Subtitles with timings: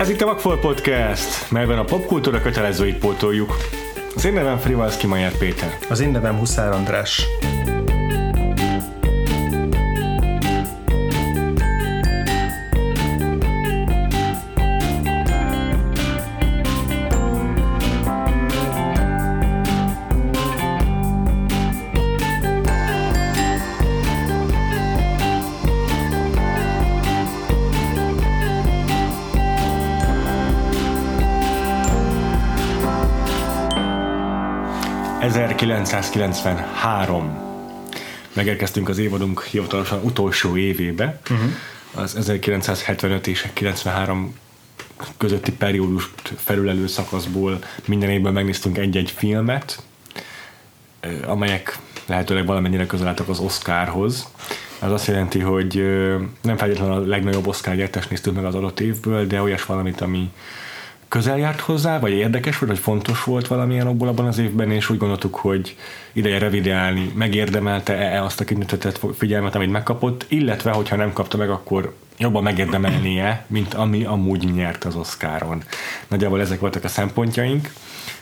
[0.00, 3.56] Ez itt a Vagfol Podcast, melyben a popkultúra kötelezőit pótoljuk.
[4.14, 5.78] Az én nevem Frivalszki Majer Péter.
[5.88, 7.26] Az én nevem Huszár András.
[35.60, 37.38] 1993.
[38.32, 41.20] Megérkeztünk az évadunk hivatalosan utolsó évébe.
[41.30, 41.50] Uh-huh.
[41.94, 44.34] Az 1975 és 93
[45.16, 49.82] közötti periódust felülelő szakaszból minden évben megnéztünk egy-egy filmet,
[51.26, 54.28] amelyek lehetőleg valamennyire közel álltak az Oscarhoz.
[54.78, 55.74] Az azt jelenti, hogy
[56.42, 60.30] nem feltétlenül a legnagyobb Oscar gyertes néztük meg az adott évből, de olyas valamit, ami
[61.10, 64.90] közel járt hozzá, vagy érdekes volt, vagy fontos volt valamilyen abból abban az évben, és
[64.90, 65.76] úgy gondoltuk, hogy
[66.12, 71.94] ideje revideálni, megérdemelte-e azt a kinőtetet figyelmet, amit megkapott, illetve, hogyha nem kapta meg, akkor
[72.18, 75.62] jobban megérdemelnie, mint ami amúgy nyert az Oscaron.
[76.08, 77.72] Nagyjából ezek voltak a szempontjaink,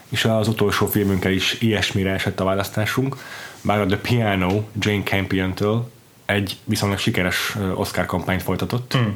[0.08, 3.17] és az utolsó filmünkkel is ilyesmire esett a választásunk,
[3.61, 5.91] bár a The Piano Jane Campion-től
[6.27, 9.08] egy viszonylag sikeres Oscar kampányt folytatott, mm.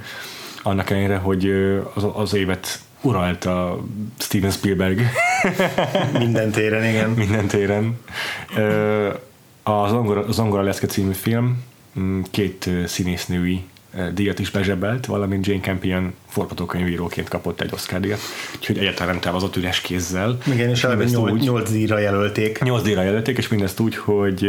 [0.62, 1.50] annak ellenére, hogy
[1.94, 3.84] az, az évet uralta
[4.18, 5.00] Steven Spielberg.
[6.18, 7.10] Minden téren, igen.
[7.10, 7.98] Minden téren.
[9.62, 11.62] A Zongora, Zongora Leszke című film
[11.98, 13.64] mm, két színésznői
[14.14, 18.20] díjat is bezsebelt, valamint Jane Campion forgatókönyvíróként kapott egy Oscar díjat,
[18.56, 20.38] úgyhogy egyáltalán nem távozott üres kézzel.
[20.52, 22.62] Igen, és eleve 8 díjra jelölték.
[22.62, 24.48] 8 díjra jelölték, és mindezt úgy, hogy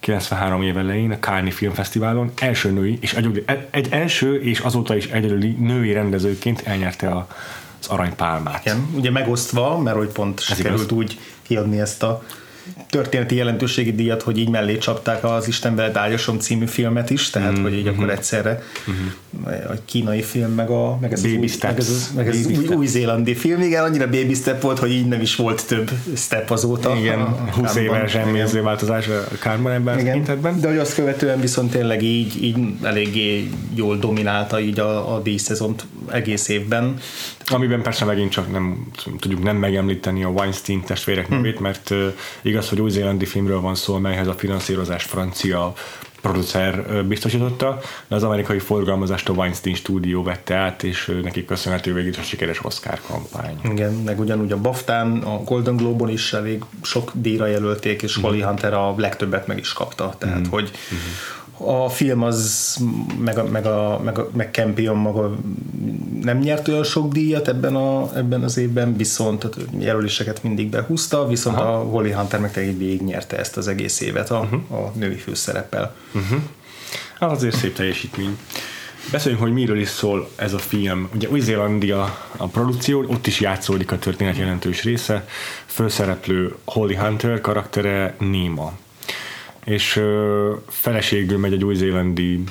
[0.00, 5.06] 93 év elején a Cannes Filmfesztiválon első női, és egy, egy első és azóta is
[5.06, 7.26] egyedüli női rendezőként elnyerte a,
[7.80, 8.60] az aranypálmát.
[8.64, 10.96] Igen, ugye megosztva, mert hogy pont Ez sikerült igaz.
[10.96, 12.22] úgy kiadni ezt a
[12.90, 17.52] történeti jelentőségi díjat, hogy így mellé csapták az Isten veled álljasson című filmet is, tehát
[17.52, 17.62] mm-hmm.
[17.62, 18.10] hogy így akkor mhm.
[18.10, 19.52] egyszerre mm-hmm.
[19.68, 23.34] a kínai film, meg, a, meg ez, baby az, meg ez, meg ez új, új-zélandi
[23.34, 26.96] film, igen, annyira baby step volt, hogy így nem is volt több step azóta.
[26.96, 30.60] Igen, a, a 20 éve semmi változás a Kárban ebben tekintetben.
[30.60, 35.86] De hogy azt követően viszont tényleg így, így eléggé jól dominálta így a, a díjszezont
[36.12, 36.96] egész évben.
[37.46, 38.86] Amiben persze megint csak nem
[39.20, 41.36] tudjuk nem megemlíteni a Weinstein testvérek hmm.
[41.36, 45.72] nevét, mert uh, igaz, hogy új-zélandi filmről van szó, melyhez a finanszírozás francia
[46.20, 47.78] producer biztosította,
[48.08, 52.64] de az amerikai forgalmazást a Weinstein stúdió vette át, és nekik köszönhető végig a sikeres
[52.64, 53.58] Oscar kampány.
[53.62, 58.22] Igen, meg ugyanúgy a BAFTA-n, a Golden Globe-on is elég sok díjra jelölték, és mm.
[58.22, 60.50] Holly Hunter a legtöbbet meg is kapta, tehát mm.
[60.50, 60.96] hogy mm
[61.64, 62.76] a film az,
[63.18, 65.36] meg, a, meg, a, meg, a, meg Campion maga
[66.22, 69.48] nem nyert olyan sok díjat ebben, a, ebben az évben, viszont a
[69.78, 71.72] jelöléseket mindig behúzta, viszont Aha.
[71.72, 74.84] a Holly Hunter meg végig végignyerte ezt az egész évet a, uh-huh.
[74.84, 75.94] a női főszereppel.
[76.14, 76.40] Uh-huh.
[77.20, 78.38] Hát azért szép teljesítmény.
[79.10, 81.08] Beszéljünk, hogy miről is szól ez a film.
[81.14, 85.26] Ugye Új-Zélandia a produkció, ott is játszódik a történet jelentős része.
[85.66, 88.72] Főszereplő Holly Hunter karaktere Nima
[89.64, 92.44] és ö, feleségül megy egy új-zélandi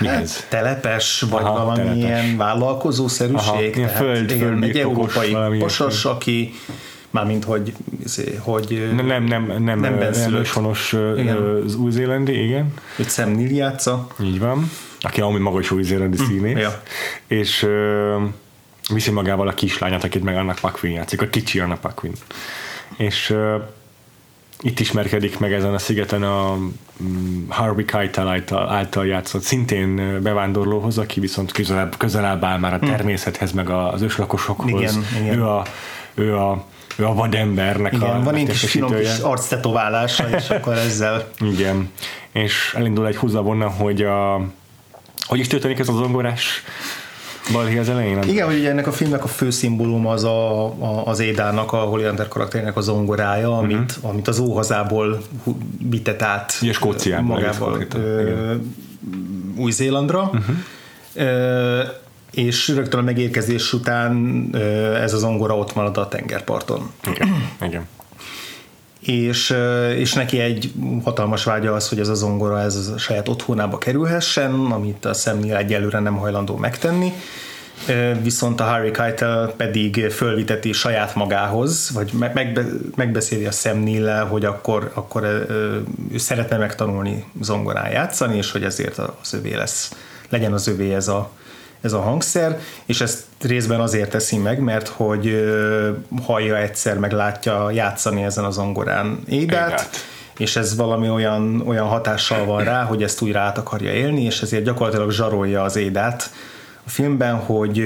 [0.00, 0.40] mihez?
[0.40, 2.36] Hát, telepes, vagy Aha, valamilyen telepes.
[2.36, 3.48] vállalkozószerűség.
[3.48, 6.54] Aha, ilyen föld, igen, egy európai pasas, aki
[7.10, 7.72] mármint hogy,
[8.38, 10.92] hogy nem, nem, nem, nem, nem őshonos
[11.64, 12.74] az új-zélandi, igen.
[12.96, 14.06] Hogy Sam Neill játsza.
[14.22, 14.70] Így van,
[15.00, 16.58] aki amúgy maga is új-zélandi hm, színész.
[16.58, 16.82] Ja.
[17.26, 18.22] És uh,
[18.92, 22.12] viszi magával a kislányát, akit meg annak Paquin játszik, a kicsi Anna Paquin.
[22.96, 23.34] És
[24.62, 26.56] itt ismerkedik meg ezen a szigeten a
[27.02, 32.78] mm, Harvey Keitel által, által játszott szintén bevándorlóhoz, aki viszont közelebb, közelebb áll már a
[32.78, 32.86] hm.
[32.86, 34.80] természethez, meg az őslakosokhoz.
[34.80, 35.38] Igen, igen.
[35.38, 35.64] Ő a,
[36.14, 36.64] ő a
[36.96, 41.28] ő a vadembernek Igen, a van egy kis finom kis arctetoválása, és akkor ezzel...
[41.40, 41.90] Igen,
[42.32, 44.40] és elindul egy húzavonna, hogy a,
[45.26, 46.62] hogy is történik ez az zongorás
[47.52, 48.22] Balhi az elején?
[48.22, 51.76] Igen, hogy ugye ennek a filmnek a fő szimbólum az a, a, az Édának, a
[51.76, 53.64] Hollander karakterének a zongorája, uh-huh.
[53.64, 55.22] amit, amit az óhazából
[55.88, 57.86] vitet át ugye, magával
[59.56, 60.30] Új-Zélandra.
[60.32, 60.56] Uh-huh.
[62.32, 64.48] és rögtön a megérkezés után
[64.94, 66.90] ez az zongora ott marad a tengerparton.
[67.06, 67.28] Igen,
[67.62, 67.86] igen
[69.06, 69.56] és,
[69.96, 70.72] és neki egy
[71.04, 75.56] hatalmas vágya az, hogy ez a zongora ez a saját otthonába kerülhessen, amit a szemnél
[75.56, 77.12] egyelőre nem hajlandó megtenni,
[78.22, 82.64] viszont a Harry Keitel pedig fölviteti saját magához, vagy megbe,
[82.96, 85.22] megbeszéli a szemnél, hogy akkor, akkor
[86.12, 89.92] ő szeretne megtanulni zongorán játszani, és hogy ezért az övé lesz,
[90.28, 91.30] legyen az övé ez a,
[91.86, 95.52] ez a hangszer, és ezt részben azért teszi meg, mert hogy
[96.22, 99.88] hallja egyszer, meg látja játszani ezen az zongorán édát,
[100.38, 104.40] és ez valami olyan, olyan hatással van rá, hogy ezt újra át akarja élni, és
[104.40, 106.30] ezért gyakorlatilag zsarolja az édát
[106.84, 107.84] a filmben, hogy,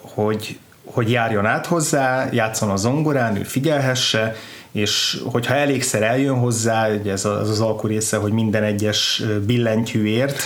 [0.00, 4.36] hogy, hogy járjon át hozzá, játszon a zongorán, ő figyelhesse,
[4.72, 10.42] és hogyha elégszer eljön hozzá, ugye ez az, az alkú része, hogy minden egyes billentyűért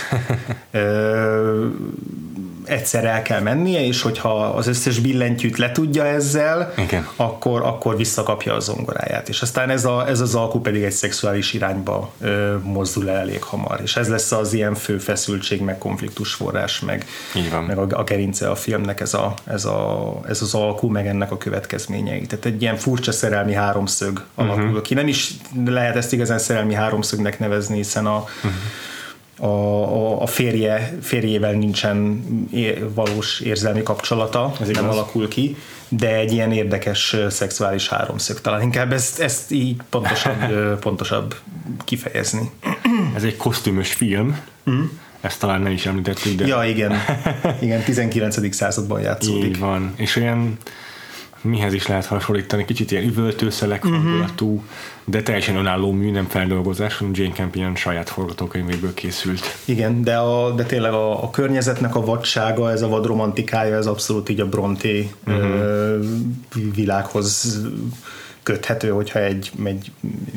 [2.67, 7.07] egyszer el kell mennie, és hogyha az összes billentyűt letudja ezzel, Igen.
[7.15, 9.29] Akkor, akkor visszakapja a zongoráját.
[9.29, 13.43] És aztán ez, a, ez az alkú pedig egy szexuális irányba ö, mozdul el elég
[13.43, 13.79] hamar.
[13.83, 17.05] És ez lesz az ilyen fő feszültség, meg konfliktus forrás, meg,
[17.67, 21.31] meg a, a gerince a filmnek ez, a, ez, a, ez az alkú, meg ennek
[21.31, 22.25] a következményei.
[22.25, 24.81] Tehát egy ilyen furcsa szerelmi háromszög alakul uh-huh.
[24.81, 24.93] ki.
[24.93, 25.31] Nem is
[25.65, 28.51] lehet ezt igazán szerelmi háromszögnek nevezni, hiszen a uh-huh
[29.37, 32.23] a, a, a férje, férjével nincsen
[32.53, 34.95] é, valós érzelmi kapcsolata, ez nem igaz.
[34.95, 35.55] alakul ki,
[35.89, 38.41] de egy ilyen érdekes szexuális háromszög.
[38.41, 41.35] Talán inkább ezt, ezt így pontosabb, pontosabb
[41.83, 42.51] kifejezni.
[43.15, 44.39] Ez egy kosztümös film,
[44.69, 44.83] mm.
[45.21, 46.45] ezt talán nem is említettük, de...
[46.45, 46.93] Ja, igen.
[47.61, 48.55] Igen, 19.
[48.55, 49.43] században játszódik.
[49.43, 49.93] Így van.
[49.95, 50.57] És olyan
[51.41, 54.01] mihez is lehet hasonlítani, kicsit ilyen üvöltőszelek uh-huh.
[54.01, 54.63] hangulatú,
[55.05, 59.57] de teljesen önálló mű, nem feldolgozás, hanem Jane Campion saját forgatókönyvéből készült.
[59.65, 64.29] Igen, de, a, de tényleg a, a környezetnek a vadsága, ez a vadromantikája, ez abszolút
[64.29, 66.05] így a Bronté uh-huh.
[66.75, 67.61] világhoz
[68.43, 69.91] köthető, hogyha egy, egy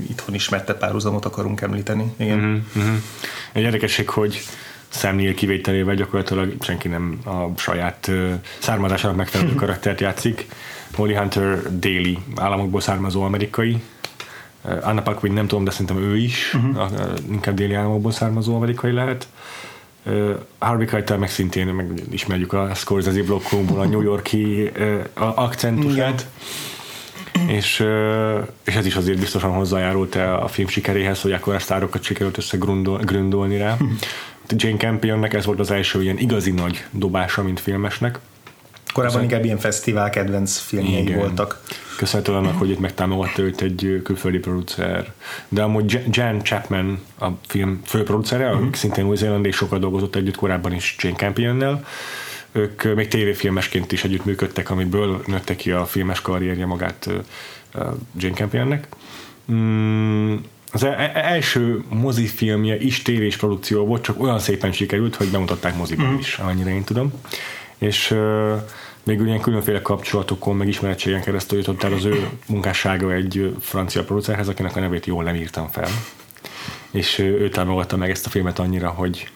[0.09, 2.13] itthon ismerte párhuzamot akarunk említeni.
[2.17, 2.39] Igen.
[2.39, 3.03] Uh-huh, uh-huh.
[3.53, 4.41] Egy érdekesség, hogy
[4.89, 10.49] Sam Neill kivételével gyakorlatilag senki nem a saját uh, származásának megfelelő karaktert játszik.
[10.97, 13.83] Molly Hunter déli államokból származó amerikai,
[14.83, 16.91] Anna Paquin nem tudom, de szerintem ő is, uh-huh.
[17.31, 19.29] inkább déli államokból származó amerikai lehet.
[20.07, 26.27] Uh, Harvey Keitel meg szintén meg ismerjük a Scorsese blokkunkból a New Yorki uh, akcentusát.
[27.47, 32.03] És, uh, és ez is azért biztosan hozzájárult a film sikeréhez, hogy akkor a sztárokat
[32.03, 33.73] sikerült összegründolni rá.
[33.73, 33.91] Uh-huh.
[34.49, 38.19] Jane Campionnek ez volt az első ilyen igazi nagy dobása, mint filmesnek.
[38.93, 41.19] Korábban inkább ilyen fesztivál kedvenc filmjei Igen.
[41.19, 41.63] voltak.
[41.97, 45.13] Köszönhető annak, hogy itt megtámogatta őt egy külföldi producer.
[45.49, 48.61] De amúgy Jan Chapman a film főproducere, uh-huh.
[48.61, 51.85] akik szintén új zéland és sokat dolgozott együtt korábban is Jane Campionnel.
[52.53, 57.09] Ők még tévéfilmesként is együtt működtek, amiből nőtte ki a filmes karrierje magát
[58.17, 58.89] Jane Campionnek.
[59.53, 60.35] Mm,
[60.73, 65.77] az e-, e-, első mozifilmje is tévés produkció volt, csak olyan szépen sikerült, hogy bemutatták
[65.77, 66.21] moziban uh-huh.
[66.21, 67.13] is, annyira én tudom
[67.81, 68.17] és
[69.03, 74.49] még ilyen különféle kapcsolatokon, meg ismerettségen keresztül jutott el az ő munkássága egy francia producerhez,
[74.49, 75.89] akinek a nevét jól nem írtam fel.
[76.91, 79.31] És ő támogatta meg ezt a filmet annyira, hogy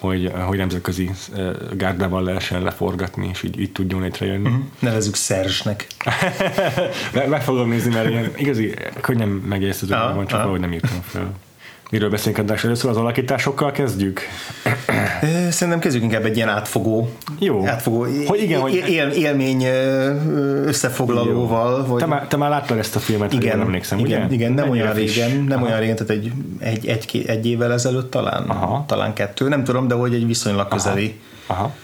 [0.00, 1.10] hogy, hogy nemzetközi
[1.72, 4.48] gárdával lehessen leforgatni, és így, így tudjon létrejönni.
[4.48, 4.64] Uh-huh.
[4.78, 5.86] Nevezzük Szerzsnek.
[7.28, 10.46] Meg fogom nézni, mert ilyen igazi, könnyen megjegyeztető van, csak ah.
[10.46, 11.32] ahogy nem írtam fel.
[11.90, 12.90] Miről beszélünk adás először?
[12.90, 14.20] Az alakításokkal kezdjük?
[15.50, 17.66] Szerintem kezdjük inkább egy ilyen átfogó, Jó.
[17.66, 18.74] átfogó hogy igen, hogy...
[18.74, 19.64] Él, élmény
[20.66, 21.86] összefoglalóval.
[21.86, 21.98] Vagy...
[21.98, 24.34] Te, már, te már láttad ezt a filmet, igen, nem emlékszem, igen, ugye?
[24.34, 25.66] Igen, nem Mennyire olyan régen, nem Aha.
[25.66, 28.84] olyan régen, tehát egy, egy, egy, egy évvel ezelőtt talán, Aha.
[28.86, 31.62] talán kettő, nem tudom, de hogy egy viszonylag közeli, Aha.
[31.62, 31.74] Aha.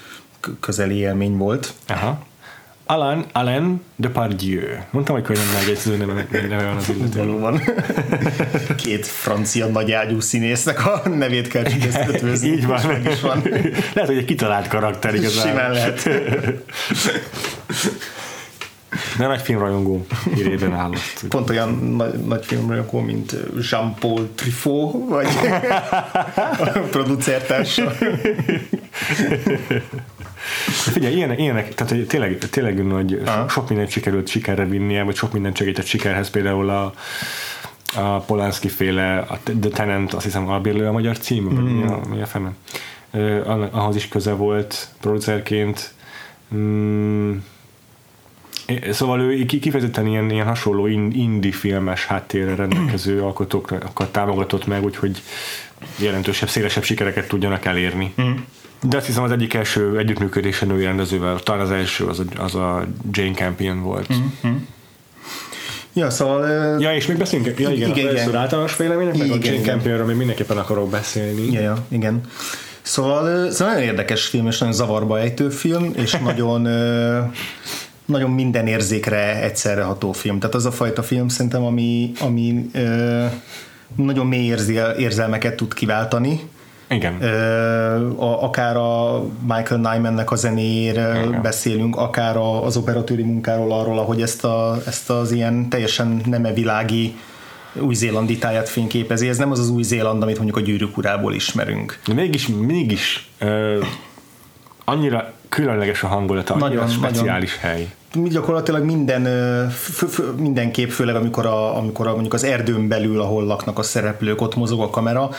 [0.60, 1.72] közeli élmény volt.
[1.86, 2.18] Aha.
[2.88, 4.60] Alain, Alain Depardieu.
[4.90, 7.18] Mondtam, hogy könnyen megjegyző neve van az illető.
[7.18, 7.60] Valóban.
[8.84, 11.64] Két francia nagyágyú színésznek a nevét kell
[12.08, 12.48] ötvözni.
[12.48, 12.86] Így van.
[12.86, 13.42] Meg is van.
[13.94, 15.46] Lehet, hogy egy kitalált karakter igazán.
[15.46, 16.08] Simán lehet.
[19.18, 21.24] Nem egy filmrajongó hírében állott.
[21.28, 23.36] Pont olyan nagy, nagy filmrajongó, mint
[23.70, 25.26] Jean-Paul Truffaut, vagy
[26.74, 27.92] a producertársa.
[30.68, 33.48] Figyelj, ilyenek, ilyenek tehát hogy tényleg, tényleg hogy Aha.
[33.48, 36.94] sok mindent sikerült sikerre vinnie, vagy sok mindent segített sikerhez, például a,
[37.94, 41.56] a Polanski féle, a The Tenant, azt hiszem albérlő a magyar cím, mm.
[41.56, 42.52] mi a, mi a fene?
[43.70, 45.94] ahhoz is köze volt producerként.
[46.54, 47.32] Mm,
[48.90, 55.22] Szóval ő kifejezetten ilyen, ilyen hasonló indie filmes háttérre rendelkező alkotókat támogatott meg, úgyhogy
[55.98, 58.14] jelentősebb, szélesebb sikereket tudjanak elérni.
[58.22, 58.32] Mm.
[58.82, 62.54] De azt hiszem az egyik első együttműködése női rendezővel, talán az első az a, az
[62.54, 64.14] a Jane Campion volt.
[64.14, 64.56] Mm-hmm.
[65.92, 66.48] Ja, szóval...
[66.80, 68.34] Ja, és még beszélünk, ja, igen, igen, igen.
[68.34, 71.52] általános vélemények, meg igen, a Jane Campionről még mindenképpen akarok beszélni.
[71.52, 72.20] Ja, ja, igen.
[72.82, 76.68] Szóval, szóval nagyon érdekes film, és nagyon zavarba ejtő film, és nagyon
[78.06, 80.38] nagyon minden érzékre egyszerre ható film.
[80.38, 82.70] Tehát az a fajta film szerintem, ami, ami
[83.96, 84.54] nagyon mély
[84.98, 86.40] érzelmeket tud kiváltani,
[86.88, 87.22] Igen.
[88.16, 91.42] A, akár a Michael Nymannek a zenéjéről Igen.
[91.42, 97.16] beszélünk, akár az operatőri munkáról arról, ahogy ezt, a, ezt az ilyen teljesen neme világi
[97.80, 99.28] új-zélandi táját fényképezi.
[99.28, 101.98] Ez nem az az új-zéland, amit mondjuk a gyűrűk urából ismerünk.
[102.06, 103.84] De mégis, mégis uh,
[104.84, 107.76] annyira különleges a hangulata, nagyon, speciális nagyon.
[107.76, 107.88] hely
[108.24, 109.28] gyakorlatilag minden,
[110.36, 114.56] mindenképp, főleg amikor, a, amikor a, mondjuk az erdőn belül, ahol laknak a szereplők, ott
[114.56, 115.30] mozog a kamera,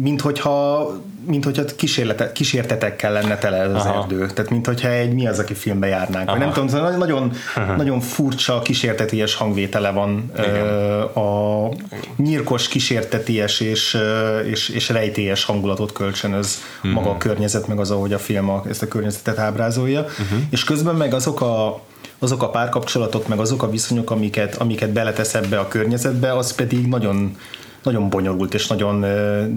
[0.00, 0.86] mint hogyha,
[1.26, 4.00] mint hogyha kísérlete, kísértetekkel lenne tele ez az Aha.
[4.00, 4.26] erdő.
[4.26, 6.30] Tehát mint hogyha egy mi az, aki filmbe járnánk.
[6.30, 7.32] Vagy nem tudom, szóval nagyon,
[7.76, 10.66] nagyon furcsa kísérteties hangvétele van Igen.
[11.02, 11.68] a
[12.16, 13.98] nyírkos kísérteties és,
[14.44, 16.92] és, és rejtélyes hangulatot kölcsönöz uh-huh.
[16.92, 20.00] maga a környezet, meg az, ahogy a film a, ezt a környezetet ábrázolja.
[20.00, 20.38] Uh-huh.
[20.50, 21.80] És közben meg azok a
[22.18, 26.86] azok a párkapcsolatok, meg azok a viszonyok, amiket, amiket beletesz ebbe a környezetbe, az pedig
[26.86, 27.36] nagyon
[27.82, 28.98] nagyon bonyolult és nagyon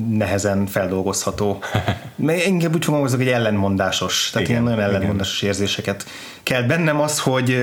[0.09, 1.59] nehezen feldolgozható.
[2.47, 4.29] Inkább úgy fogalmazok, hogy ellenmondásos.
[4.29, 5.53] Tehát igen, ilyen nagyon ellenmondásos igen.
[5.53, 6.05] érzéseket
[6.43, 7.57] kell bennem az, hogy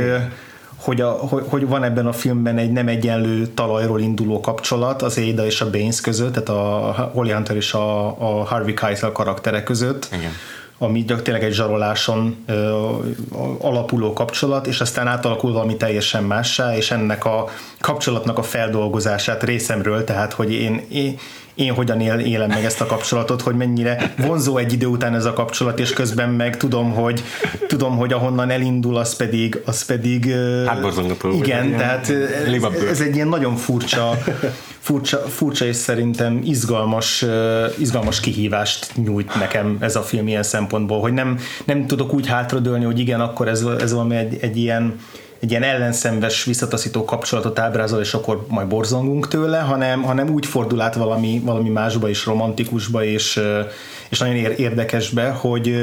[0.76, 5.19] hogy, a, hogy, hogy van ebben a filmben egy nem egyenlő talajról induló kapcsolat az
[5.19, 9.62] Ada és a Baines között, tehát a Holly Hunter és a, a Harvey Keitel karaktere
[9.62, 10.09] között.
[10.12, 10.31] Igen
[10.83, 12.45] ami tényleg egy zsaroláson
[13.61, 17.49] alapuló kapcsolat, és aztán átalakul valami teljesen mássá, és ennek a
[17.81, 21.19] kapcsolatnak a feldolgozását részemről, tehát hogy én, én
[21.55, 25.25] én hogyan él, élem meg ezt a kapcsolatot, hogy mennyire vonzó egy idő után ez
[25.25, 27.23] a kapcsolat, és közben meg tudom, hogy
[27.67, 30.35] tudom, hogy ahonnan elindul, az pedig az pedig
[30.67, 30.85] hát
[31.33, 34.19] igen, tehát ez, ez egy ilyen nagyon furcsa
[34.83, 37.25] furcsa, furcsa és szerintem izgalmas,
[37.79, 42.85] izgalmas kihívást nyújt nekem ez a film ilyen szempontból, hogy nem, nem tudok úgy hátradőlni,
[42.85, 44.99] hogy igen, akkor ez, ez valami egy, egy ilyen
[45.43, 50.81] egy ilyen ellenszenves, visszataszító kapcsolatot ábrázol, és akkor majd borzongunk tőle, hanem, hanem úgy fordul
[50.81, 53.41] át valami, valami másba is, romantikusba és,
[54.09, 55.77] és nagyon érdekesbe, hogy,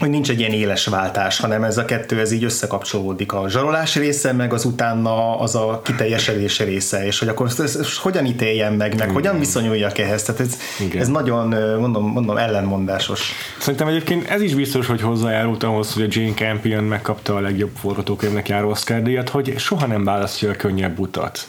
[0.00, 3.32] hogy nincs egy ilyen éles váltás, hanem ez a kettő ez így összekapcsolódik.
[3.32, 7.78] A zsarolás része, meg az utána az a kiteljesedés része, és hogy akkor ezt, ezt,
[7.78, 9.12] ezt hogyan ítéljen meg, meg Igen.
[9.12, 10.22] hogyan viszonyuljak ehhez.
[10.22, 10.56] Tehát ez,
[10.94, 13.32] ez nagyon, mondom, mondom, ellenmondásos.
[13.58, 17.70] Szerintem egyébként ez is biztos, hogy hozzájárult ahhoz, hogy a Jane Campion megkapta a legjobb
[17.80, 21.48] forgatókönyvnek járó Oscar díjat, hogy soha nem választja a könnyebb utat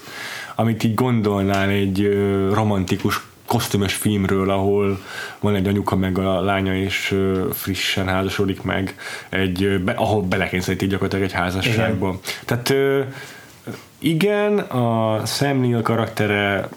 [0.56, 2.10] amit így gondolnál egy
[2.54, 5.00] romantikus kosztümös filmről, ahol
[5.40, 7.18] van egy anyuka meg a lánya, és
[7.54, 8.96] frissen házasodik meg,
[9.30, 12.08] egy, be, ahol belekényszerítik gyakorlatilag egy házasságba.
[12.08, 12.20] Igen.
[12.46, 12.74] Tehát
[14.00, 16.70] igen, a Sam Neill karaktere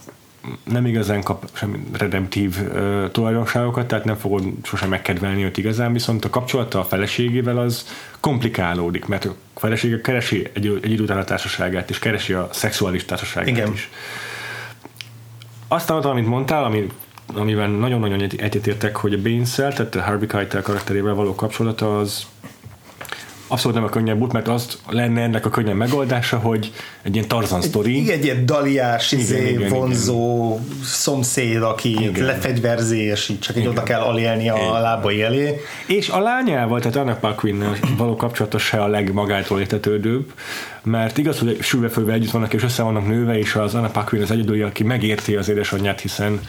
[0.65, 6.25] nem igazán kap semmi redemptív uh, tulajdonságokat, tehát nem fogod sosem megkedvelni őt igazán, viszont
[6.25, 7.87] a kapcsolata a feleségével az
[8.21, 13.05] komplikálódik, mert a felesége keresi egy, egy idő után a társaságát, és keresi a szexuális
[13.05, 13.73] társaságát Igen.
[13.73, 13.91] is.
[15.69, 16.87] Aztán amit mondtál, ami,
[17.35, 22.27] amiben nagyon-nagyon egyetértek, hogy a baines tehát a Harvey Keitel karakterével való kapcsolata az
[23.47, 26.73] abszolút nem a könnyebb út, mert az lenne ennek a könnyebb megoldása, hogy
[27.03, 28.01] egy ilyen Tarzan sztori.
[28.01, 30.85] Igen, egy ilyen daliás, igen, izé, igen, vonzó igen.
[30.85, 32.25] szomszéd, aki igen.
[32.25, 34.81] lefegyverzi, és így csak így oda kell alélni a igen.
[34.81, 35.61] lábai elé.
[35.87, 37.65] És a lányával, tehát Anna Paquin
[37.97, 40.33] való kapcsolata se a legmagától értetődőbb,
[40.83, 44.31] mert igaz, hogy sülvefővel együtt vannak, és össze vannak nőve, és az Anna Paquin az
[44.31, 46.41] egyedül, aki megérti az édesanyját, hiszen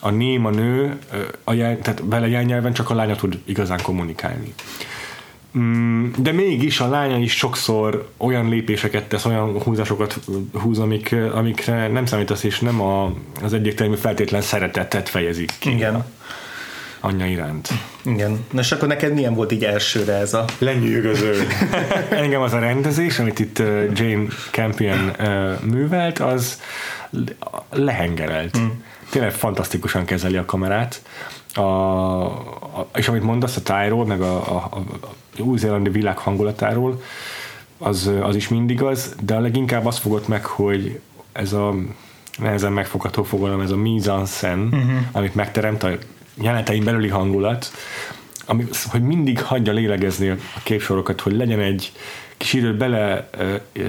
[0.00, 0.98] a ném, a nő,
[1.44, 4.54] a jel, tehát vele jelnyelven csak a lánya tud igazán kommunikálni.
[5.58, 10.18] Mm, de mégis a lánya is sokszor olyan lépéseket tesz, olyan húzásokat
[10.52, 15.70] húz, amik, amikre nem számítasz, és nem a, az egyértelmű feltétlen szeretetet fejezik ki.
[15.70, 16.04] Igen.
[17.00, 17.68] Anyja iránt.
[18.04, 18.44] Igen.
[18.50, 20.44] Na és akkor neked milyen volt így elsőre ez a...
[20.58, 21.46] Lenyűgöző.
[22.10, 23.58] Engem az a rendezés, amit itt
[23.94, 25.12] Jane Campion
[25.62, 26.60] művelt, az
[27.70, 28.58] lehengerelt.
[28.58, 28.66] Mm.
[29.10, 31.02] Tényleg fantasztikusan kezeli a kamerát.
[31.54, 37.02] A, a, és amit mondasz a tájról, meg a, a, a, új-zélandi világ hangulatáról,
[37.78, 41.00] az, az is mindig az, de a leginkább azt fogott meg, hogy
[41.32, 41.74] ez a
[42.38, 44.98] nehezen megfogható fogalom, ez a mise en scène, uh-huh.
[45.12, 45.90] amit megteremt a
[46.34, 47.70] jelenetein belüli hangulat,
[48.46, 51.92] ami, hogy mindig hagyja lélegezni a képsorokat, hogy legyen egy
[52.36, 53.88] kis időt bele ö, ö,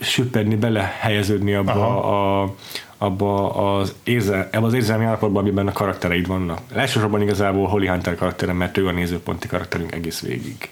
[0.00, 2.54] süppedni, bele helyeződni abba a,
[3.02, 6.60] abba az, érzel, abba az érzelmi állapotban, amiben a karaktereid vannak.
[6.74, 10.68] Elsősorban igazából Holly Hunter karaktere, mert ő a nézőponti karakterünk egész végig.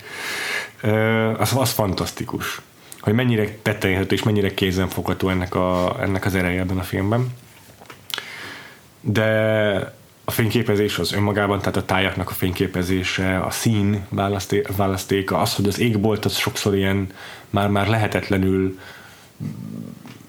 [1.38, 2.60] Az, az fantasztikus,
[3.00, 7.34] hogy mennyire tettenyhető és mennyire kézenfogható ennek, a, ennek az ereje ebben a filmben.
[9.00, 9.26] De
[10.24, 14.06] a fényképezés az önmagában, tehát a tájaknak a fényképezése, a szín
[14.76, 17.06] választéka, az, hogy az égbolt az sokszor ilyen
[17.50, 18.78] már-már lehetetlenül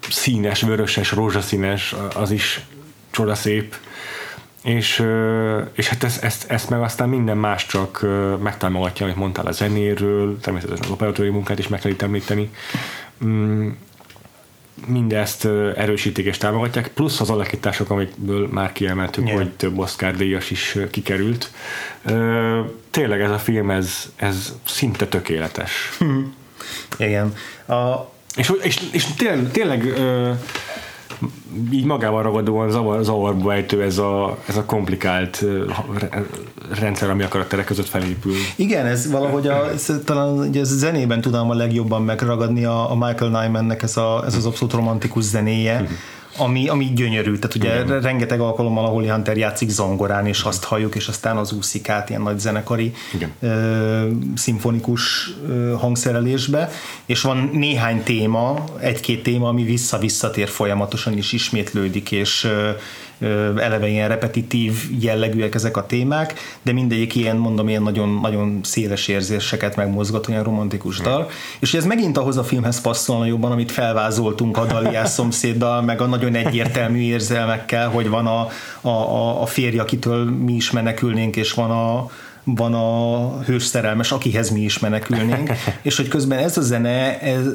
[0.08, 2.60] színes, vöröses, rózsaszínes, az is
[3.10, 3.76] csodaszép.
[4.62, 5.04] és,
[5.72, 8.06] és hát ezt, ezt, ezt meg aztán minden más csak
[8.42, 12.50] megtámogatja, amit mondtál a zenéről, természetesen az operatőri munkát is meg kell itt említeni.
[13.24, 13.68] Mm,
[14.86, 15.44] mindezt
[15.76, 19.38] erősítik és támogatják, plusz az alakítások, amikből már kiemeltük, yeah.
[19.38, 21.50] hogy több Oscar díjas is kikerült.
[22.90, 25.72] Tényleg ez a film, ez, ez szinte tökéletes.
[25.98, 26.34] Hmm.
[26.98, 27.34] Igen.
[27.66, 28.12] A...
[28.36, 29.94] És, és, és tényleg, tényleg
[31.72, 35.44] így magával ragadóan zavar, zavarba ejtő ez a, ez a komplikált
[36.80, 38.34] rendszer, ami a karakterek között felépül.
[38.56, 42.90] Igen, ez valahogy a, ez, talán ugye ez a zenében tudom a legjobban megragadni a,
[42.90, 45.96] a Michael Nymannek ez, a, ez az abszolút romantikus zenéje, uh-huh
[46.36, 48.00] ami, ami gyönyörű, tehát ugye Igen.
[48.00, 52.08] rengeteg alkalommal a Holly Hunter játszik zongorán, és azt halljuk, és aztán az úszik át
[52.08, 53.32] ilyen nagy zenekari Igen.
[53.40, 56.70] ö, szimfonikus ö, hangszerelésbe,
[57.06, 62.70] és van néhány téma, egy-két téma, ami vissza-visszatér folyamatosan, is ismétlődik, és ö,
[63.56, 69.08] eleve ilyen repetitív jellegűek ezek a témák, de mindegyik ilyen, mondom, ilyen nagyon, nagyon széles
[69.08, 71.04] érzéseket megmozgat, olyan romantikus hmm.
[71.04, 71.30] dal.
[71.58, 76.06] És ez megint ahhoz a filmhez passzolna jobban, amit felvázoltunk a Daliás szomszéddal, meg a
[76.06, 78.48] nagyon egyértelmű érzelmekkel, hogy van a,
[78.88, 82.10] a, a férj, akitől mi is menekülnénk, és van a,
[82.44, 85.50] van a hős szerelmes, akihez mi is menekülnénk,
[85.82, 87.46] és hogy közben ez a zene, ez,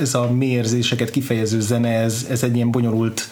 [0.00, 3.28] ez a mérzéseket kifejező zene, ez, ez egy ilyen bonyolult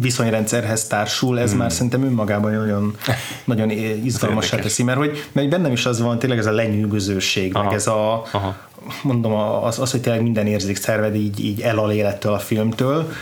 [0.00, 1.58] viszonyrendszerhez társul, ez hmm.
[1.58, 2.96] már szerintem önmagában nagyon,
[3.44, 3.70] nagyon
[4.04, 7.64] izgalmasá teszi, mert hogy mert bennem is az van, tényleg ez a lenyűgözőség, Aha.
[7.64, 8.56] meg ez a, Aha.
[9.02, 9.32] mondom,
[9.62, 13.12] az, az, hogy tényleg minden szerved így, így elal élettől a filmtől,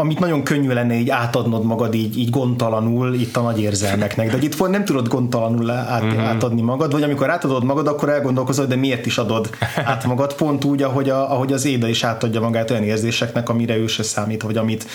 [0.00, 4.38] amit nagyon könnyű lenne így átadnod magad így, így gondtalanul itt a nagy érzelmeknek, de
[4.40, 6.28] itt nem tudod gondtalanul át, uh-huh.
[6.28, 9.50] átadni magad, vagy amikor átadod magad, akkor elgondolkozol, de miért is adod
[9.84, 13.76] át magad, pont úgy, ahogy, a, ahogy az Éda is átadja magát olyan érzéseknek, amire
[13.76, 14.86] ő se számít, vagy amit,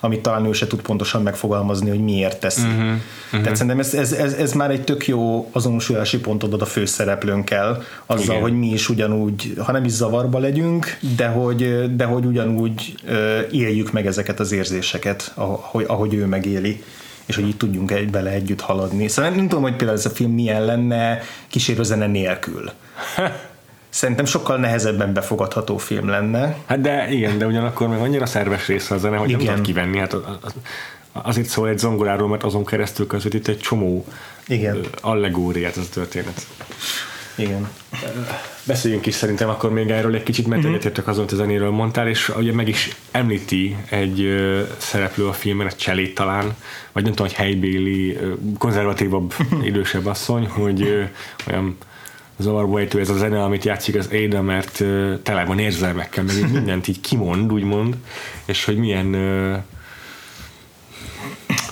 [0.00, 2.66] amit talán ő se tud pontosan megfogalmazni, hogy miért teszi.
[2.66, 2.82] Uh-huh.
[2.84, 3.40] Uh-huh.
[3.40, 7.82] Tehát szerintem ez, ez, ez, ez már egy tök jó azonosulási pontod ad a főszereplőnkkel,
[8.06, 8.40] azzal, Igen.
[8.40, 12.94] hogy mi is ugyanúgy, ha nem is zavarba legyünk, de hogy, de hogy ugyanúgy
[13.50, 16.82] éljük meg ezeket az érzéseket, ahogy, ahogy ő megéli
[17.26, 19.08] és hogy így tudjunk egy, bele együtt haladni.
[19.08, 22.70] Szóval nem tudom, hogy például ez a film milyen lenne kísérőzene nélkül.
[23.88, 26.56] Szerintem sokkal nehezebben befogadható film lenne.
[26.66, 29.44] Hát de igen, de ugyanakkor még annyira szerves része a zene, hogy igen.
[29.44, 29.98] nem tudod kivenni.
[29.98, 30.16] Hát
[31.12, 34.04] azért szól egy zongoráról, mert azon keresztül közvetít egy csomó
[34.46, 34.80] igen.
[35.00, 36.46] allegóriát ez a történet.
[37.36, 37.68] Igen.
[38.66, 40.74] Beszéljünk is szerintem akkor még erről egy kicsit, mert uh-huh.
[40.74, 45.32] egyetértek azon, hogy a zenéről mondtál, és ugye meg is említi egy uh, szereplő a
[45.32, 46.56] filmben, egy cselét talán,
[46.92, 48.18] vagy nem tudom, hogy helybéli,
[48.58, 51.02] konzervatívabb, idősebb asszony, hogy uh,
[51.48, 51.76] olyan
[52.36, 56.52] zavarba ejtő ez a zene, amit játszik az Éda, mert uh, tele van érzelmekkel, meg
[56.52, 57.96] mindent így kimond, úgymond,
[58.44, 59.56] és hogy milyen uh,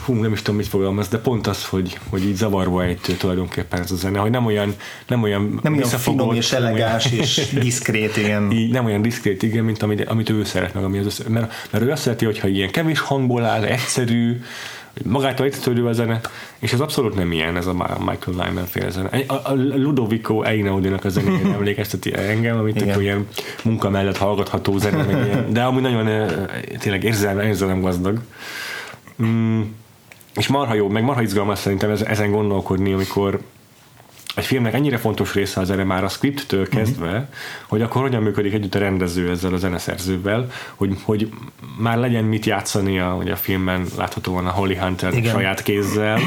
[0.05, 3.81] hú, nem is tudom, mit fogalmaz, de pont az, hogy, hogy így zavarba ejtő tulajdonképpen
[3.81, 4.75] ez a zene, hogy nem olyan
[5.07, 8.53] nem olyan, nem olyan finom és elegáns és diszkrét, igen.
[8.53, 11.53] Így, nem olyan diszkrét, igen, mint amit, amit ő szeret meg, ami az össze, mert,
[11.71, 14.41] mert ő azt szereti, hogyha ilyen kevés hangból áll, egyszerű,
[15.05, 16.21] magától egyszerű a zene,
[16.59, 19.09] és ez abszolút nem ilyen, ez a Michael Nyman fél zene.
[19.27, 23.27] A, a Ludovico Einaudi-nak a zenére emlékezteti engem, amit tök ilyen
[23.65, 26.29] munka mellett hallgatható zene, meg ilyen, de ami nagyon
[26.79, 28.21] tényleg érzelme, érzelem gazdag.
[29.23, 29.61] Mm,
[30.35, 33.41] és marha jó, meg marha izgalmas szerintem ezen gondolkodni, amikor
[34.35, 37.25] egy filmnek ennyire fontos része az zene már a scripttől kezdve, uh-huh.
[37.69, 41.31] hogy akkor hogyan működik együtt a rendező ezzel a zeneszerzővel, hogy, hogy
[41.79, 45.33] már legyen mit játszani a, a filmben láthatóan a Holly Hunter Igen.
[45.33, 46.19] saját kézzel,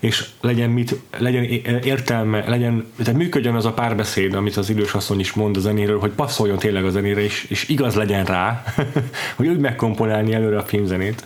[0.00, 1.44] és legyen, mit, legyen
[1.82, 5.98] értelme, legyen, tehát működjön az a párbeszéd, amit az idős asszony is mond a zenéről,
[5.98, 8.62] hogy passzoljon tényleg a zenére, és, és igaz legyen rá,
[9.36, 11.24] hogy úgy megkomponálni előre a filmzenét.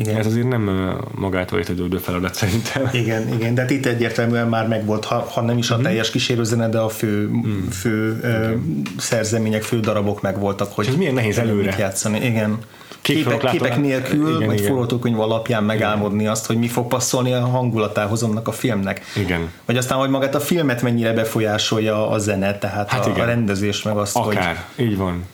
[0.00, 0.16] Igen.
[0.16, 2.88] Ez azért nem magától értetődő feladat szerintem.
[2.92, 5.82] Igen, igen, de itt egyértelműen már megvolt, ha, ha nem is a mm.
[5.82, 7.68] teljes kísérőzene, de a fő, mm.
[7.68, 8.56] fő okay.
[8.98, 12.24] szerzemények, fő darabok megvoltak, hogy ez milyen nehéz előre játszani.
[12.24, 12.58] Igen.
[13.00, 16.32] Képek, képek nélkül, igen, vagy forgatókönyv alapján megálmodni igen.
[16.32, 19.00] azt, hogy mi fog passzolni a hangulatához annak a filmnek.
[19.16, 19.50] Igen.
[19.66, 23.22] Vagy aztán, hogy magát a filmet mennyire befolyásolja a zene, tehát hát a, igen.
[23.22, 24.84] a rendezés, meg azt, Akár, hogy...
[24.84, 25.24] így van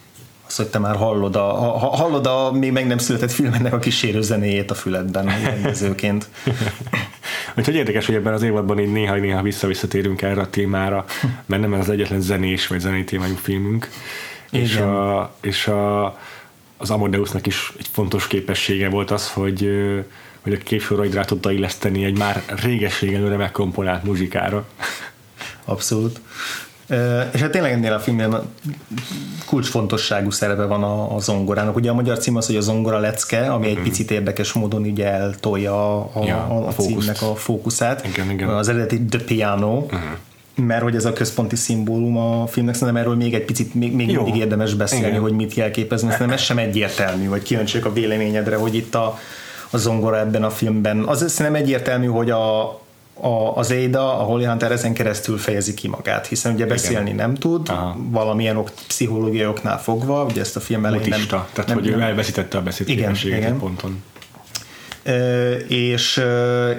[0.46, 3.78] azt, hogy te már hallod a, ha, hallod a még meg nem született filmnek a
[3.78, 6.28] kísérő zenéjét a füledben rendezőként.
[7.56, 11.04] Úgyhogy érdekes, hogy ebben az évadban így néha-néha vissza-visszatérünk erre a témára,
[11.46, 13.88] mert nem ez az egyetlen zenés vagy zenei témájú filmünk.
[14.50, 14.64] Igen.
[14.64, 16.04] És, a, és a,
[16.76, 19.70] az Amadeusnak is egy fontos képessége volt az, hogy
[20.46, 24.66] hogy a képsorraid rá tudta illeszteni egy már réges-régen megkomponált muzsikára.
[25.64, 26.20] Abszolút.
[27.32, 28.44] És hát tényleg ennél a filmnél
[29.46, 31.76] kulcsfontosságú szerepe van a, a zongorának.
[31.76, 33.82] Ugye a magyar cím az, hogy a zongora lecke, ami egy mm.
[33.82, 38.06] picit érdekes módon így eltolja a, ja, a, a címnek a fókuszát.
[38.06, 38.48] Igen, igen.
[38.48, 39.98] Az eredeti The Piano, mm
[40.56, 44.06] mert hogy ez a központi szimbólum a filmnek, szerintem erről még egy picit még, még
[44.06, 45.20] mindig érdemes beszélni, Igen.
[45.20, 49.18] hogy mit jelképezni, szerintem ez sem egyértelmű, vagy kíváncsiak a véleményedre, hogy itt a,
[49.70, 51.04] a zongora ebben a filmben.
[51.04, 52.80] Az szerintem egyértelmű, hogy a,
[53.20, 57.16] a, az Éda, a Holly Hunter ezen keresztül fejezi ki magát, hiszen ugye beszélni Igen.
[57.16, 57.96] nem tud, Aha.
[58.10, 61.26] valamilyen ok, pszichológiai oknál fogva, ugye ezt a film elején nem...
[61.28, 64.02] tehát nem, hogy ő elveszítette a beszédképességet egy ponton
[65.68, 66.22] és,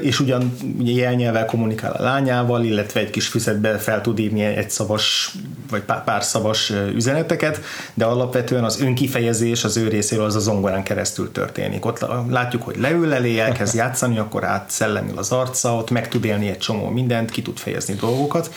[0.01, 4.69] és ugyan ugye jelnyelvel kommunikál a lányával, illetve egy kis füzetbe fel tud írni egy
[4.69, 5.31] szavas,
[5.69, 7.61] vagy pár szavas üzeneteket,
[7.93, 11.85] de alapvetően az önkifejezés az ő részéről az a zongorán keresztül történik.
[11.85, 16.25] Ott látjuk, hogy leül elé, elkezd játszani, akkor át szellemül az arca, ott meg tud
[16.25, 18.49] élni egy csomó mindent, ki tud fejezni dolgokat,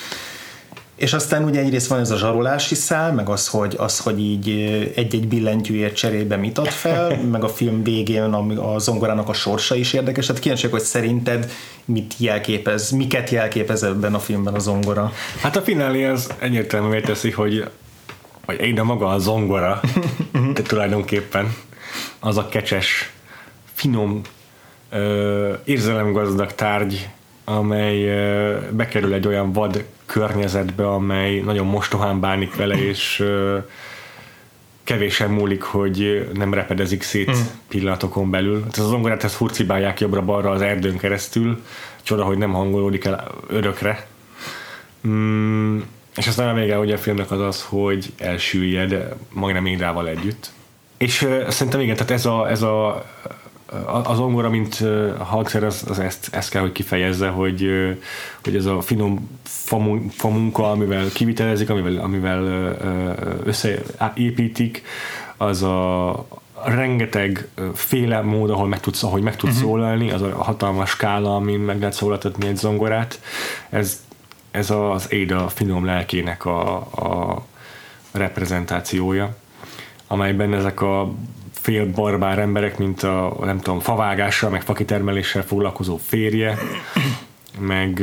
[1.00, 4.48] és aztán ugye egyrészt van ez a zsarolási szál, meg az, hogy, az, hogy így
[4.94, 9.74] egy-egy billentyűért cserébe mit ad fel, meg a film végén a, a zongorának a sorsa
[9.74, 10.26] is érdekes.
[10.26, 11.50] Hát kíváncsiak, hogy szerinted
[11.84, 15.12] mit jelképez, miket jelképez ebben a filmben a zongora?
[15.40, 17.70] Hát a finálé az egyértelművé teszi, hogy
[18.46, 19.80] vagy én maga a zongora,
[20.54, 21.54] de tulajdonképpen
[22.18, 23.12] az a kecses,
[23.72, 24.20] finom,
[25.64, 27.08] érzelemgazdag tárgy,
[27.56, 28.04] amely
[28.70, 33.24] bekerül egy olyan vad környezetbe, amely nagyon mostohán bánik vele, és
[34.84, 37.40] kevésen múlik, hogy nem repedezik szét mm.
[37.68, 38.58] pillanatokon belül.
[38.58, 41.62] Tehát az zongorát ezt hurcibálják jobbra-balra az erdőn keresztül,
[42.02, 44.06] csoda, hogy nem hangolódik el örökre.
[45.08, 45.78] Mm,
[46.16, 50.50] és aztán a vége ugye a filmnek az az, hogy elsüllyed majdnem Édával együtt.
[50.96, 53.04] És uh, szerintem igen, tehát ez a, ez a
[54.02, 54.84] az ongora, mint
[55.18, 57.68] hangszer, az, az ezt, ezt kell, hogy kifejezze, hogy,
[58.44, 59.38] hogy ez a finom
[60.10, 62.76] famunka, amivel kivitelezik, amivel, amivel
[63.44, 64.82] összeépítik,
[65.36, 66.26] az a
[66.64, 69.70] rengeteg féle mód, ahol meg tudsz, ahogy meg tudsz uh-huh.
[69.70, 73.20] szólalni, az a hatalmas skála, amin meg lehet szólaltatni egy zongorát,
[73.68, 74.02] ez,
[74.50, 77.42] ez az Éda finom lelkének a, a
[78.12, 79.36] reprezentációja,
[80.06, 81.12] amelyben ezek a
[81.60, 86.58] fél barbár emberek, mint a nem tudom, favágással, meg fakitermeléssel foglalkozó férje,
[87.58, 88.02] meg,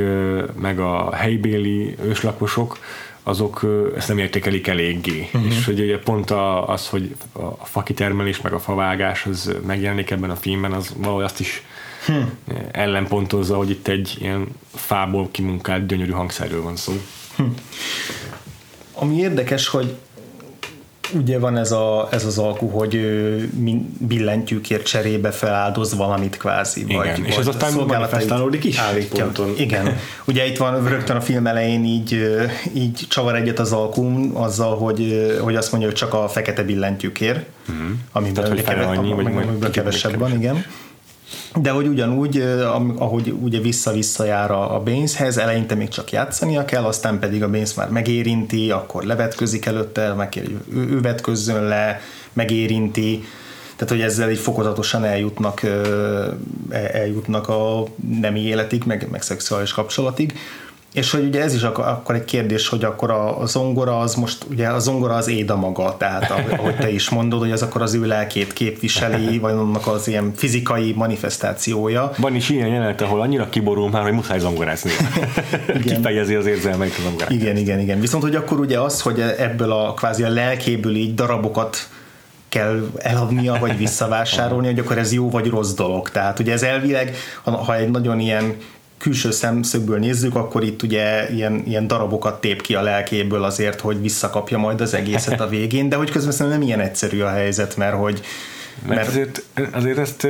[0.60, 2.78] meg a helybéli őslakosok,
[3.24, 3.66] azok
[3.96, 5.30] ezt nem értékelik eléggé.
[5.34, 5.52] Uh-huh.
[5.52, 6.32] És hogy ugye pont
[6.66, 11.40] az, hogy a fakitermelés meg a favágás az megjelenik ebben a filmben, az valahogy azt
[11.40, 11.64] is
[12.06, 12.38] hmm.
[12.72, 16.94] ellenpontozza, hogy itt egy ilyen fából kimunkált gyönyörű hangszerről van szó.
[17.36, 17.54] Hmm.
[18.94, 19.96] Ami érdekes, hogy
[21.14, 23.00] ugye van ez, a, ez az alku, hogy
[23.98, 26.82] billentyűkért cserébe feláldoz valamit kvázi.
[26.82, 29.24] Igen, vagy, és ez aztán manifestálódik is állítja.
[29.24, 29.54] ponton.
[29.58, 29.98] Igen.
[30.28, 32.38] Ugye itt van rögtön a film elején így,
[32.74, 37.46] így csavar egyet az alkum azzal, hogy, hogy azt mondja, hogy csak a fekete billentyűkért,
[37.72, 37.92] mm.
[38.12, 39.14] amiben Tehát, hogy annyi,
[39.60, 40.66] vagy kevesebb van, igen
[41.62, 42.42] de hogy ugyanúgy,
[42.98, 47.74] ahogy ugye vissza-vissza jár a Baineshez, eleinte még csak játszania kell, aztán pedig a Baines
[47.74, 52.02] már megérinti, akkor levetközik előtte, megkér, hogy ő, vetközzön le,
[52.34, 53.24] megérinti,
[53.76, 55.62] tehát hogy ezzel így fokozatosan eljutnak,
[56.72, 57.84] eljutnak a
[58.22, 60.34] nemi életig, meg, meg szexuális kapcsolatig.
[60.94, 64.68] És hogy ugye ez is akkor egy kérdés, hogy akkor a, zongora az most, ugye
[64.68, 68.06] a zongora az éda maga, tehát ahogy te is mondod, hogy az akkor az ő
[68.06, 72.12] lelkét képviseli, vagy annak az ilyen fizikai manifestációja.
[72.18, 74.92] Van is ilyen jelenet, ahol annyira kiborul már, hogy muszáj zongorázni.
[75.84, 77.30] Kifejezi az érzelmeit a zongorát.
[77.30, 78.00] Igen, igen, igen.
[78.00, 81.90] Viszont, hogy akkor ugye az, hogy ebből a kvázi a lelkéből így darabokat
[82.50, 86.10] kell eladnia, vagy visszavásárolni, hogy akkor ez jó vagy rossz dolog.
[86.10, 88.56] Tehát ugye ez elvileg, ha egy nagyon ilyen
[88.98, 94.02] külső szemszögből nézzük, akkor itt ugye ilyen, ilyen darabokat tép ki a lelkéből azért, hogy
[94.02, 97.96] visszakapja majd az egészet a végén, de hogy közben nem ilyen egyszerű a helyzet, mert
[97.96, 98.22] hogy...
[98.88, 100.28] Mert, mert azért, azért ezt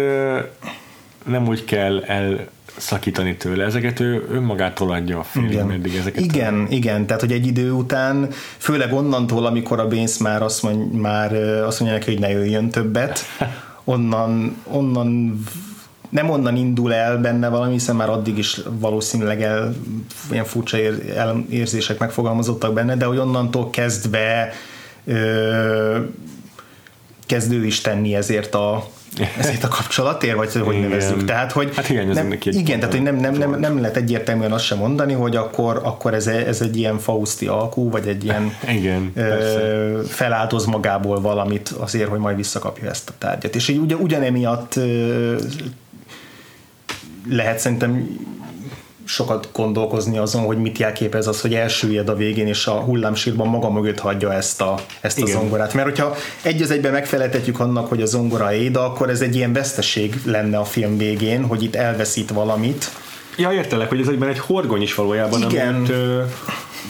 [1.26, 3.66] nem úgy kell el szakítani tőle.
[3.66, 5.72] Ezeket ő önmagától adja a film, igen.
[5.72, 6.24] eddig ezeket.
[6.24, 6.66] Igen, a...
[6.70, 8.28] igen, tehát hogy egy idő után,
[8.58, 12.70] főleg onnantól, amikor a Bénz már azt, mond, már azt mondja neki, hogy ne jöjjön
[12.70, 13.20] többet,
[13.84, 15.40] onnan, onnan
[16.10, 19.76] nem onnan indul el benne valami, hiszen már addig is valószínűleg el,
[20.32, 24.54] ilyen furcsa ér, el, érzések megfogalmazottak benne, de hogy onnantól kezdve
[25.06, 26.00] ö,
[27.26, 28.88] kezdő is tenni ezért a
[29.38, 30.90] ezért a kapcsolatért, vagy hogy igen.
[30.90, 31.26] nevezzük.
[31.26, 34.64] Tehát, hogy hát nem, neki igen, tehát hogy nem, nem, nem, nem lehet egyértelműen azt
[34.64, 39.12] sem mondani, hogy akkor, akkor ez, ez egy ilyen fauszti alkú, vagy egy ilyen igen,
[39.16, 43.56] ö, feláldoz magából valamit azért, hogy majd visszakapja ezt a tárgyat.
[43.56, 44.80] És így ugyanemiatt
[47.30, 48.20] lehet szerintem
[49.08, 53.70] sokat gondolkozni azon, hogy mit jelképez az, hogy elsüllyed a végén, és a hullámsírban maga
[53.70, 55.74] mögött hagyja ezt a, ezt a zongorát.
[55.74, 59.54] Mert hogyha egy az egyben megfeleltetjük annak, hogy a zongora éda, akkor ez egy ilyen
[59.54, 62.92] veszteség lenne a film végén, hogy itt elveszít valamit.
[63.38, 65.76] Ja, értelek, hogy ez egyben egy horgony is valójában, Igen.
[65.76, 65.92] amit,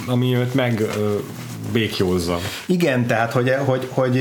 [0.05, 0.83] ami őt meg
[1.71, 2.39] békjózza.
[2.65, 4.13] Igen, tehát hogy, hogy, hogy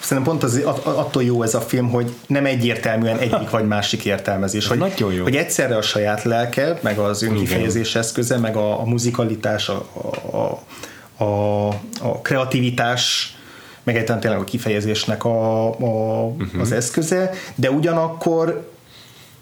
[0.00, 4.66] szerintem pont az, attól jó ez a film, hogy nem egyértelműen egyik vagy másik értelmezés.
[4.66, 5.22] Hogy, nagyon jó.
[5.22, 9.86] hogy egyszerre a saját lelke, meg az önkifejezés eszköze, meg a, a muzikalitás, a,
[10.30, 11.68] a, a,
[12.00, 13.34] a kreativitás,
[13.82, 16.60] meg egyáltalán tényleg a kifejezésnek a, a, uh-huh.
[16.60, 18.72] az eszköze, de ugyanakkor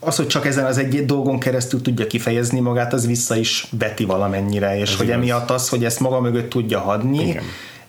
[0.04, 4.04] az, hogy csak ezen az egy dolgon keresztül tudja kifejezni magát, az vissza is veti
[4.04, 5.18] valamennyire, és ez hogy igaz.
[5.18, 7.40] emiatt az, hogy ezt maga mögött tudja hadni,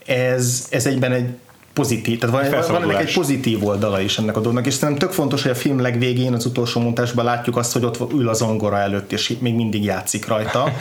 [0.06, 1.26] ez, ez egyben egy
[1.74, 5.18] pozitív, tehát van, van ennek egy pozitív oldala is ennek a dolognak, és szerintem tök
[5.18, 8.78] fontos, hogy a film legvégén, az utolsó montásban látjuk azt, hogy ott ül az zongora
[8.78, 10.72] előtt, és még mindig játszik rajta.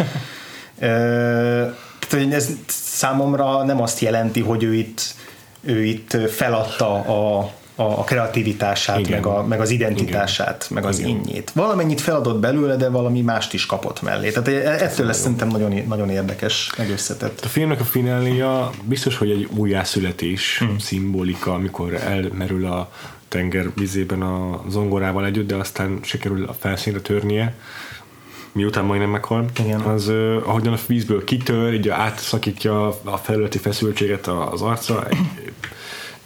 [2.08, 5.14] tehát ez számomra nem azt jelenti, hogy ő itt,
[5.60, 10.82] ő itt feladta a, a, a kreativitását, meg, a, meg az identitását, Igen.
[10.82, 11.10] meg az Igen.
[11.10, 11.50] innyét.
[11.54, 14.30] Valamennyit feladott belőle, de valami mást is kapott mellé.
[14.30, 17.40] Tehát e- ettől lesz szerintem nagyon, nagyon érdekes, meg összetett.
[17.44, 20.78] A filmnek a fináléja biztos, hogy egy újjászületés hmm.
[20.78, 22.90] szimbolika, amikor elmerül a
[23.28, 27.54] tenger vizében a zongorával együtt, de aztán sikerül a felszínre törnie
[28.52, 29.80] miután majdnem meghal, Igen.
[29.80, 35.18] az uh, ahogyan a vízből kitör, így átszakítja a felületi feszültséget az arca, egy,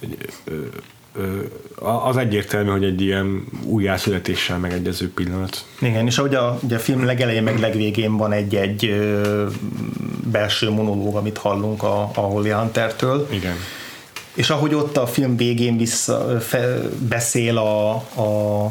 [0.00, 0.72] egy, egy,
[2.04, 5.64] az egyértelmű, hogy egy ilyen újjászületéssel megegyező pillanat.
[5.80, 8.94] Igen, és ahogy a, ugye a film legelején meg legvégén van egy-egy
[10.30, 13.28] belső monológ, amit hallunk a, a Holly Hunter-től.
[13.30, 13.54] Igen.
[14.34, 18.64] És ahogy ott a film végén vissza, fe, beszél a, a,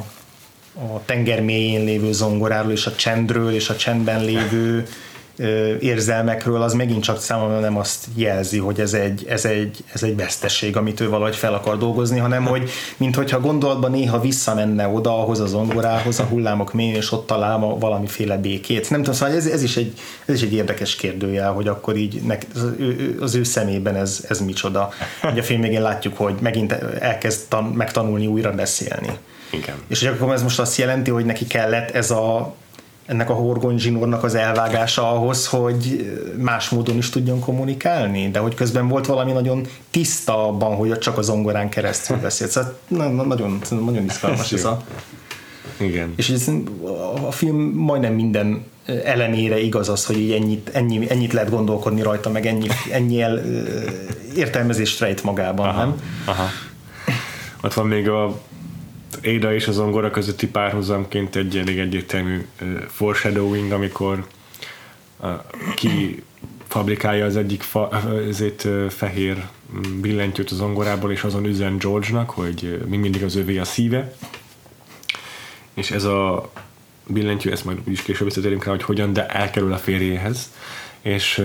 [0.73, 4.88] a tenger mélyén lévő zongoráról, és a csendről, és a csendben lévő
[5.80, 10.15] érzelmekről, az megint csak számomra nem azt jelzi, hogy ez egy, ez egy, ez egy
[10.15, 15.21] veszteség, amit ő valahogy fel akar dolgozni, hanem hogy mint hogyha gondolatban néha visszamenne oda
[15.21, 18.89] ahhoz az zongorához, a hullámok mélyén, és ott talál valamiféle békét.
[18.89, 19.93] Nem tudom, szóval ez, ez, is egy,
[20.26, 24.26] ez is egy érdekes kérdőjel, hogy akkor így nek, az, ő, az ő szemében ez,
[24.28, 24.89] ez micsoda.
[25.24, 29.10] Ugye a film végén látjuk, hogy megint elkezd tan, megtanulni újra beszélni.
[29.50, 29.76] Igen.
[29.88, 32.56] És hogy akkor ez most azt jelenti, hogy neki kellett ez a
[33.05, 38.53] ennek a horgony zsinórnak az elvágása ahhoz, hogy más módon is tudjon kommunikálni, de hogy
[38.53, 42.51] közben volt valami nagyon tiszta abban, hogy csak a zongorán keresztül beszélt.
[42.51, 44.81] Szóval nagyon, nagyon izgalmas ez a...
[45.77, 46.13] Igen.
[46.15, 46.49] És ez,
[47.27, 48.65] a film majdnem minden
[49.03, 53.41] ellenére igaz az, hogy így ennyit, ennyi, ennyit lehet gondolkodni rajta, meg ennyi, ennyi el,
[54.35, 56.01] értelmezést rejt magában, aha, nem?
[56.25, 56.47] Aha.
[57.61, 58.39] Ott van még a
[59.25, 62.45] Éda és az zongora közötti párhuzamként egy elég egyértelmű
[62.88, 64.27] foreshadowing, amikor
[65.75, 66.23] ki
[66.67, 67.89] fabrikálja az egyik fa,
[68.27, 73.57] ezért fehér mm, billentyűt az zongorából, és azon üzen George-nak, hogy mi mindig az övé
[73.57, 74.15] a szíve.
[75.73, 76.51] És ez a
[77.07, 80.51] billentyű, ezt majd úgyis később visszatérünk rá, hogy hogyan, de elkerül a férjéhez,
[81.01, 81.38] és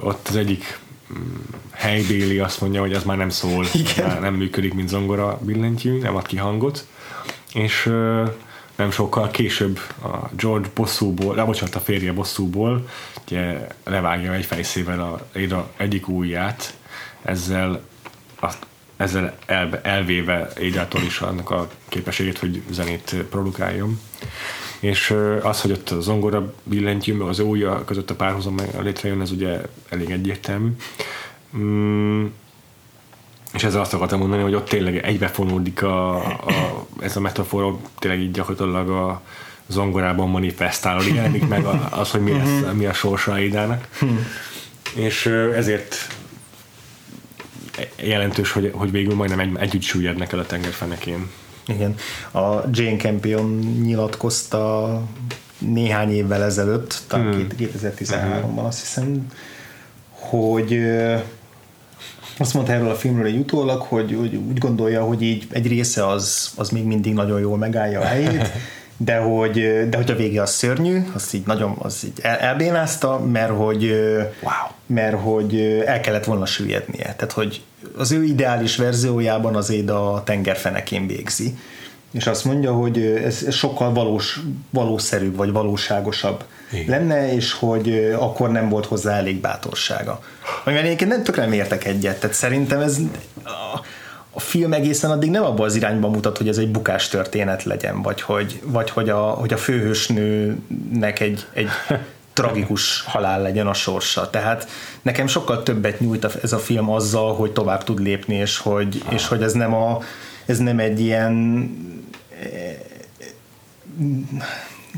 [0.00, 0.78] ott az egyik
[1.12, 1.34] mm,
[1.70, 3.66] helybéli azt mondja, hogy ez már nem szól,
[3.98, 6.86] már nem működik, mint zongora billentyű, nem ad ki hangot,
[7.54, 7.92] és
[8.76, 12.88] nem sokkal később a George bosszúból, de bocsánat, a férje bosszúból
[13.26, 16.74] ugye levágja egy fejszével a, a egyik ujját,
[17.22, 17.80] ezzel,
[18.40, 18.52] a,
[18.96, 24.00] ezzel el, elvéve Édától is annak a képességét, hogy zenét produkáljon.
[24.80, 29.30] És az, hogy ott a zongora billentyű, meg az ujja között a párhuzam létrejön, ez
[29.30, 30.70] ugye elég egyértelmű.
[31.56, 32.26] Mm,
[33.56, 38.20] és ezzel azt akartam mondani, hogy ott tényleg egybefonódik a, a, ez a metafora, tényleg
[38.20, 39.22] így gyakorlatilag a
[39.66, 42.76] zongorában manifestálódik, jelenik meg az, hogy mi, lesz, mhm.
[42.76, 43.88] mi a sorsa Aidának.
[44.00, 44.14] Mhm.
[44.94, 45.96] És ezért
[47.96, 51.30] jelentős, hogy, hogy végül majdnem egy, együtt süllyednek el a tengerfenekén.
[51.66, 51.94] Igen.
[52.32, 55.02] A Jane Campion nyilatkozta
[55.58, 57.46] néhány évvel ezelőtt, talán hmm.
[57.58, 59.26] 2013-ban azt hiszem,
[60.10, 60.80] hogy
[62.38, 66.08] azt mondta erről a filmről egy utólag, hogy, hogy úgy gondolja, hogy így egy része
[66.08, 68.50] az, az még mindig nagyon jól megállja a helyét,
[68.96, 73.18] de hogy, de hogy a vége az szörnyű, azt így nagyon az így el, elbénázta,
[73.18, 73.90] mert hogy,
[74.42, 74.70] wow.
[74.86, 77.14] mert hogy el kellett volna süllyednie.
[77.16, 77.62] Tehát, hogy
[77.96, 81.58] az ő ideális verziójában az éd a tengerfenekén végzi.
[82.10, 86.88] És azt mondja, hogy ez, ez sokkal valós, valószerűbb, vagy valóságosabb igen.
[86.88, 90.20] lenne, és hogy akkor nem volt hozzá elég bátorsága.
[90.64, 92.98] Amivel egyébként nem tökre nem értek egyet, tehát szerintem ez
[93.44, 93.80] a,
[94.30, 98.02] a film egészen addig nem abban az irányban mutat, hogy ez egy bukás történet legyen,
[98.02, 101.68] vagy hogy, vagy hogy, a, hogy a főhősnőnek egy, egy
[102.32, 104.30] tragikus halál legyen a sorsa.
[104.30, 104.68] Tehát
[105.02, 109.26] nekem sokkal többet nyújt ez a film azzal, hogy tovább tud lépni, és hogy, és
[109.26, 109.98] hogy ez nem a
[110.46, 111.32] ez nem egy ilyen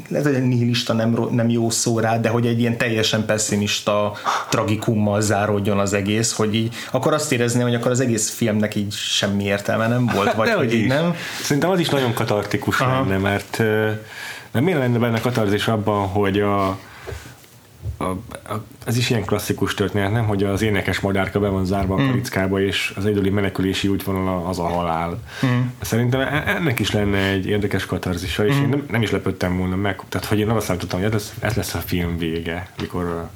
[0.08, 4.12] lehet, hogy nihilista nem, nem jó szó rá, de hogy egy ilyen teljesen pessimista
[4.48, 8.92] tragikummal záródjon az egész, hogy így, akkor azt érezni, hogy akkor az egész filmnek így
[8.92, 11.14] semmi értelme nem volt, vagy hogy így nem.
[11.42, 13.00] Szerintem az is nagyon katartikus Aha.
[13.00, 13.58] lenne, mert
[14.50, 16.78] nem miért lenne benne katarzis abban, hogy a,
[17.98, 20.26] a, a, ez is ilyen klasszikus történet, nem?
[20.26, 24.58] Hogy az énekes madárka be van zárva a kalickába, és az egyedüli menekülési útvonal az
[24.58, 25.18] a halál.
[25.46, 25.60] Mm.
[25.80, 28.62] Szerintem e, ennek is lenne egy érdekes katarzisa, és mm.
[28.62, 30.00] én nem, nem is lepődtem volna meg.
[30.08, 33.28] Tehát, hogy én arra számítottam, hogy ez, ez lesz a film vége, mikor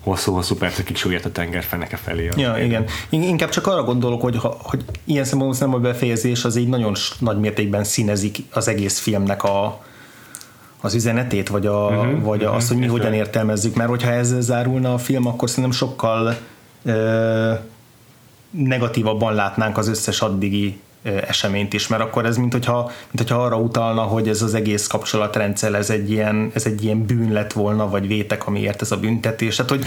[0.00, 2.28] hosszú-hosszú percekig súlyát a tenger feneke felé.
[2.36, 2.84] Ja, igen.
[3.08, 6.94] Inkább csak arra gondolok, hogy, ha, hogy ilyen szempontból nem a befejezés az így nagyon
[7.18, 9.84] nagy mértékben színezik az egész filmnek a,
[10.84, 14.40] az üzenetét, vagy, a, uh-huh, vagy uh-huh, azt, hogy mi hogyan értelmezzük, mert hogyha ezzel
[14.40, 16.36] zárulna a film, akkor szerintem sokkal
[16.84, 17.52] ö,
[18.50, 23.56] negatívabban látnánk az összes addigi eseményt is, mert akkor ez mint hogyha, mint hogyha arra
[23.56, 27.88] utalna, hogy ez az egész kapcsolatrendszer ez egy ilyen, ez egy ilyen bűn lett volna,
[27.88, 29.56] vagy vétek, amiért ez a büntetés.
[29.56, 29.84] Tehát, hogy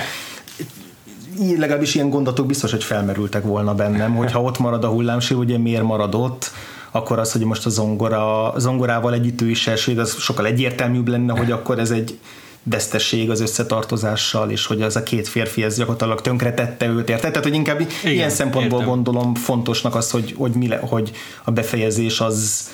[1.57, 5.83] legalábbis ilyen gondolatok biztos, hogy felmerültek volna bennem, hogyha ott marad a hullámsír, ugye miért
[5.83, 6.51] marad ott,
[6.95, 11.37] akkor az, hogy most a zongora, zongorával együtt ő is első, az sokkal egyértelműbb lenne,
[11.37, 12.19] hogy akkor ez egy
[12.63, 17.31] vesztesség az összetartozással, és hogy az a két férfi ez gyakorlatilag tönkretette őt, érted?
[17.31, 18.93] Tehát, hogy inkább Igen, ilyen szempontból értem.
[18.93, 21.11] gondolom fontosnak az, hogy, hogy, mi le, hogy
[21.43, 22.69] a befejezés az,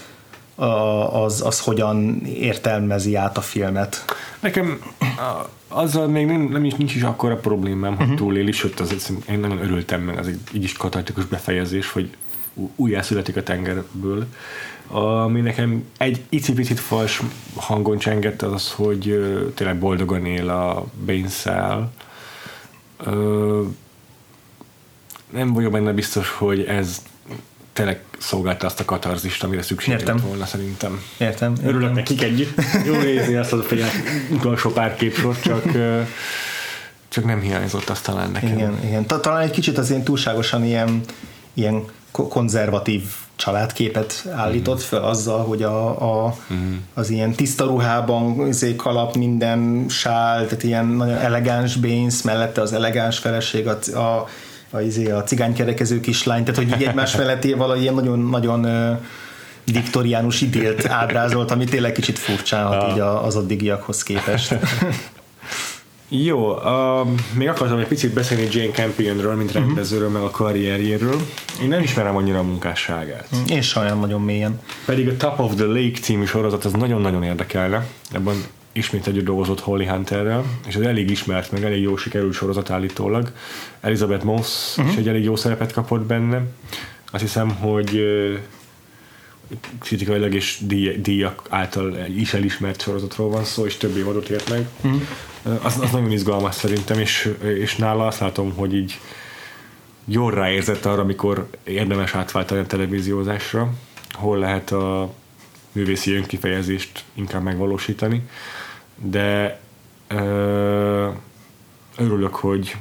[1.11, 4.05] az, az hogyan értelmezi át a filmet.
[4.39, 4.81] Nekem
[5.67, 8.17] azzal még nem, nem is, nincs is akkora problémám, hogy uh-huh.
[8.17, 12.09] túléli, sőt, az, én nagyon örültem meg, az egy így is katartikus befejezés, hogy
[12.75, 14.25] újjászületik a tengerből.
[14.87, 17.21] Ami nekem egy icipicit fals
[17.55, 19.03] hangon csengett az az, hogy
[19.55, 21.43] tényleg boldogan él a baines
[25.31, 27.01] Nem vagyok benne biztos, hogy ez
[27.73, 30.17] tényleg szolgálta azt a katarzist, amire szükség Értem.
[30.17, 31.01] volna szerintem.
[31.17, 31.55] Értem.
[31.63, 32.61] Örülök nekik együtt.
[32.85, 33.65] Jó nézni azt az
[34.31, 35.63] utolsó pár képsort, csak
[37.11, 38.57] csak nem hiányzott azt talán nekem.
[38.57, 39.05] Igen, igen.
[39.05, 41.01] Talán egy kicsit az ilyen túlságosan ilyen,
[41.53, 43.03] ilyen konzervatív
[43.35, 44.85] családképet állított mhm.
[44.85, 46.67] fel azzal, hogy a, a, uh-huh.
[46.93, 53.17] az ilyen tiszta ruhában kalap minden sál, tehát ilyen nagyon elegáns bénz, mellette az elegáns
[53.17, 54.27] feleség, a, a,
[54.69, 58.67] a, izé, a cigánykerekező kislány, tehát hogy így egymás felett valahogy ilyen nagyon-nagyon
[59.65, 64.55] diktoriánus idélt ábrázolt, ami tényleg kicsit furcsán így az addigiakhoz képest.
[66.13, 69.65] Jó, uh, még akartam egy picit beszélni Jane Campionről, mint uh-huh.
[69.65, 71.15] rendezőről, meg a karrierjéről.
[71.61, 73.27] Én nem ismerem annyira a munkásságát.
[73.47, 74.59] Én sajnálom nagyon mélyen.
[74.85, 77.87] Pedig a Top of the Lake című sorozat az nagyon-nagyon érdekelne.
[78.11, 78.35] Ebben
[78.71, 83.31] ismét együtt dolgozott Holly Hunterrel, és ez elég ismert, meg elég jó sikerült sorozat állítólag.
[83.81, 84.93] Elizabeth Moss uh-huh.
[84.93, 86.41] is egy elég jó szerepet kapott benne.
[87.11, 88.01] Azt hiszem, hogy
[89.79, 90.59] kritikailag és
[91.01, 94.67] díjak által is elismert sorozatról van szó, és több évadot ért meg.
[94.81, 95.01] Uh-huh
[95.43, 98.99] az, az nagyon izgalmas szerintem, és, és nála azt látom, hogy így
[100.05, 103.69] jól ráérzett arra, amikor érdemes átváltani a televíziózásra,
[104.11, 105.13] hol lehet a
[105.71, 108.23] művészi önkifejezést inkább megvalósítani,
[108.95, 109.59] de
[110.07, 111.09] ö,
[111.97, 112.75] örülök, hogy,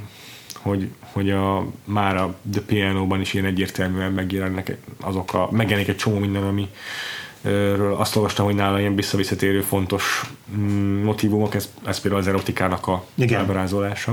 [0.59, 5.96] hogy, hogy a, már a The Piano-ban is ilyen egyértelműen megjelennek azok a, megjelenik egy
[5.96, 6.68] csomó minden, ami,
[7.42, 10.22] ről azt olvastam, hogy nála ilyen visszavisszatérő fontos
[10.57, 13.40] mm, motivumok, ez, ez például az erotikának a Igen.
[13.40, 14.12] ábrázolása.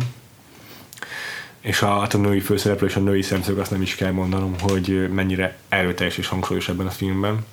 [1.62, 4.56] És a, hát a női főszereplő és a női szemszög azt nem is kell mondanom,
[4.60, 7.46] hogy mennyire erőteljes és hangsúlyos ebben a filmben,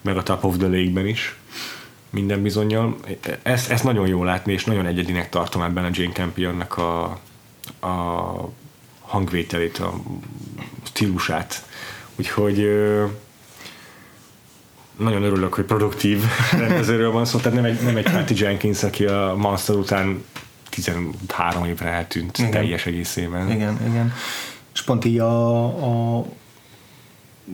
[0.00, 1.36] meg a Top of the Lake-ben is
[2.10, 2.96] minden bizonyal.
[3.42, 7.04] Ezt, ezt nagyon jó látni, és nagyon egyedinek tartom ebben a Jane Campionnek a,
[7.80, 8.50] a
[9.00, 9.94] hangvételét, a
[10.82, 11.64] stílusát.
[12.16, 12.68] Úgyhogy
[14.98, 16.22] nagyon örülök, hogy produktív
[16.58, 20.24] rendezőről van szó, tehát nem egy, nem egy Patty Jenkins, aki a Monster után
[20.70, 22.50] 13 évre eltűnt igen.
[22.50, 23.50] teljes egészében.
[23.50, 24.12] Igen, igen.
[24.74, 26.24] És pont így a, a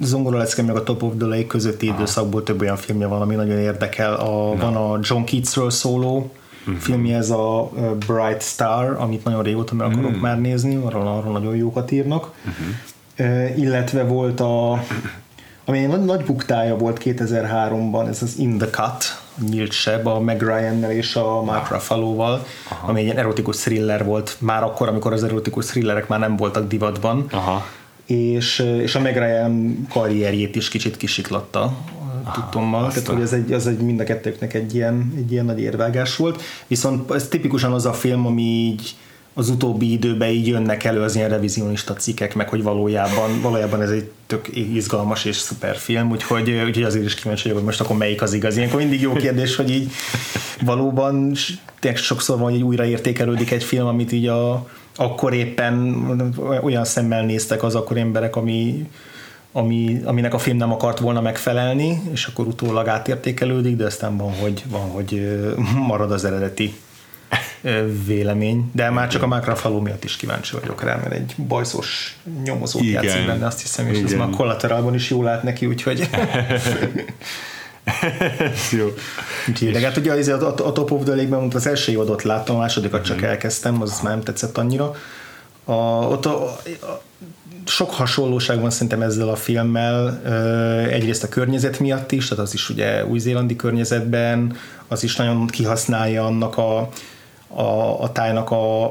[0.00, 1.96] Zongora lecke meg a Top of the Lake közötti Aha.
[1.96, 4.14] időszakból több olyan filmje van, ami nagyon érdekel.
[4.14, 6.76] A, van a John Keatsről szóló uh-huh.
[6.76, 7.70] filmje, ez a
[8.06, 10.20] Bright Star, amit nagyon régóta meg akarok uh-huh.
[10.20, 12.32] már nézni, arról, arról nagyon jókat írnak.
[12.38, 12.66] Uh-huh.
[13.18, 14.84] Uh, illetve volt a
[15.70, 19.04] ami nagy, nagy buktája volt 2003-ban, ez az In the Cut,
[19.50, 22.88] nyílt seb a Meg Ryan-nel és a Mark Ruffalo-val, Aha.
[22.88, 26.68] ami egy ilyen erotikus thriller volt már akkor, amikor az erotikus thrillerek már nem voltak
[26.68, 27.26] divatban.
[27.30, 27.66] Aha.
[28.06, 31.72] És, és a Meg Ryan karrierjét is kicsit kisiklotta
[32.24, 35.44] ah, tudtommal, tehát hogy ez egy, az egy mind a kettőknek egy ilyen, egy ilyen
[35.44, 38.96] nagy érvágás volt, viszont ez tipikusan az a film, ami így
[39.34, 43.90] az utóbbi időben így jönnek elő az ilyen revizionista cikkek, meg hogy valójában, valójában ez
[43.90, 47.96] egy tök izgalmas és szuper film, úgyhogy, úgyhogy azért is kíváncsi vagyok, hogy most akkor
[47.96, 48.56] melyik az igaz.
[48.56, 49.90] Ilyenkor mindig jó kérdés, hogy így
[50.64, 51.32] valóban
[51.94, 57.62] sokszor van, hogy újra értékelődik egy film, amit így a, akkor éppen olyan szemmel néztek
[57.62, 58.88] az akkor emberek, ami,
[59.52, 64.32] ami, aminek a film nem akart volna megfelelni, és akkor utólag átértékelődik, de aztán van,
[64.32, 65.38] hogy, van, hogy
[65.86, 66.74] marad az eredeti
[68.06, 72.18] vélemény, de már csak a Mark Ruffalo miatt is kíváncsi vagyok rá, mert egy bajszos
[72.44, 73.02] nyomozót Igen.
[73.02, 74.06] játszik benne, azt hiszem, és Igen.
[74.06, 76.08] ez már kollaterálban is jól lát neki, úgyhogy
[78.78, 78.86] jó.
[79.48, 82.56] Úgyhogy, de hát ugye az, a, a Top of the League-ben az első évadot láttam,
[82.56, 83.24] a másodikat csak mm.
[83.24, 84.94] elkezdtem, az már nem tetszett annyira.
[85.64, 86.58] A, ott a, a,
[87.66, 90.22] sok hasonlóság van szerintem ezzel a filmmel,
[90.90, 94.56] egyrészt a környezet miatt is, tehát az is ugye új-zélandi környezetben,
[94.88, 96.88] az is nagyon kihasználja annak a,
[97.54, 98.84] a, a tájnak a,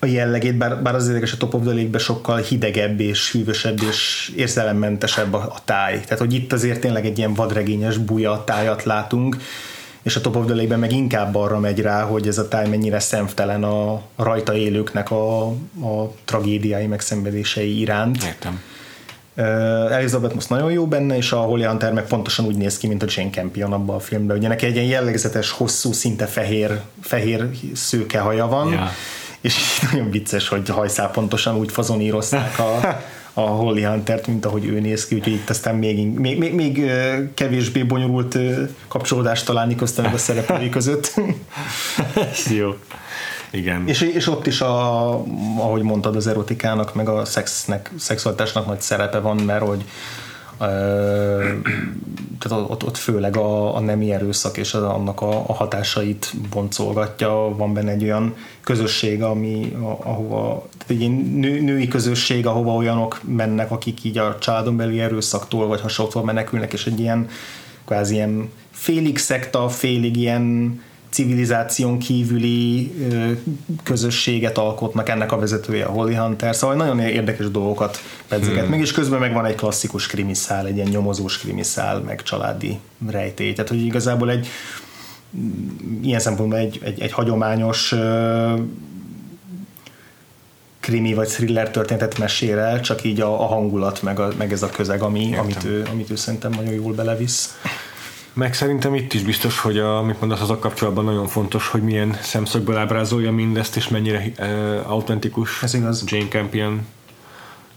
[0.00, 3.82] a jellegét, bár, bár az érdekes a Top of the League-ben sokkal hidegebb és hűvösebb
[3.90, 6.00] és érzelemmentesebb a, a táj.
[6.00, 9.36] Tehát, hogy itt azért tényleg egy ilyen vadregényes buja tájat látunk,
[10.02, 12.68] és a Top of the League-ben meg inkább arra megy rá, hogy ez a táj
[12.68, 18.22] mennyire szemtelen a, a rajta élőknek a, a tragédiái, megszenvedései iránt.
[18.24, 18.60] Értem.
[19.90, 23.02] Elizabeth most nagyon jó benne, és a Holly Hunter meg pontosan úgy néz ki, mint
[23.02, 24.36] a Jane Campion abban a filmben.
[24.36, 28.88] Ugye neki egy ilyen jellegzetes, hosszú, szinte fehér, fehér szőke haja van, yeah.
[29.40, 29.54] és
[29.92, 33.00] nagyon vicces, hogy hajszál pontosan úgy fazonírozták a,
[33.32, 36.90] a Holly Hunter-t, mint ahogy ő néz ki, úgyhogy itt aztán még, még, még, még
[37.34, 38.38] kevésbé bonyolult
[38.88, 41.14] kapcsolódást találni köztem a szereplői között.
[42.58, 42.74] jó.
[43.56, 43.88] Igen.
[43.88, 45.08] És, és ott is, a,
[45.58, 49.84] ahogy mondtad, az erotikának, meg a szexnek, szexualitásnak nagy szerepe van, mert hogy
[52.38, 57.54] tehát ott, ott főleg a, a nemi erőszak és az, annak a, a hatásait boncolgatja,
[57.56, 63.70] van benne egy olyan közösség, ami ahova, egy ilyen nő, női közösség, ahova olyanok mennek,
[63.70, 67.28] akik így a családon belüli erőszaktól vagy hasonlótól menekülnek, és egy ilyen
[67.84, 70.80] kvázi ilyen félig szekta, félig ilyen
[71.10, 72.92] civilizáción kívüli
[73.82, 77.98] közösséget alkotnak, ennek a vezetője a Holly Hunter, szóval nagyon érdekes dolgokat
[78.28, 78.60] pedzeget.
[78.60, 78.70] Hmm.
[78.70, 82.78] Mégis közben meg van egy klasszikus krimiszál, egy ilyen nyomozós krimiszál, meg családi
[83.10, 83.52] rejtély.
[83.52, 84.48] Tehát, hogy igazából egy
[86.02, 87.94] ilyen szempontból egy, egy, egy hagyományos
[90.80, 94.62] krimi vagy thriller történetet mesél el, csak így a, a hangulat, meg, a, meg ez
[94.62, 97.58] a közeg, ami, amit, ő, amit ő szerintem nagyon jól belevisz.
[98.36, 101.82] Meg szerintem itt is biztos, hogy a, amit mondasz, az a kapcsolatban nagyon fontos, hogy
[101.82, 106.04] milyen szemszögből ábrázolja mindezt, és mennyire uh, autentikus ez igaz.
[106.06, 106.86] Jane Campion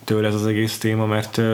[0.03, 1.45] tőle ez az egész téma, mert uh,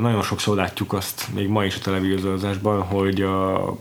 [0.00, 3.76] nagyon sokszor látjuk azt, még ma is a televíziózásban, hogy a, a,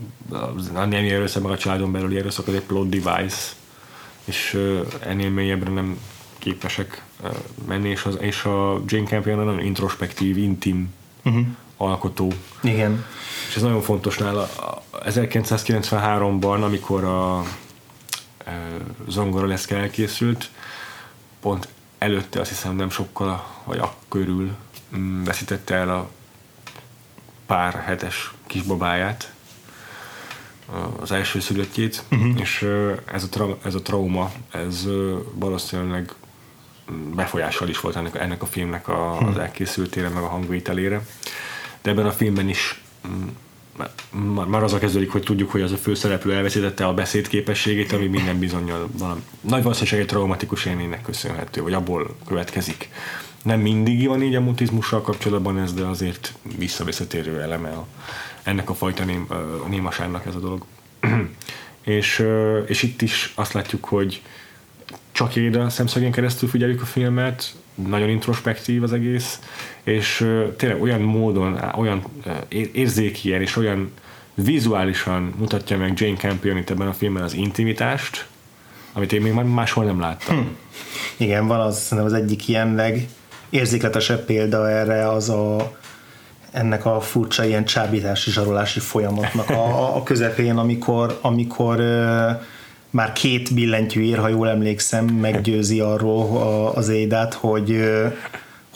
[0.73, 3.51] a nemi erőszak, meg a családon belüli erőszak az egy plot device,
[4.25, 5.99] és uh, ennél mélyebbre nem
[6.37, 7.29] képesek uh,
[7.67, 11.45] menni, és, az, és a Jane Campion nagyon introspektív, intim uh-huh.
[11.77, 12.31] alkotó.
[12.61, 13.05] Igen
[13.51, 14.49] és ez nagyon fontos nála.
[14.93, 17.43] 1993-ban, amikor a
[18.45, 18.77] e,
[19.07, 20.49] zongora lesz elkészült,
[21.39, 24.55] pont előtte azt hiszem nem sokkal, vagy akkörül
[24.95, 26.09] mm, veszítette el a
[27.45, 29.33] pár hetes kisbabáját,
[30.99, 32.39] az első szülöttjét, uh-huh.
[32.39, 32.67] és
[33.05, 34.87] ez a, tra- ez a trauma, ez
[35.33, 36.13] valószínűleg
[37.15, 39.39] befolyással is volt ennek, ennek a filmnek a, az mhm.
[39.39, 41.05] elkészültére, meg a hangvételére.
[41.81, 42.81] De ebben a filmben is
[44.47, 48.39] már az a kezdődik, hogy tudjuk, hogy az a főszereplő elveszítette a beszédképességét, ami minden
[48.39, 48.89] bizonyal
[49.41, 52.89] nagy valószínűség egy traumatikus élménynek köszönhető, vagy abból következik.
[53.43, 57.87] Nem mindig van így a mutizmussal kapcsolatban ez, de azért visszavisszatérő eleme a,
[58.43, 59.25] ennek a fajta ném,
[59.65, 60.65] a némaságnak ez a dolog.
[61.81, 62.25] és,
[62.65, 64.21] és itt is azt látjuk, hogy
[65.11, 69.39] csak Éda szemszögén keresztül figyeljük a filmet, nagyon introspektív az egész,
[69.83, 72.03] és tényleg olyan módon, olyan
[72.73, 73.91] érzékien és olyan
[74.33, 78.27] vizuálisan mutatja meg Jane Campion itt ebben a filmben az intimitást,
[78.93, 80.35] amit én még máshol nem láttam.
[80.37, 80.47] Hm.
[81.17, 85.71] Igen, van az, szerintem az egyik ilyen legérzékletesebb példa erre az a
[86.51, 91.79] ennek a furcsa ilyen csábítási, zsarolási folyamatnak a, a közepén, amikor, amikor
[92.91, 97.79] már két billentyű ér, ha jól emlékszem, meggyőzi arról az Édát, hogy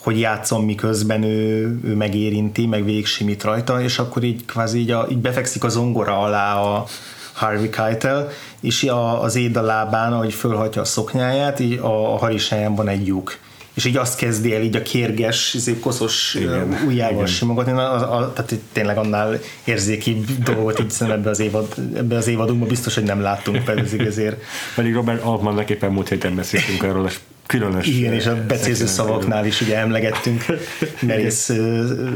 [0.05, 3.05] hogy játszom, miközben ő, ő megérinti, meg végig
[3.43, 6.85] rajta, és akkor így kvázi így, a, így befekszik az zongora alá a
[7.33, 12.75] Harvey Keitel, és a, az Éda lábán, ahogy fölhatja a szoknyáját, így a, a harisáján
[12.75, 13.37] van egy lyuk
[13.75, 18.17] és így azt kezdi el így a kérges, izé, koszos igen, ujjával simogatni, a, a,
[18.17, 23.03] a, tehát tényleg annál érzéki dolgot így ebbe az, évad, ebbe az évadunkban biztos, hogy
[23.03, 24.41] nem láttunk pedig ezért.
[24.75, 27.87] Pedig Robert Altmannak éppen múlt héten beszéltünk arról, és különös.
[27.87, 30.45] Igen, és a becéző szavaknál is ugye emlegettünk
[31.07, 31.51] merész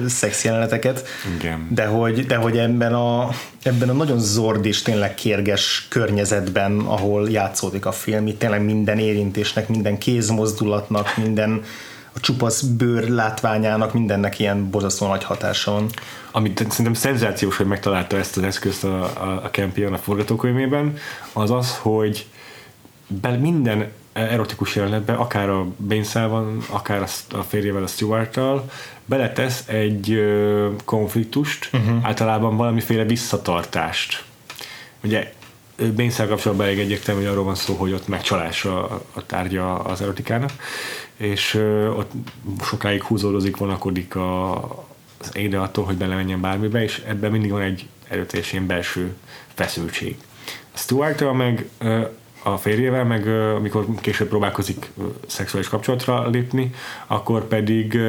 [0.07, 1.07] szex jeleneteket.
[1.37, 1.67] Igen.
[1.69, 3.29] De hogy, de hogy ebben, a,
[3.63, 8.99] ebben a nagyon zord és tényleg kérges környezetben, ahol játszódik a film, itt tényleg minden
[8.99, 11.63] érintésnek, minden kézmozdulatnak, minden
[12.13, 15.89] a csupasz bőr látványának mindennek ilyen borzasztó nagy hatása van.
[16.31, 20.97] Amit szerintem szenzációs, hogy megtalálta ezt az eszközt a, a, a Campion a forgatókönyvében,
[21.33, 22.25] az az, hogy
[23.07, 25.67] bel minden erotikus jelenetben, akár a
[26.13, 28.71] van, akár a férjével, a Stuart-tal,
[29.05, 30.23] beletesz egy
[30.85, 32.05] konfliktust, uh-huh.
[32.05, 34.23] általában valamiféle visszatartást.
[35.03, 35.33] Ugye
[35.95, 40.01] baines kapcsolatban elég egyértelmű, hogy arról van szó, hogy ott megcsalás a, a tárgya az
[40.01, 40.51] erotikának,
[41.17, 41.53] és
[41.97, 42.11] ott
[42.61, 44.57] sokáig húzódozik, vonakodik a,
[45.19, 49.15] az éde attól, hogy belemenjen bármibe, és ebben mindig van egy erőteljes ilyen belső
[49.53, 50.17] feszültség.
[50.73, 51.69] A stuart meg
[52.43, 54.91] a férjével, meg amikor később próbálkozik
[55.27, 56.71] szexuális kapcsolatra lépni,
[57.07, 57.99] akkor pedig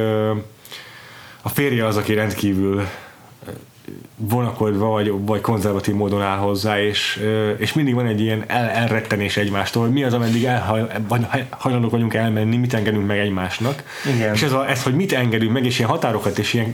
[1.43, 2.87] a férje az, aki rendkívül
[4.17, 7.25] vonakodva vagy, vagy konzervatív módon áll hozzá, és,
[7.57, 10.49] és mindig van egy ilyen el, elrettenés egymástól, hogy mi az, ameddig
[11.51, 13.83] hajlandók vagyunk elmenni, mit engedünk meg egymásnak.
[14.15, 14.35] Igen.
[14.35, 16.73] És ez, a, ez, hogy mit engedünk meg, és ilyen határokat és ilyen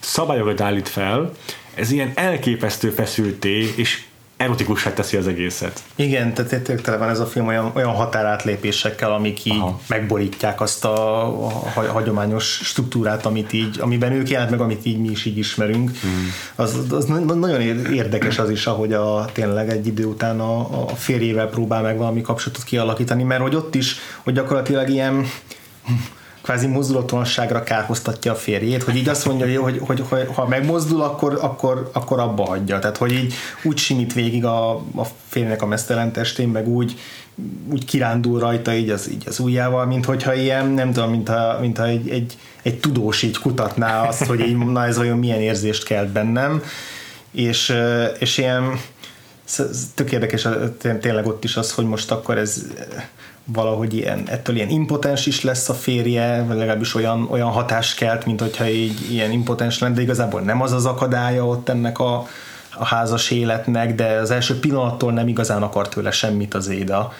[0.00, 1.32] szabályokat állít fel,
[1.74, 4.04] ez ilyen elképesztő feszülté, és
[4.42, 5.82] erotikussá teszi az egészet.
[5.94, 9.80] Igen, tehát tényleg van ez a film olyan, olyan határátlépésekkel, amik így Aha.
[9.88, 11.50] megborítják azt a, a
[11.92, 15.90] hagyományos struktúrát, amit így, amiben ők jelent meg, amit így mi is így ismerünk.
[16.00, 16.32] Hmm.
[16.54, 17.60] Az, az nagyon
[17.92, 22.20] érdekes az is, ahogy a, tényleg egy idő után a, a férjével próbál meg valami
[22.20, 25.26] kapcsolatot kialakítani, mert hogy ott is, hogy gyakorlatilag ilyen
[26.42, 31.38] kvázi mozdulatlanságra kárhoztatja a férjét, hogy így azt mondja, hogy, hogy, hogy ha megmozdul, akkor,
[31.40, 32.78] akkor, akkor abba hagyja.
[32.78, 36.98] Tehát, hogy így úgy simít végig a, a férjnek a mesztelen testén, meg úgy,
[37.70, 41.58] úgy kirándul rajta így az, így az ujjával, mint hogyha ilyen, nem tudom, mint ha,
[41.60, 45.40] mint ha egy, egy, egy tudós így kutatná azt, hogy így, na ez olyan milyen
[45.40, 46.62] érzést kelt bennem,
[47.30, 47.76] és,
[48.18, 48.80] és ilyen
[49.94, 50.48] tök érdekes
[51.00, 52.62] tényleg ott is az, hogy most akkor ez
[53.44, 58.26] valahogy ilyen, ettől ilyen impotens is lesz a férje, vagy legalábbis olyan, olyan hatás kelt,
[58.26, 62.26] mint hogyha így ilyen impotens lenne, de igazából nem az az akadálya ott ennek a,
[62.74, 67.12] a házas életnek, de az első pillanattól nem igazán akar tőle semmit az Éda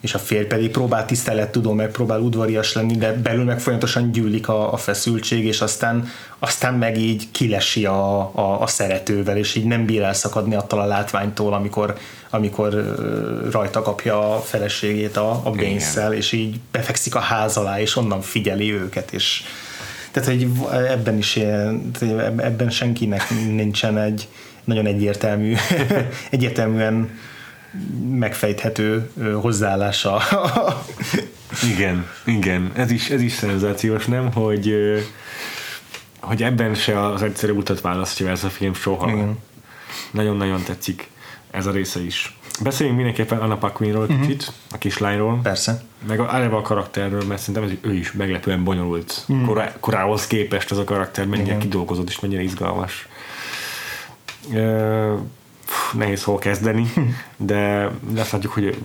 [0.00, 4.48] és a férj pedig próbál tisztelettudó, meg próbál udvarias lenni, de belül meg folyamatosan gyűlik
[4.48, 9.64] a, a feszültség, és aztán, aztán meg így kilesi a, a, a szeretővel, és így
[9.64, 11.96] nem bír elszakadni attól a látványtól, amikor,
[12.30, 12.96] amikor
[13.50, 18.20] rajta kapja a feleségét a, a bénzszel, és így befekszik a ház alá, és onnan
[18.20, 19.42] figyeli őket, és
[20.10, 20.48] tehát, hogy
[20.88, 21.36] ebben is
[22.36, 24.28] ebben senkinek nincsen egy
[24.64, 25.54] nagyon egyértelmű,
[26.30, 27.10] egyértelműen
[28.10, 29.10] megfejthető
[29.40, 30.22] hozzáállása.
[31.74, 34.74] igen, igen, ez is, ez is szenzációs, nem, hogy
[36.20, 39.10] hogy ebben se az egyszerű utat választja ez a film soha.
[39.10, 39.38] Igen.
[40.10, 41.08] Nagyon-nagyon tetszik
[41.50, 42.38] ez a része is.
[42.62, 44.20] Beszéljünk mindenképpen Anna Paquinról uh-huh.
[44.20, 45.40] kicsit, a kislányról.
[45.42, 45.82] Persze.
[46.06, 49.24] Meg a, a karakterről, mert szerintem ez, ő is meglepően bonyolult.
[49.28, 49.46] Uh-huh.
[49.46, 51.58] Korá, korához képest ez a karakter mennyire Igen.
[51.58, 53.08] kidolgozott és mennyire izgalmas
[55.92, 56.92] nehéz hol kezdeni,
[57.36, 58.78] de azt látjuk, hogy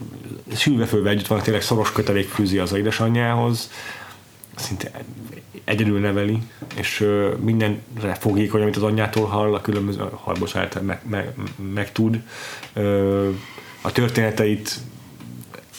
[0.56, 3.72] sülve együtt van, tényleg szoros kötelék fűzi az édesanyjához,
[4.56, 4.92] szinte
[5.64, 6.38] egyedül neveli,
[6.76, 7.08] és
[7.40, 11.34] mindenre fogékony, amit az anyjától hall, a különböző, hall, bocsánat, meg, meg,
[11.74, 12.22] meg tud.
[13.82, 14.80] A történeteit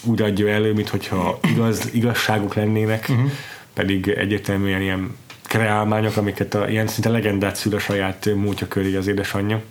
[0.05, 3.31] úgy adja elő, mintha igaz, igazságok lennének, uh-huh.
[3.73, 9.07] pedig egyértelműen ilyen kreálmányok, amiket a, ilyen szinte legendát szül a saját múltja köré az
[9.07, 9.63] édesanyja.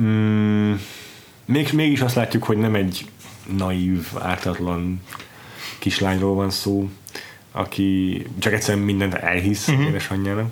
[0.00, 0.74] Mm,
[1.44, 3.10] még, mégis azt látjuk, hogy nem egy
[3.56, 5.00] naív, ártatlan
[5.78, 6.88] kislányról van szó,
[7.52, 9.86] aki csak egyszerűen mindent elhisz uh-huh.
[9.86, 10.50] édesanyjának.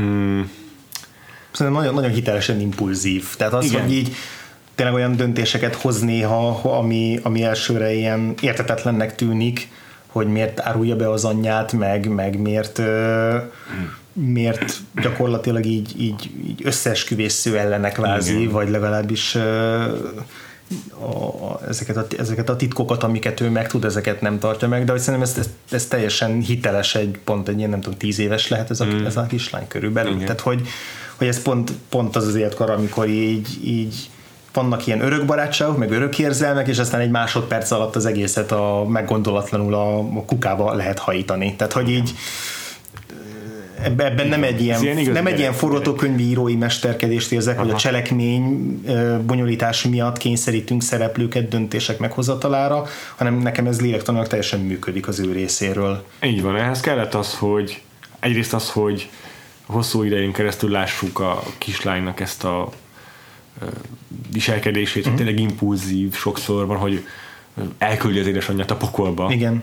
[0.00, 0.40] Mm.
[1.50, 3.36] Szerintem nagyon, nagyon hitelesen impulzív.
[3.36, 3.82] Tehát az, Igen.
[3.82, 4.14] hogy így
[4.74, 6.48] tényleg olyan döntéseket hoz néha,
[6.78, 9.68] ami, ami elsőre ilyen értetetlennek tűnik,
[10.06, 13.34] hogy miért árulja be az anyját, meg, meg miért uh,
[14.14, 18.52] miért gyakorlatilag így, így, így összeesküvésző ellenek vázi, Igen.
[18.52, 19.34] vagy legalábbis
[21.00, 24.84] a, a, ezeket, a, ezeket a titkokat, amiket ő meg tud, ezeket nem tartja meg,
[24.84, 28.18] de hogy szerintem ez, ez, ez teljesen hiteles egy pont egy ilyen, nem tudom, tíz
[28.18, 29.04] éves lehet ez a, mm.
[29.04, 30.12] ez a kislány körülbelül.
[30.12, 30.24] Igen.
[30.24, 30.68] Tehát, hogy,
[31.16, 34.10] hogy ez pont, pont az az életkor, amikor így, így
[34.52, 38.84] vannak ilyen örök barátságok, meg örök érzelmek, és aztán egy másodperc alatt az egészet a
[38.88, 41.54] meggondolatlanul a, a kukába lehet hajítani.
[41.56, 42.14] Tehát, hogy így
[43.84, 47.64] ebben nem egy ilyen, ilyen nem egy ilyen forgatókönyvírói mesterkedést érzek, Aha.
[47.64, 48.80] hogy a cselekmény
[49.26, 56.04] bonyolítás miatt kényszerítünk szereplőket döntések meghozatalára, hanem nekem ez lélektanilag teljesen működik az ő részéről.
[56.22, 57.82] Így van, ehhez kellett az, hogy
[58.20, 59.08] egyrészt az, hogy
[59.66, 62.70] hosszú idején keresztül lássuk a kislánynak ezt a
[64.32, 65.16] viselkedését, uh-huh.
[65.16, 67.06] tényleg impulzív sokszor van, hogy
[67.78, 69.28] elküldi az édesanyját a pokolba.
[69.30, 69.62] Igen.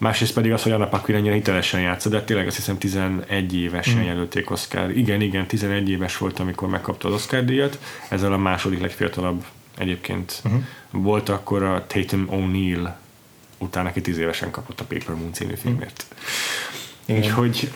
[0.00, 4.02] Másrészt pedig az, hogy Anna Paquin ennyire hitelesen játszott, de tényleg azt hiszem 11 évesen
[4.02, 4.04] mm.
[4.04, 4.96] jelölték Oscar.
[4.96, 7.78] Igen, igen, 11 éves volt, amikor megkapta az Oscar díjat.
[8.08, 9.44] Ezzel a második legfiatalabb
[9.78, 10.62] egyébként uh-huh.
[10.90, 12.90] volt akkor a Tatum O'Neill
[13.58, 16.04] utána, aki 10 évesen kapott a Paper Moon című filmért.
[17.12, 17.16] Mm.
[17.16, 17.70] Úgyhogy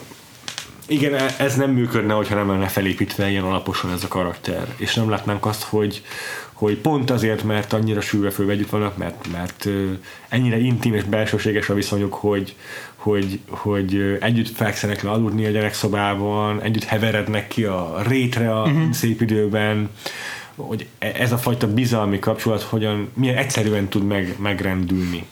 [0.86, 4.74] igen, e- ez nem működne, hogyha nem lenne felépítve ilyen alaposan ez a karakter.
[4.76, 6.02] És nem látnánk azt, hogy,
[6.54, 9.68] hogy pont azért, mert annyira sűrűre fölve együtt vannak, mert, mert
[10.28, 12.54] ennyire intim és belsőséges a viszonyuk, hogy,
[12.94, 18.90] hogy, hogy együtt fekszenek le aludni a gyerekszobában, együtt heverednek ki a rétre a uh-huh.
[18.90, 19.90] szép időben,
[20.56, 25.26] hogy e- ez a fajta bizalmi kapcsolat hogyan, milyen egyszerűen tud meg, megrendülni.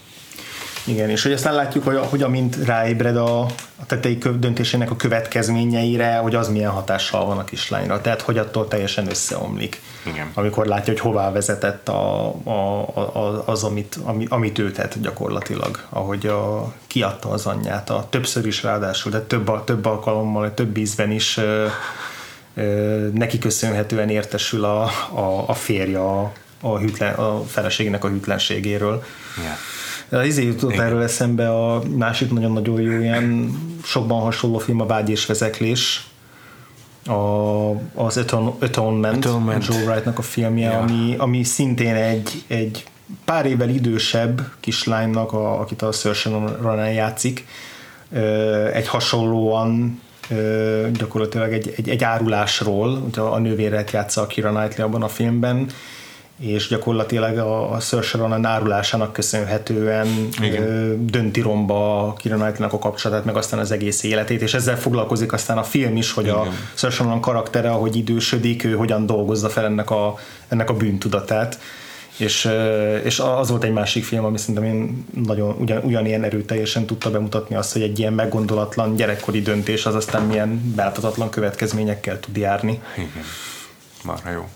[0.85, 3.41] Igen, és hogy aztán látjuk, hogy, hogy amint ráébred a,
[3.76, 8.01] a tetei döntésének a következményeire, hogy az milyen hatással van a kislányra.
[8.01, 9.80] Tehát, hogy attól teljesen összeomlik.
[10.07, 10.30] Igen.
[10.35, 15.87] Amikor látja, hogy hová vezetett a, a, a, az, amit, ami, amit ő tett gyakorlatilag,
[15.89, 21.11] ahogy a, kiadta az anyját, a, többször is ráadásul, de több, több alkalommal, több ízben
[21.11, 21.66] is ö,
[22.55, 29.05] ö, neki köszönhetően értesül a, a, a férje a, a, hűtlen, a feleségnek a hűtlenségéről.
[29.43, 29.57] Yeah.
[30.12, 30.84] Az izé jutott Igen.
[30.84, 36.06] erről eszembe a másik nagyon-nagyon jó ilyen sokban hasonló film a Vágy és vezeklés,
[37.06, 37.12] a,
[37.94, 39.66] az Atonement, Atonement.
[39.66, 40.78] Joe Wrightnak a filmje, ja.
[40.78, 42.84] ami, ami szintén egy, egy
[43.24, 47.46] pár évvel idősebb kislánynak, a, akit a Saoirse Ronan játszik,
[48.72, 50.00] egy hasonlóan
[50.92, 55.66] gyakorlatilag egy, egy, egy árulásról, a nővéret játsza a Kira Knightley abban a filmben,
[56.43, 61.07] és gyakorlatilag a, a Saoirse Ronan árulásának köszönhetően Igen.
[61.07, 65.59] dönti romba Kira Knightley-nak a kapcsolatát, meg aztán az egész életét, és ezzel foglalkozik aztán
[65.59, 66.36] a film is, hogy Igen.
[66.36, 70.14] a Ronan karaktere, ahogy idősödik, ő hogyan dolgozza fel ennek a,
[70.49, 71.59] ennek a bűntudatát.
[72.16, 72.49] És,
[73.03, 77.57] és az volt egy másik film, ami szerintem én nagyon ugyan, ugyanilyen erőteljesen tudta bemutatni
[77.57, 82.80] azt, hogy egy ilyen meggondolatlan gyerekkori döntés az aztán milyen beláthatatlan következményekkel tud járni.
[82.97, 83.24] Igen,
[84.03, 84.49] marha jó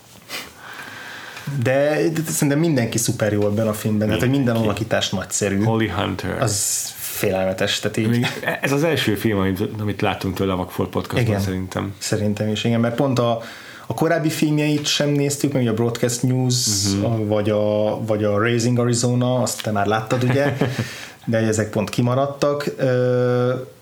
[1.63, 5.63] de, de szerintem mindenki szuper jó ebben a filmben, hát hogy minden alakítás nagyszerű.
[5.63, 6.41] Holly Hunter.
[6.41, 7.79] Az félelmetes.
[7.79, 8.25] Tehát így...
[8.61, 11.95] Ez az első film, amit, amit láttunk tőle a Vagfolt podcastban igen, szerintem.
[11.97, 13.41] Szerintem is, igen, mert pont a,
[13.87, 17.27] a korábbi filmjeit sem néztük, meg a Broadcast News, uh-huh.
[17.27, 20.57] vagy, a, vagy a Raising Arizona, azt te már láttad, ugye?
[21.25, 22.65] de ezek pont kimaradtak.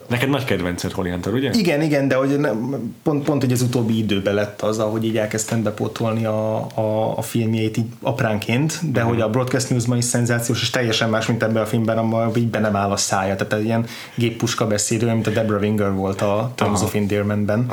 [0.07, 1.49] Neked nagy kedvenced Holly Hunter, ugye?
[1.53, 5.17] Igen, igen, de hogy nem, pont, pont hogy az utóbbi időben lett az, ahogy így
[5.17, 9.13] elkezdtem bepótolni a, a, a filmjeit így apránként, de uh-huh.
[9.13, 12.47] hogy a Broadcast News-ban is szenzációs, és teljesen más, mint ebben a filmben, ahol így
[12.47, 13.35] be nem áll a szája.
[13.35, 13.85] Tehát egy ilyen
[14.15, 16.87] géppuska beszédő, mint a Deborah Winger volt a Terms uh-huh.
[16.87, 17.71] of Endearment-ben.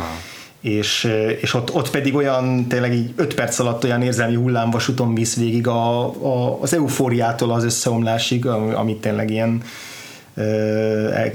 [0.60, 5.36] És, és ott, ott pedig olyan tényleg így öt perc alatt olyan érzelmi hullámvasúton visz
[5.36, 9.62] végig a, a, az eufóriától az összeomlásig, amit tényleg ilyen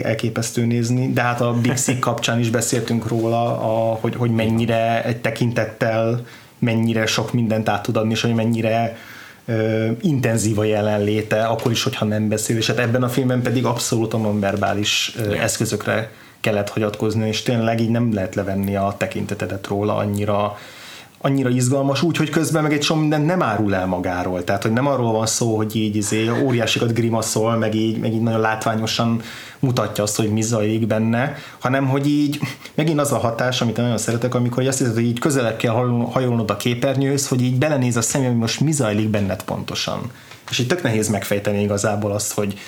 [0.01, 5.03] elképesztő nézni, de hát a Big Sick kapcsán is beszéltünk róla, a, hogy, hogy mennyire
[5.03, 6.25] egy tekintettel
[6.59, 8.97] mennyire sok mindent át tud adni, és hogy mennyire
[9.45, 13.65] ö, intenzív a jelenléte, akkor is, hogyha nem beszél, és hát ebben a filmben pedig
[13.65, 19.95] abszolút a nonverbális eszközökre kellett hagyatkozni, és tényleg így nem lehet levenni a tekintetedet róla
[19.95, 20.57] annyira
[21.21, 24.43] annyira izgalmas, úgy, hogy közben meg egy sok mindent nem árul el magáról.
[24.43, 28.21] Tehát, hogy nem arról van szó, hogy így izé, óriásikat grimaszol, meg így, meg így
[28.21, 29.21] nagyon látványosan
[29.59, 32.39] mutatja azt, hogy mi zajlik benne, hanem hogy így
[32.75, 35.73] megint az a hatás, amit nagyon szeretek, amikor azt hiszed, hogy így közelebb kell
[36.11, 40.11] hajolnod a képernyőhöz, hogy így belenéz a személy, hogy most mi zajlik benned pontosan.
[40.49, 42.59] És így tök nehéz megfejteni igazából azt, hogy,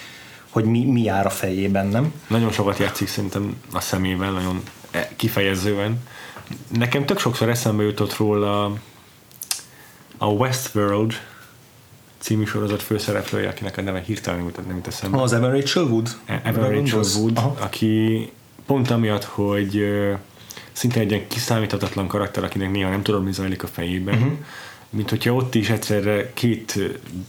[0.50, 2.14] hogy mi, mi jár a fejében, nem?
[2.28, 4.64] Nagyon sokat játszik szerintem a szemével, nagyon
[5.16, 6.00] kifejezően
[6.68, 8.74] Nekem tök sokszor eszembe jutott róla
[10.18, 11.14] a Westworld
[12.20, 15.22] című sorozat főszereplője, akinek a neve hirtelen mutat, nem jut eszembe.
[15.22, 16.10] Az Evan Rachel Wood?
[16.26, 17.56] E- Evan Rachel Wood, Aha.
[17.60, 18.30] aki
[18.66, 19.86] pont amiatt, hogy
[20.72, 24.32] szinte egy ilyen kiszámíthatatlan karakter, akinek néha nem tudom, mi zajlik a fejében, uh-huh.
[24.90, 26.80] mint hogyha ott is egyszerre két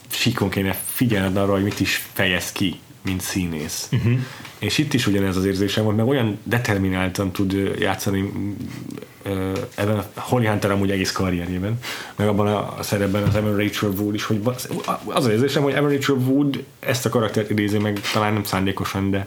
[0.09, 3.89] síkon kéne figyelned arra, hogy mit is fejez ki mint színész.
[3.93, 4.19] Uh-huh.
[4.59, 8.33] És itt is ugyanez az érzésem volt, meg olyan determináltan tud játszani
[9.75, 11.79] ebben a Holly Hunter amúgy egész karrierjében,
[12.17, 14.69] meg abban a szerepben az Evan Rachel Wood is, hogy az
[15.05, 19.27] az érzésem, hogy Evan Rachel Wood ezt a karaktert idézi meg, talán nem szándékosan, de,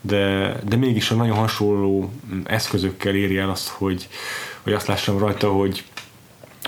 [0.00, 2.12] de, de mégis a nagyon hasonló
[2.44, 4.08] eszközökkel éri el azt, hogy,
[4.62, 5.84] hogy azt lássam rajta, hogy,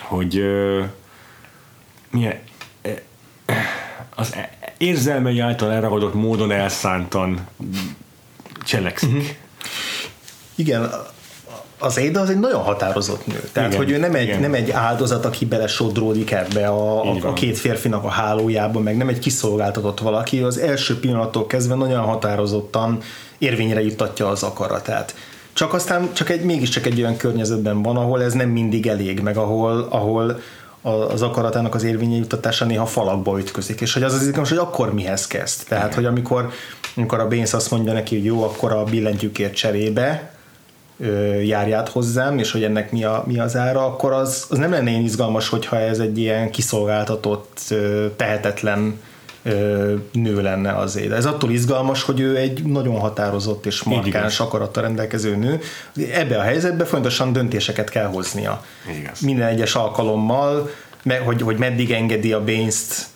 [0.01, 0.85] hogy uh,
[2.11, 2.41] milyen
[4.15, 4.37] az
[4.79, 7.47] érzelmei által elragadott módon elszántan
[8.65, 9.09] cselekszik.
[9.09, 9.27] Uh-huh.
[10.55, 10.91] Igen,
[11.79, 13.49] az Éda az egy nagyon határozott nő.
[13.53, 17.33] Tehát, igen, hogy ő nem egy, nem egy áldozat, aki belesodródik ebbe a, a, a
[17.33, 22.99] két férfinak a hálójába, meg nem egy kiszolgáltatott valaki, az első pillanattól kezdve nagyon határozottan
[23.39, 25.15] érvényre juttatja az akaratát.
[25.53, 29.37] Csak aztán csak egy, mégiscsak egy olyan környezetben van, ahol ez nem mindig elég, meg
[29.37, 30.41] ahol, ahol
[30.83, 34.95] az akaratának az érvénye juttatása néha falakba ütközik, és hogy az az izgalmas, hogy akkor
[34.95, 35.69] mihez kezd.
[35.69, 35.97] Tehát, Igen.
[35.97, 36.51] hogy amikor,
[36.97, 40.33] amikor a Baines azt mondja neki, hogy jó, akkor a billentyűkért cserébe
[41.43, 44.91] járját hozzám, és hogy ennek mi, a, mi az ára, akkor az, az nem lenne
[44.91, 47.75] én izgalmas, hogyha ez egy ilyen kiszolgáltatott,
[48.17, 49.01] tehetetlen
[50.13, 51.13] nő lenne azért.
[51.13, 55.61] Ez attól izgalmas, hogy ő egy nagyon határozott és markáns akarattal rendelkező nő.
[56.13, 58.65] Ebbe a helyzetbe fontosan döntéseket kell hoznia.
[59.01, 59.21] Igaz.
[59.21, 60.71] Minden egyes alkalommal,
[61.25, 63.07] hogy, hogy meddig engedi a Baines-t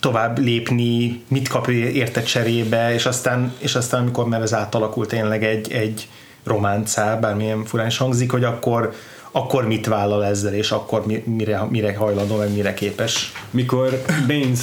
[0.00, 5.44] tovább lépni, mit kap érte cserébe, és aztán, és aztán amikor már ez átalakul tényleg
[5.44, 6.08] egy, egy
[6.44, 8.94] románcá, bármilyen furán is hangzik, hogy akkor
[9.30, 13.32] akkor mit vállal ezzel, és akkor mire, mire hajlandó, meg mire képes.
[13.50, 14.60] Mikor Baines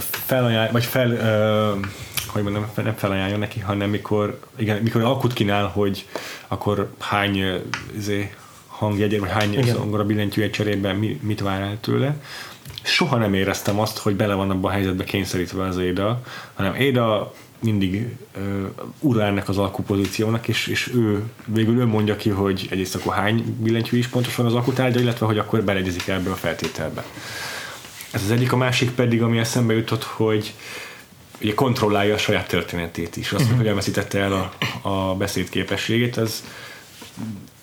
[0.00, 1.86] felajánl, vagy fel, uh,
[2.26, 6.06] hogy mondom, nem felajánlja neki, hanem mikor, igen, mikor alkut kínál, hogy
[6.48, 7.62] akkor hány
[7.96, 8.34] izé,
[8.66, 12.16] hangjegyek, vagy hány zongora billentyűje cserében mi, mit vár el tőle.
[12.82, 16.20] Soha nem éreztem azt, hogy bele van abban a helyzetbe kényszerítve az Éda,
[16.54, 17.32] hanem Éda
[17.64, 18.06] mindig
[18.36, 18.42] uh,
[19.00, 23.56] ura ennek az alkupozíciónak, és, és ő végül ő mondja ki, hogy egyrészt akkor hány
[23.60, 27.04] billentyű is pontosan az alkutárgya, illetve hogy akkor beleegyezik ebbe a feltételbe.
[28.10, 30.54] Ez az egyik, a másik pedig, ami eszembe jutott, hogy
[31.42, 33.32] ugye kontrollálja a saját történetét is.
[33.32, 33.58] Azt, uh-huh.
[33.58, 34.52] hogy elveszítette el a,
[34.88, 36.44] a beszédképességét, ez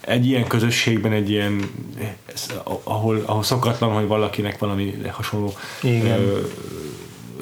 [0.01, 1.69] egy ilyen közösségben, egy ilyen,
[2.83, 6.19] ahol, ahol szokatlan, hogy valakinek valami hasonló Igen.
[6.19, 6.41] Ö,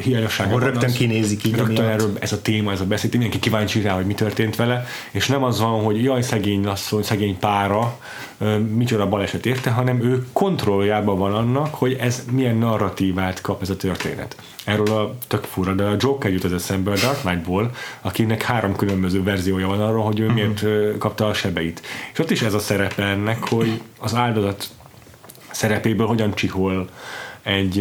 [0.02, 0.60] hiányossága van.
[0.60, 1.56] rögtön az, kinézik így.
[1.56, 4.86] Rögtön erről ez a téma, ez a beszéd, mindenki kíváncsi rá, hogy mi történt vele,
[5.12, 8.00] és nem az van, hogy jaj, szegény asszony, szegény pára,
[8.76, 13.76] micsoda baleset érte, hanem ő kontrolljában van annak, hogy ez milyen narratívát kap ez a
[13.76, 14.36] történet.
[14.64, 17.72] Erről a tök fura, de a Joker jut az eszembe a Dark Knight-ból,
[18.02, 20.36] akinek három különböző verziója van arról, hogy ő uh-huh.
[20.36, 20.66] miért
[20.98, 21.82] kapta a sebeit.
[22.14, 24.70] És ott is ez a szerepe ennek, hogy az áldozat
[25.52, 26.88] szerepéből hogyan csihol
[27.44, 27.80] egy,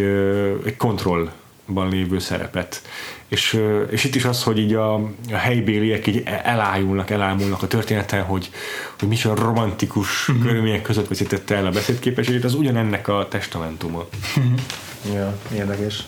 [0.64, 1.30] egy kontroll
[1.68, 2.82] ban lévő szerepet.
[3.28, 4.94] És, és itt is az, hogy így a,
[5.30, 8.50] a helybéliek így elájulnak, elámulnak a történeten, hogy,
[8.98, 10.44] hogy micsoda romantikus uh-huh.
[10.44, 14.06] körülmények között veszítette el a beszédképességét, az ugyanennek a testamentuma.
[14.36, 15.14] Uh-huh.
[15.14, 16.04] Ja, érdekes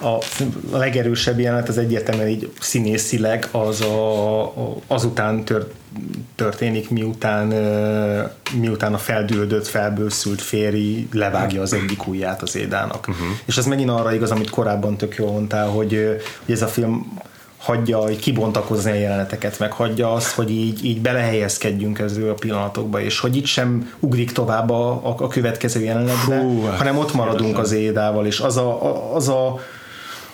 [0.00, 0.18] a,
[0.72, 5.74] legerősebb jelenet az egyértelműen így színészileg az a, a, azután tört,
[6.34, 7.46] történik, miután,
[8.60, 13.08] miután a feldüldött, felbőszült férj levágja az egyik ujját az Édának.
[13.08, 13.26] Uh-huh.
[13.44, 17.18] És ez megint arra igaz, amit korábban tök jól mondtál, hogy, hogy ez a film
[17.60, 23.00] hagyja hogy kibontakozni a jeleneteket, meg hagyja azt, hogy így, így belehelyezkedjünk ezzel a pillanatokba,
[23.00, 27.58] és hogy itt sem ugrik tovább a, a, a következő jelenetbe, Hú, hanem ott maradunk
[27.58, 29.58] az Édával, és az a, a, az a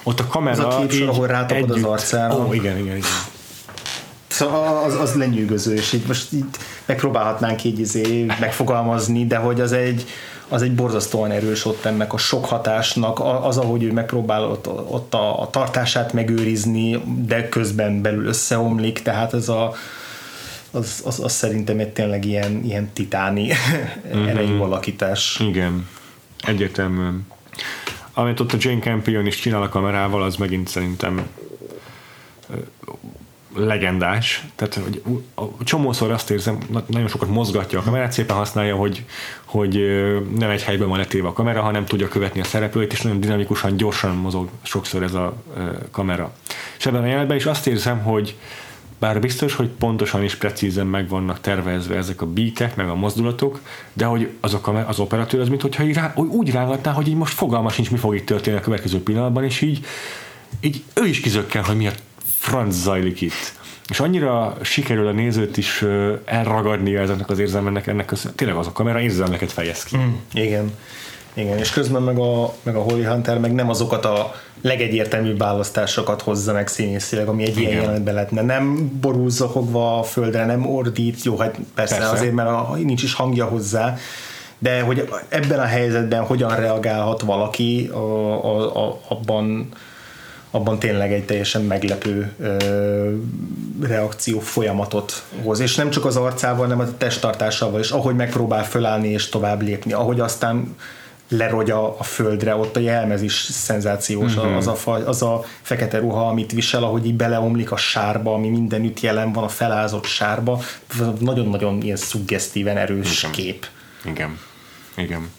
[0.02, 2.46] ott a kamera az a képsor, ahol rátapod az arcára.
[2.46, 3.10] Ó, igen, igen, igen.
[4.36, 6.44] Szóval az, az lenyűgöző, és így most így
[6.84, 10.06] megpróbálhatnánk így izé megfogalmazni, de hogy az egy,
[10.48, 15.14] az egy borzasztóan erős ott ennek a sok hatásnak, az, ahogy ő megpróbál ott, ott
[15.14, 19.74] a, a tartását megőrizni, de közben belül összeomlik, tehát ez a
[20.70, 23.52] az, az, az szerintem egy tényleg ilyen, ilyen titáni
[24.14, 24.26] mm-hmm.
[24.26, 25.40] erejű alakítás.
[25.40, 25.88] Igen,
[26.46, 27.26] egyértelműen
[28.18, 31.26] amit ott a Jane Campion is csinál a kamerával, az megint szerintem
[33.56, 35.02] legendás, tehát hogy
[35.64, 39.04] csomószor azt érzem, nagyon sokat mozgatja a kamerát, szépen használja, hogy,
[39.44, 39.72] hogy
[40.38, 43.76] nem egy helyben van letéve a kamera, hanem tudja követni a szereplőit, és nagyon dinamikusan,
[43.76, 45.42] gyorsan mozog sokszor ez a
[45.90, 46.32] kamera.
[46.78, 48.36] És ebben a jelenetben is azt érzem, hogy
[48.98, 53.60] bár biztos, hogy pontosan és precízen meg vannak tervezve ezek a beatek, meg a mozdulatok,
[53.92, 57.70] de hogy azok a, az operatőr az, mintha rá, úgy rángatná, hogy így most fogalma
[57.70, 59.84] sincs, mi fog itt történni a következő pillanatban, és így,
[60.60, 61.92] így ő is kizökken, hogy mi a
[62.38, 63.54] franc zajlik itt.
[63.88, 65.84] És annyira sikerül a nézőt is
[66.24, 69.96] elragadni ezeknek az érzelmennek, ennek az, tényleg az a kamera érzelmeket fejez ki.
[69.96, 70.72] Mm, igen.
[71.34, 76.22] Igen, és közben meg a, meg a Holly Hunter meg nem azokat a legegyértelműbb választásokat
[76.22, 77.62] hozza meg színészileg, ami egy Igen.
[77.62, 78.42] ilyen jelenetben lehetne.
[78.42, 82.12] Nem borul zokogva a földre, nem ordít, jó, hát persze, persze.
[82.12, 83.96] azért, mert a, nincs is hangja hozzá,
[84.58, 87.98] de hogy ebben a helyzetben hogyan reagálhat valaki, a,
[88.44, 89.68] a, a, abban
[90.56, 93.12] abban tényleg egy teljesen meglepő ö,
[93.80, 95.60] reakció folyamatot hoz.
[95.60, 99.92] És nem csak az arcával, hanem a testtartásával is, ahogy megpróbál fölállni és tovább lépni,
[99.92, 100.76] ahogy aztán
[101.28, 104.56] lerogy a, földre, ott a jelmez is szenzációs, uh-huh.
[104.56, 109.00] az, a, az a fekete ruha, amit visel, ahogy így beleomlik a sárba, ami mindenütt
[109.00, 110.60] jelen van, a felázott sárba,
[111.18, 113.32] nagyon-nagyon ilyen szuggesztíven erős Igen.
[113.32, 113.66] kép.
[114.04, 114.38] Igen.
[114.96, 115.30] Igen.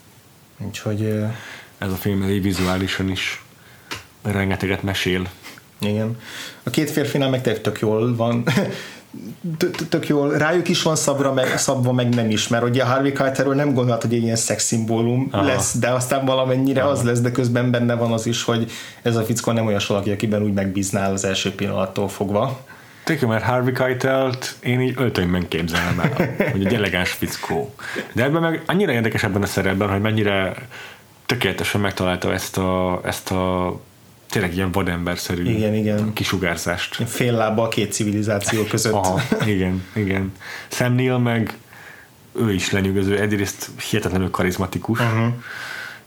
[0.57, 1.24] Úgyhogy...
[1.78, 3.41] Ez a film egy vizuálisan is
[4.32, 5.28] rengeteget mesél.
[5.80, 6.17] Igen.
[6.63, 8.43] A két férfinál meg tök jól van
[9.89, 13.11] tök jól, rájuk is van szabra, meg, szabva, meg nem is, mert ugye a Harvey
[13.11, 16.89] Keitelről nem gondolt, hogy egy ilyen szexszimbólum lesz, de aztán valamennyire Aha.
[16.89, 18.71] az lesz, de közben benne van az is, hogy
[19.01, 22.65] ez a fickó nem olyan valaki, akiben úgy megbíznál az első pillanattól fogva.
[23.03, 27.73] Tényleg, mert Harvey Keitelt én így öltönyben képzelem el, hogy egy elegáns fickó.
[28.13, 30.53] De ebben meg annyira érdekes ebben a szerepben, hogy mennyire
[31.25, 33.73] tökéletesen megtalálta ezt a, ezt a
[34.30, 36.13] tényleg ilyen vademberszerű igen, igen.
[36.13, 36.95] kisugárzást.
[36.95, 38.93] Fél lába a két civilizáció között.
[38.93, 40.32] Aha, igen, igen.
[40.67, 41.57] Sam Neill meg
[42.39, 45.34] ő is lenyűgöző, egyrészt hihetetlenül karizmatikus, uh-huh.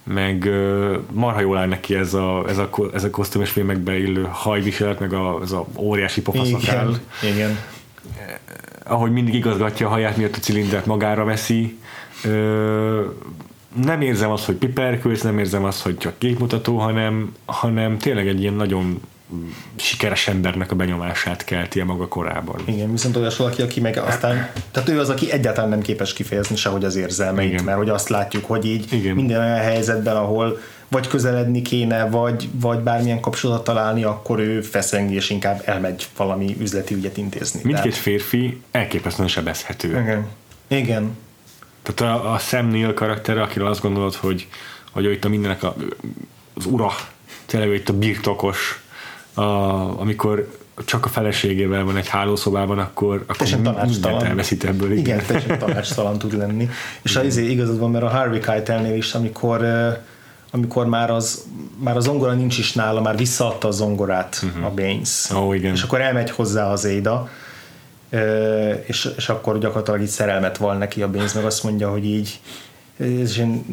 [0.05, 4.29] meg uh, marha jól áll neki ez a, ez a, ez a kosztümös filmekbe illő
[4.31, 7.01] hajviselet, meg a, ez a óriási pofaszakál.
[7.23, 7.59] Igen, igen.
[8.85, 11.79] Ahogy mindig igazgatja a haját, miatt a cilindert magára veszi,
[12.25, 13.01] uh,
[13.85, 18.41] nem érzem azt, hogy piperkőz, nem érzem azt, hogy csak képmutató, hanem, hanem tényleg egy
[18.41, 19.01] ilyen nagyon
[19.77, 22.61] sikeres embernek a benyomását kelti maga korában.
[22.65, 26.57] Igen, viszont olyas valaki, aki meg aztán, tehát ő az, aki egyáltalán nem képes kifejezni
[26.57, 27.65] sehogy az érzelmeit, Igen.
[27.65, 29.15] mert hogy azt látjuk, hogy így Igen.
[29.15, 30.59] minden olyan helyzetben, ahol
[30.89, 36.57] vagy közeledni kéne, vagy, vagy bármilyen kapcsolatot találni, akkor ő feszengi, és inkább elmegy valami
[36.61, 37.61] üzleti ügyet intézni.
[37.63, 37.99] Mindkét Tehát...
[37.99, 39.89] férfi elképesztően sebezhető.
[39.89, 40.27] Igen.
[40.69, 41.17] Igen.
[41.83, 44.49] Tehát a, a Sam Neill karaktere, akiről azt gondolod, hogy,
[44.91, 45.75] hogy ő itt a mindenek a,
[46.55, 46.91] az ura,
[47.47, 48.83] tényleg itt a birtokos,
[49.35, 49.43] a,
[50.01, 54.93] amikor csak a feleségével van egy hálószobában, akkor, akkor mindent elveszít ebből.
[54.93, 56.69] Igen, igen teljesen tanácstalan tud lenni.
[57.03, 59.65] És az izé igazad van, mert a Harvey Keitelnél is, amikor
[60.53, 61.45] amikor már az,
[61.79, 64.65] már az zongora nincs is nála, már visszaadta a zongorát uh-huh.
[64.65, 65.31] a Baines.
[65.31, 65.73] Oh, igen.
[65.73, 67.29] És akkor elmegy hozzá az Éda,
[68.87, 72.41] és, és akkor gyakorlatilag így szerelmet val neki a Baines, meg azt mondja, hogy így
[73.01, 73.65] és én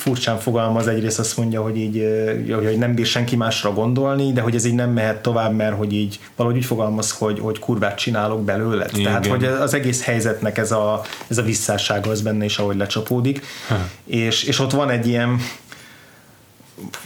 [0.00, 2.06] furcsán fogalmaz, egyrészt azt mondja, hogy így
[2.54, 5.92] hogy nem bír senki másra gondolni, de hogy ez így nem mehet tovább, mert hogy
[5.92, 8.86] így valahogy úgy fogalmaz, hogy, hogy kurvát csinálok belőle.
[8.92, 9.04] Igen.
[9.04, 13.42] Tehát, hogy az egész helyzetnek ez a, ez a visszássága az benne is, ahogy lecsapódik.
[14.04, 15.40] És, és ott van egy ilyen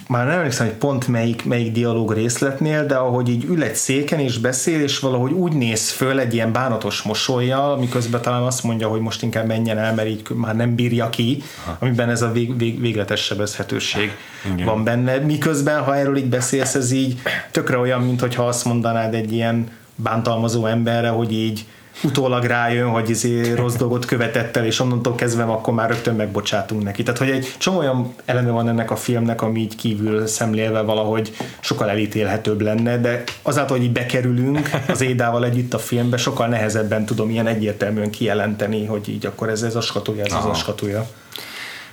[0.08, 4.18] már nem emlékszem, hogy pont melyik, melyik dialóg részletnél, de ahogy így ül egy széken
[4.18, 8.88] és beszél, és valahogy úgy néz föl egy ilyen bánatos mosolyjal, miközben talán azt mondja,
[8.88, 11.42] hogy most inkább menjen el, mert így már nem bírja ki,
[11.78, 14.10] amiben ez a vég, vég, végletes sebezhetőség
[14.52, 14.66] Igen.
[14.66, 15.16] van benne.
[15.16, 17.20] Miközben, ha erről így beszélsz, ez így
[17.50, 21.66] tökre olyan, mint azt mondanád egy ilyen bántalmazó emberre, hogy így
[22.02, 26.82] utólag rájön, hogy izé rossz dolgot követett el, és onnantól kezdve akkor már rögtön megbocsátunk
[26.82, 27.02] neki.
[27.02, 31.36] Tehát, hogy egy csomó olyan eleme van ennek a filmnek, ami így kívül szemlélve valahogy
[31.60, 37.06] sokkal elítélhetőbb lenne, de azáltal, hogy így bekerülünk az Édával együtt a filmbe, sokkal nehezebben
[37.06, 40.50] tudom ilyen egyértelműen kijelenteni, hogy így akkor ez, ez a skatúja, ez Aha.
[40.50, 41.06] az a skatúja.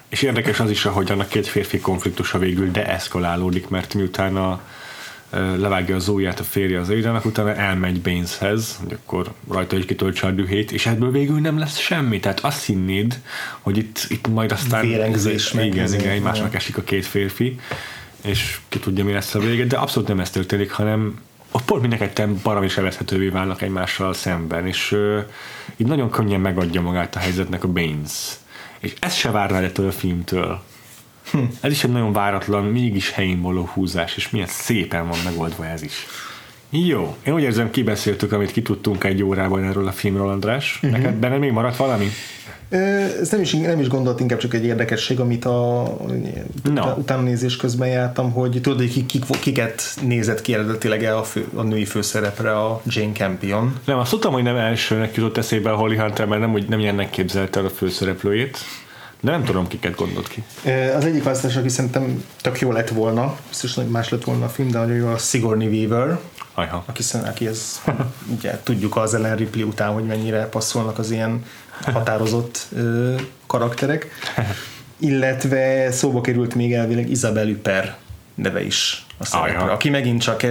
[0.09, 4.61] És érdekes az is, hogy annak két férfi konfliktusa végül deeszkalálódik, mert miután a
[5.31, 10.27] levágja az ujját a férje az Aidának, utána elmegy Baineshez, hogy akkor rajta is kitöltse
[10.27, 12.19] a dühét, és ebből végül nem lesz semmi.
[12.19, 13.21] Tehát azt hinnéd,
[13.59, 17.59] hogy itt, itt majd aztán Vérengzés meg igen, igen, egymásnak esik a két férfi,
[18.21, 21.19] és ki tudja, mi lesz a vége, de abszolút nem ez történik, hanem
[21.51, 25.19] ott pont mind ketten baromi sebezhetővé válnak egymással szemben, és uh,
[25.77, 28.11] így nagyon könnyen megadja magát a helyzetnek a Baines.
[28.79, 30.61] És ezt se várnád ettől a filmtől.
[31.31, 31.39] Hm.
[31.61, 35.81] Ez is egy nagyon váratlan, mégis helyén való húzás, és milyen szépen van megoldva ez
[35.81, 36.05] is.
[36.69, 40.79] Jó, én úgy érzem, kibeszéltük, amit kitudtunk egy órában erről a filmről, András.
[40.81, 40.99] Uh-huh.
[40.99, 42.07] Neked benne még maradt valami?
[42.69, 45.83] Ez nem is, nem is gondolt, inkább csak egy érdekesség, amit a
[46.63, 46.91] no.
[46.97, 51.45] utána nézés közben jártam, hogy tudod, hogy kik, kiket nézett ki eredetileg el a, fő,
[51.53, 53.79] a női főszerepre a Jane Campion.
[53.85, 56.79] Nem, azt tudtam, hogy nem elsőnek jutott eszébe a Holly Hunter, mert nem, úgy, nem
[56.79, 58.57] ilyennek képzelte el a főszereplőjét.
[59.21, 60.43] De nem tudom, kiket gondolt ki.
[60.95, 64.49] Az egyik választás, aki szerintem tök jó lett volna, biztos, hogy más lett volna a
[64.49, 66.19] film, de nagyon jó a Sigourney Weaver,
[66.53, 66.83] Ajha.
[66.87, 67.81] aki, aki ez,
[68.37, 71.45] ugye tudjuk az Ellen Ripley után, hogy mennyire passzolnak az ilyen
[71.81, 73.15] határozott ö,
[73.47, 74.07] karakterek.
[74.99, 77.97] illetve szóba került még elvileg Isabel Üper
[78.35, 80.45] neve is a szereplő, aki megint csak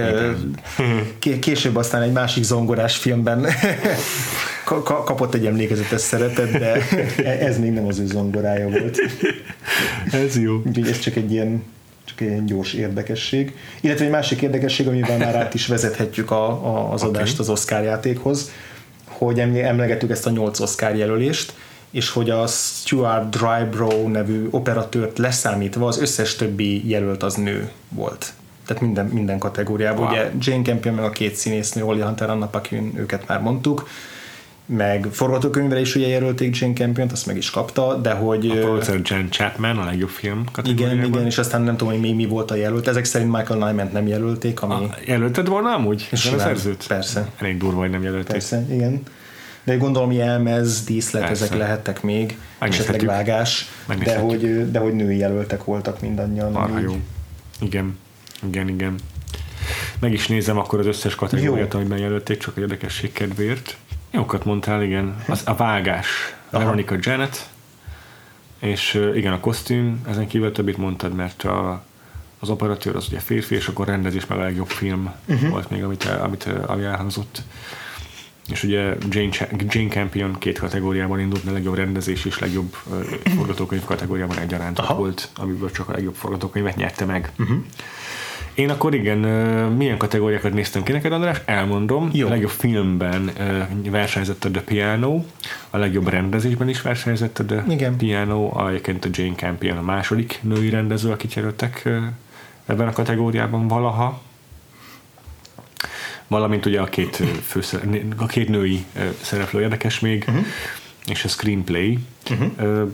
[1.39, 3.45] később aztán egy másik zongorás filmben
[5.05, 6.87] kapott egy emlékezetes szerepet, de
[7.39, 8.97] ez még nem az ő zongorája volt.
[10.11, 10.61] ez jó.
[10.65, 11.63] Úgyhogy ez csak egy ilyen
[12.05, 13.55] csak egy gyors érdekesség.
[13.81, 17.45] Illetve egy másik érdekesség, amivel már át is vezethetjük a, a, az adást okay.
[17.45, 18.51] az Oscar játékhoz,
[19.05, 21.53] hogy emlegettük ezt a nyolc Oscar jelölést,
[21.91, 28.33] és hogy a Stuart Drybrow nevű operatőrt leszámítva az összes többi jelölt az nő volt.
[28.69, 30.03] Tehát minden, minden kategóriában.
[30.03, 30.11] Wow.
[30.11, 33.89] Ugye Jane Campion meg a két színésznő, Oli Hunter, Anna Paquin, őket már mondtuk
[34.65, 38.49] meg forgatókönyvre is ugye jelölték Jane campion azt meg is kapta, de hogy...
[38.49, 42.15] A producer Jen Chapman, a legjobb film Igen, igen, és aztán nem tudom, hogy még
[42.15, 42.87] mi volt a jelölt.
[42.87, 44.73] Ezek szerint Michael Nyman nem jelölték, ami...
[44.73, 46.07] A, jelölted volna amúgy?
[46.11, 46.87] És a szerzőt?
[46.87, 47.29] Persze.
[47.37, 48.31] Elég durva, hogy nem jelölték.
[48.31, 49.01] Persze, igen.
[49.63, 51.43] De gondolom jelmez, díszlet, Persze.
[51.43, 53.69] ezek lehettek még, esetleg vágás,
[54.03, 56.51] de hogy, de hogy női jelöltek voltak mindannyian.
[56.51, 56.95] Marha jó.
[57.61, 57.97] Igen,
[58.47, 58.95] igen, igen.
[59.99, 63.77] Meg is nézem akkor az összes kategóriát, amiben jelölték, csak a érdekesség kedvéért.
[64.11, 65.23] Jókat mondtál, igen.
[65.27, 66.07] Az, a vágás,
[66.49, 66.63] Aha.
[66.63, 67.49] Veronica Janet,
[68.59, 71.83] és igen, a kosztüm, ezen kívül többit mondtad, mert a,
[72.39, 75.49] az operatőr az ugye férfi, és akkor rendezés meg a legjobb film uh-huh.
[75.49, 77.41] volt még, amit, amit, ami elhangzott.
[78.51, 79.29] És ugye Jane,
[79.67, 83.03] Jane Campion két kategóriában indult, a legjobb rendezés és legjobb uh,
[83.35, 87.31] forgatókönyv kategóriában egyaránt volt, amiből csak a legjobb forgatókönyvet nyerte meg.
[87.37, 87.57] Uh-huh.
[88.53, 89.17] Én akkor igen,
[89.71, 91.41] milyen kategóriákat néztem ki neked, András?
[91.45, 92.09] Elmondom.
[92.13, 92.27] Jó.
[92.27, 93.31] A legjobb filmben
[93.89, 95.23] versenyzett a The Piano,
[95.69, 97.97] a legjobb rendezésben is versenyzett a The igen.
[97.97, 101.89] Piano, egyébként a Jane Campion a második női rendező, akit jelöltek
[102.65, 104.21] ebben a kategóriában valaha.
[106.27, 107.81] Valamint ugye a két, főszer,
[108.17, 108.85] a két női
[109.21, 110.45] szereplő érdekes még, uh-huh.
[111.05, 111.99] és a screenplay.
[112.29, 112.91] Uh-huh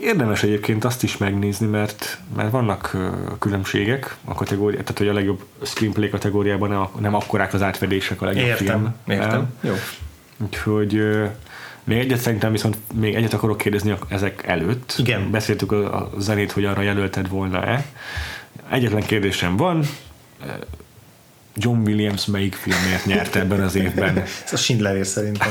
[0.00, 2.96] Érdemes egyébként azt is megnézni, mert, mert vannak
[3.38, 8.24] különbségek a kategóriában, tehát hogy a legjobb screenplay kategóriában nem, nem akkorák az átfedések a
[8.24, 9.18] legjobb értem, film.
[9.18, 9.74] Értem, jó.
[10.36, 11.02] Úgyhogy
[11.84, 14.94] még egyet szerintem viszont még egyet akarok kérdezni ezek előtt.
[14.98, 15.30] Igen.
[15.30, 17.86] Beszéltük a, a zenét, hogy arra jelölted volna-e.
[18.70, 19.84] Egyetlen kérdésem van,
[21.56, 24.18] John Williams melyik filmért nyert ebben az évben?
[24.44, 25.48] ez a Schindler szerintem.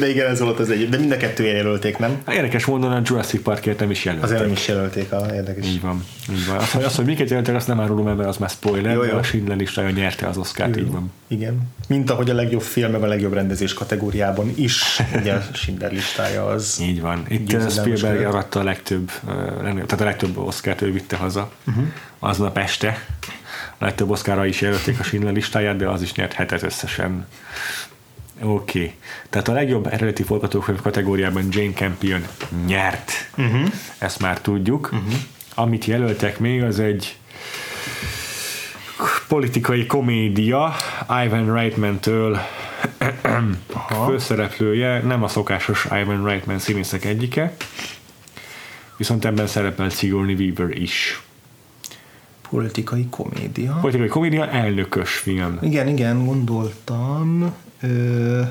[0.00, 0.88] De igen, ez volt az egy.
[0.88, 2.22] De mind a kettő jelölték, nem?
[2.28, 4.30] Érdekes módon a Jurassic Parkért nem is jelölték.
[4.30, 5.66] Azért nem is jelölték, a érdekes.
[5.66, 6.04] Így van.
[6.30, 6.56] Így van.
[6.56, 9.04] Azt, hogy, azt, hogy miket jelöltek, azt nem árulom el, mert az már spoiler, jó,
[9.04, 9.16] jó.
[9.16, 11.12] a Schindler listája nyerte az Oscar-t, így van.
[11.28, 11.60] Igen.
[11.88, 16.46] Mint ahogy a legjobb film, meg a legjobb rendezés kategóriában is, ugye a Schindler listája
[16.46, 16.78] az.
[16.82, 17.24] Így van.
[17.28, 19.10] Itt Spielberg aratta a legtöbb,
[19.64, 21.84] tehát a legtöbb Oscar-t ő vitte haza uh-huh.
[22.18, 23.06] aznap este
[23.78, 27.26] legtöbb Oszkára is jelölték a Schindler listáját, de az is nyert hetet összesen.
[28.42, 28.78] Oké.
[28.78, 28.94] Okay.
[29.30, 32.26] Tehát a legjobb eredeti forgatókönyv kategóriában Jane Campion
[32.66, 33.30] nyert.
[33.36, 33.68] Uh-huh.
[33.98, 34.88] Ezt már tudjuk.
[34.92, 35.12] Uh-huh.
[35.54, 37.16] Amit jelöltek még, az egy
[39.28, 40.74] politikai komédia
[41.24, 42.38] Ivan Reitman-től
[44.06, 47.56] főszereplője, nem a szokásos Ivan Reitman színészek egyike,
[48.96, 51.22] viszont ebben szerepel Sigourney Weaver is.
[52.50, 53.78] Politikai komédia.
[53.80, 55.58] Politikai komédia, elnökös film.
[55.60, 57.54] Igen, igen, gondoltam.
[57.82, 58.42] Ö...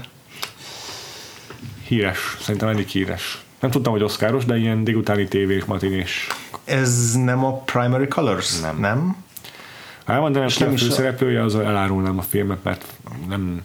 [1.87, 3.41] Híres, szerintem elég híres.
[3.59, 6.27] Nem tudtam, hogy oszkáros, de ilyen délutáni tévés, matinés.
[6.63, 8.59] Ez nem a Primary Colors?
[8.59, 8.79] Nem.
[8.79, 9.15] Nem?
[10.05, 12.85] Elmondanám, hogy a főszereplője, az elárulnám a filmet, mert
[13.27, 13.61] nem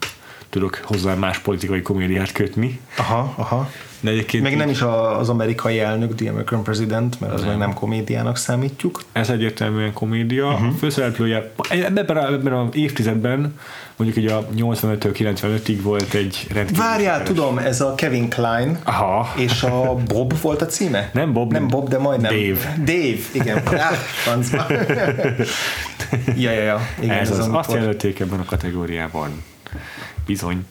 [0.49, 2.81] tudok hozzá más politikai komédiát kötni.
[2.97, 3.71] Aha, aha.
[4.03, 4.81] De egyébként meg nem is
[5.19, 7.49] az amerikai elnök, The American President, mert az nem.
[7.49, 9.03] meg nem komédiának számítjuk.
[9.13, 10.47] Ez egyértelműen komédia.
[10.47, 10.67] Uh-huh.
[10.67, 13.59] A főszereplője ebben, a, ebben az évtizedben,
[13.97, 17.29] mondjuk így a 85-től 95-ig volt egy rendkívül Várjál, sikeres.
[17.29, 19.33] tudom, ez a Kevin Klein, Aha.
[19.37, 21.11] és a Bob volt a címe?
[21.13, 21.53] Nem Bob.
[21.53, 22.33] Nem Bob, de majdnem.
[22.33, 22.75] Dave.
[22.85, 23.63] Dave, igen.
[24.27, 24.71] Ah,
[26.37, 26.81] ja, ja, ja.
[27.01, 29.43] Igen, ez az, azt jelölték ebben a kategóriában.
[30.27, 30.65] Bizony.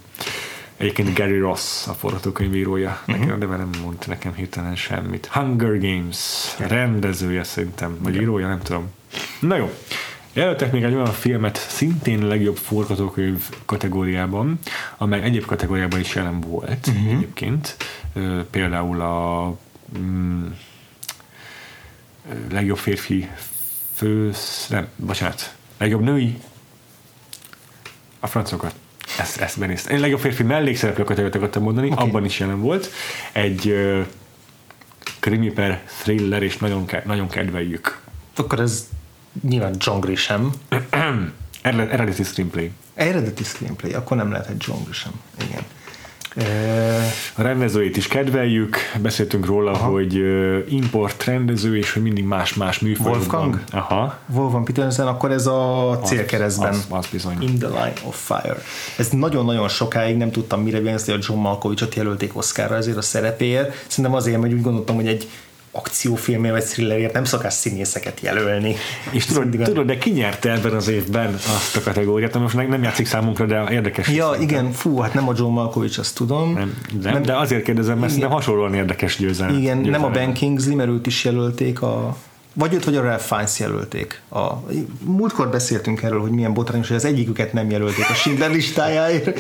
[0.82, 3.20] Egyébként Gary Ross a forgatókönyvírója, uh-huh.
[3.20, 5.26] nekem, de nem mondta nekem hirtelen semmit.
[5.26, 8.24] Hunger Games rendezője szerintem, vagy Igen.
[8.24, 8.92] írója, nem tudom.
[9.40, 9.72] Na jó,
[10.34, 14.60] Jelöltek még egy olyan filmet szintén legjobb forgatókönyv kategóriában,
[14.98, 17.12] amely egyéb kategóriában is jelen volt uh-huh.
[17.12, 17.76] egyébként.
[18.50, 19.56] Például a
[20.00, 20.46] mm,
[22.52, 23.30] legjobb férfi
[23.94, 24.68] fősz...
[24.68, 26.40] nem, bocsánat, legjobb női
[28.20, 28.76] a francokat
[29.22, 29.96] ezt, ezt benéztem.
[29.96, 32.08] Én legjobb férfi mellékszereplőket akartam mondani, okay.
[32.08, 32.92] abban is jelen volt.
[33.32, 34.06] Egy uh,
[35.20, 38.02] krimi per thriller, és nagyon, nagyon kedveljük.
[38.36, 38.88] Akkor ez
[39.42, 40.52] nyilván John Grisham.
[41.62, 42.72] Eredeti screenplay.
[42.94, 45.14] Eredeti screenplay, akkor nem lehet egy John Grisham.
[45.50, 45.62] Igen.
[47.36, 49.90] A rendezőit is kedveljük, beszéltünk róla, Aha.
[49.90, 50.22] hogy
[50.70, 53.40] import rendező, és hogy mindig más-más műfajokban.
[53.40, 53.64] Wolfgang?
[53.72, 54.18] Aha.
[54.34, 56.70] Wolfgang Petersen, akkor ez a célkeresztben.
[56.70, 57.38] Az, az, az bizony.
[57.40, 58.58] In the line of fire.
[58.98, 63.86] Ez nagyon-nagyon sokáig nem tudtam mire hogy a John Malkovich-ot jelölték Oscarra ezért a szerepéért.
[63.88, 65.30] Szerintem azért, mert úgy gondoltam, hogy egy
[65.72, 68.76] akciófilmért vagy thrillerért nem szokás színészeket jelölni.
[69.12, 72.84] És tudod, mindig tudod, de ki nyerte ebben az évben azt a kategóriát, most nem
[72.84, 74.08] játszik számunkra, de érdekes.
[74.08, 74.58] Ja, szerintem.
[74.58, 76.54] igen, fú, hát nem a John Malkovich, azt tudom.
[76.54, 79.58] Nem, nem, nem de azért kérdezem, mert nem hasonlóan érdekes győzelem.
[79.58, 80.02] Igen, győzelem.
[80.02, 82.18] nem a Ben Kingsley, mert őt is jelölték a
[82.54, 84.22] vagy őt, vagy a Ralph Fiennes jelölték.
[84.30, 84.50] A,
[85.04, 89.28] múltkor beszéltünk erről, hogy milyen botrányos, hogy az egyiküket nem jelölték a Schindler listájáért.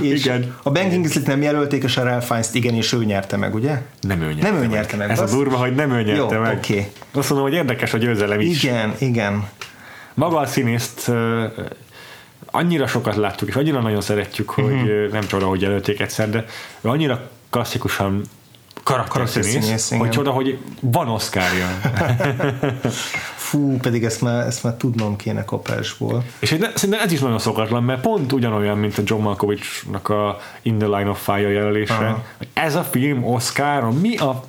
[0.00, 0.56] És igen.
[0.62, 3.82] A Ben Kingsley-t nem jelölték, és a Ralph Fiennes-t igen, és ő nyerte meg, ugye?
[4.00, 5.08] Nem ő nyerte, nem ő nyerte meg.
[5.08, 5.18] meg.
[5.18, 6.58] Ez a durva, hogy nem ő nyerte Jó, meg.
[6.64, 6.86] Okay.
[7.12, 8.62] Azt mondom, hogy érdekes a győzelem is.
[8.62, 9.48] Igen, igen.
[10.14, 11.10] Maga a színészt
[12.50, 15.12] annyira sokat láttuk, és annyira nagyon szeretjük, hogy uh-huh.
[15.12, 16.44] nem csoda, hogy jelölték egyszer, de
[16.80, 18.22] annyira klasszikusan
[18.88, 21.66] karakterszínész, hogy csoda, hogy van oszkárja.
[23.48, 26.24] Fú, pedig ezt már, ezt már tudnom kéne kapásból.
[26.38, 30.38] És egy, szerintem ez is nagyon szokatlan, mert pont ugyanolyan, mint a John Malkovich-nak a
[30.62, 31.94] In the Line of Fire jelölése.
[31.94, 32.24] Aha.
[32.52, 34.44] Ez a film Oscar, mi a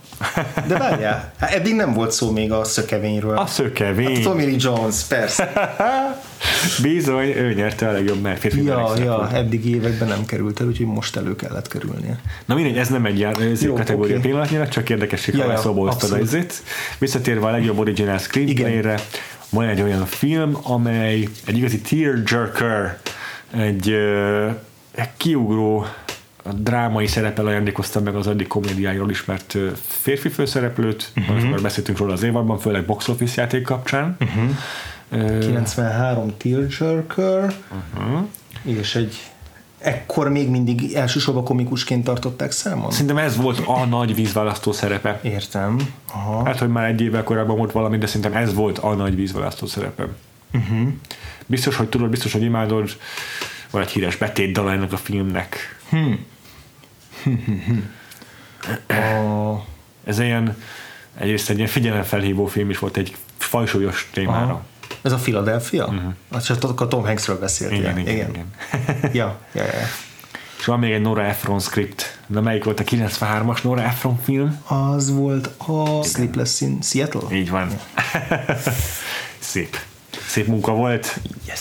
[0.67, 3.38] de várjál, hát eddig nem volt szó még a szökevényről.
[3.38, 4.15] A szökevény.
[4.15, 5.51] Hát Tommy Lee Jones, persze.
[6.82, 11.15] Bizony, ő nyerte a legjobb férfi Ja, ja, eddig években nem került el, úgyhogy most
[11.15, 12.20] elő kellett kerülnie.
[12.45, 13.28] Na mindegy, ez nem egy
[13.61, 14.30] Jó, kategória okay.
[14.30, 16.63] pillanatnyira, csak érdekesség, ja, ha ja, leszoboztad a izét.
[16.97, 18.99] Visszatérve a legjobb original screenplay-re,
[19.49, 22.97] van egy olyan film, amely egy igazi tearjerker,
[23.51, 23.93] egy,
[24.91, 25.86] egy kiugró
[26.50, 31.36] a drámai szerepel ajándékozta meg az addig komédiáiról ismert férfi főszereplőt, uh-huh.
[31.36, 34.18] most már beszéltünk róla az évadban, főleg box office játék kapcsán.
[34.20, 34.50] Uh-huh.
[35.12, 37.56] Uh, 93 Tearjerker,
[37.97, 38.28] uh-huh.
[38.64, 39.32] és egy
[39.78, 42.91] ekkor még mindig elsősorban komikusként tartották számon?
[42.91, 45.20] Szerintem ez volt a nagy vízválasztó szerepe.
[45.24, 45.78] Értem.
[46.14, 46.45] Aha.
[46.45, 49.66] Hát, hogy már egy évvel korábban volt valami, de szerintem ez volt a nagy vízválasztó
[49.66, 50.08] szerepe.
[50.54, 50.88] Uh-huh.
[51.45, 52.89] Biztos, hogy tudod, biztos, hogy imádod,
[53.72, 55.80] vagy egy híres betétdala ennek a filmnek.
[55.89, 56.26] Hmm.
[58.88, 59.65] A...
[60.03, 60.57] Ez ilyen,
[61.17, 64.43] egyrészt egy ilyen figyelemfelhívó film is volt egy fajsúlyos témára.
[64.43, 64.65] Aha.
[65.01, 65.86] Ez a Philadelphia?
[65.86, 66.13] Uh-huh.
[66.32, 67.72] Hát csak a Tom Hanksről beszélt.
[67.72, 68.30] Igen, igen, igen.
[68.30, 68.45] igen.
[69.20, 69.88] ja, ja, ja.
[70.59, 72.20] És van még egy Nora Ephron script.
[72.28, 74.63] De melyik volt a 93-as Nora Ephron film?
[74.67, 77.36] Az volt a Sleepless in Seattle.
[77.38, 77.70] Így van.
[79.39, 79.78] Szép.
[80.28, 81.20] Szép munka volt.
[81.47, 81.59] Yes.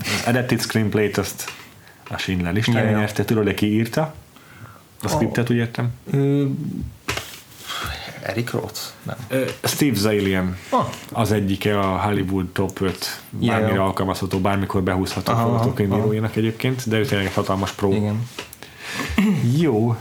[0.00, 1.52] Az edited screenplay-t azt
[2.08, 3.24] a Schindler listája ja, nyerte.
[3.24, 4.14] Tudod, ki írta?
[5.04, 5.90] A scriptet, úgy értem?
[8.22, 8.80] Eric Roth?
[9.02, 9.16] Nem.
[9.62, 10.86] Steve Zalian ah.
[11.12, 13.84] az egyike a Hollywood top 5 bármire yeah.
[13.84, 17.92] alkalmazható, bármikor behúzható forgatókönyvírójának egyébként, de ő tényleg egy hatalmas pró.
[17.92, 18.28] Igen.
[19.58, 19.96] Jó,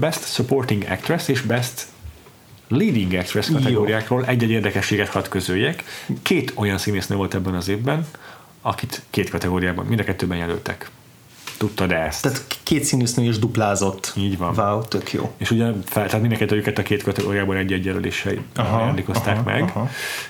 [0.00, 1.86] Best Supporting Actress és Best
[2.68, 5.84] Leading Actress kategóriákról egy-egy érdekességet hadd közöljek.
[6.22, 8.06] Két olyan színésznő volt ebben az évben,
[8.60, 10.90] akit két kategóriában, mind a kettőben jelöltek.
[11.62, 12.22] Tudtad ezt?
[12.22, 14.12] Tehát két színésznő is duplázott.
[14.16, 14.54] Így van.
[14.56, 15.32] Wow, tök jó.
[15.36, 19.62] És ugye fel, tehát mind a őket a két kategóriában egy-egy jelöléssel ajándékozták meg.
[19.62, 19.88] Aha.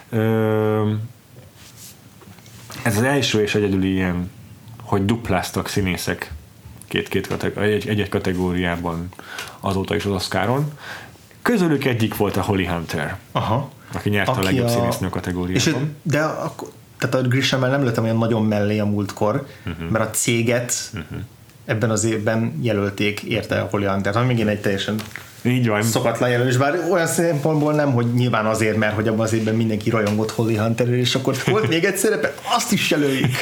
[0.08, 0.92] Ö,
[2.82, 4.30] ez az első és egyedüli ilyen,
[4.82, 6.32] hogy dupláztak színészek
[6.88, 9.08] két-két kategóri- egy-egy kategóriában
[9.60, 10.78] azóta is az Oscaron.
[11.42, 13.70] Közülük egyik volt a Holly Hunter, Aha.
[13.92, 14.70] aki nyerte aki a legjobb a...
[14.70, 15.56] színésznő kategóriában.
[15.56, 16.68] És, de akkor
[17.09, 19.90] tehát a Grisham-mel nem lőttem olyan nagyon mellé a múltkor, uh-huh.
[19.90, 21.18] mert a céget uh-huh.
[21.64, 24.94] ebben az évben jelölték érte a Holly Hunter, ami még egy teljesen
[25.44, 25.82] így van.
[25.82, 29.90] Szokatlan jelölés, bár olyan szempontból nem, hogy nyilván azért, mert hogy abban az évben mindenki
[29.90, 33.34] rajongott Holly hunter és akkor volt még egy szerepe, azt is jelöljük.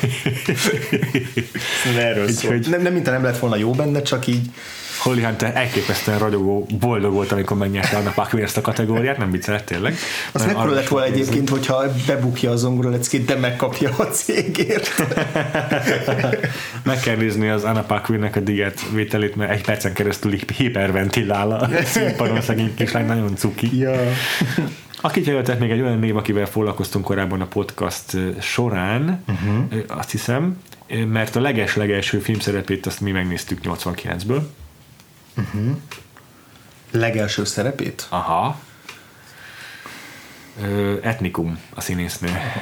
[1.98, 2.54] erről szól.
[2.68, 4.50] Nem, nem, mint nem lett volna jó benne, csak így
[5.02, 9.66] Holly Hunter elképesztően ragyogó, boldog volt, amikor megnyerte Anna Paquin ezt a kategóriát, nem viccelett
[9.66, 9.94] tényleg.
[10.32, 14.88] Az mekkora lett volna egyébként, hogyha bebukja az leckét, de megkapja a cégért.
[16.82, 21.68] Meg kell nézni az Anna Paquinnek a diát vételét, mert egy percen keresztül hiperventilál a
[21.84, 23.78] színpadon szegény kislány, nagyon cuki.
[23.78, 23.92] Ja.
[25.00, 29.82] Akit jelöltek még egy olyan név, akivel foglalkoztunk korábban a podcast során, uh-huh.
[29.86, 30.62] azt hiszem,
[31.06, 34.40] mert a leges-legelső filmszerepét azt mi megnéztük 89-ből.
[35.36, 35.76] Uh-huh.
[36.90, 38.06] Legelső szerepét?
[38.08, 38.60] Aha.
[40.62, 42.28] Ö, etnikum a színésznő.
[42.28, 42.60] Aha.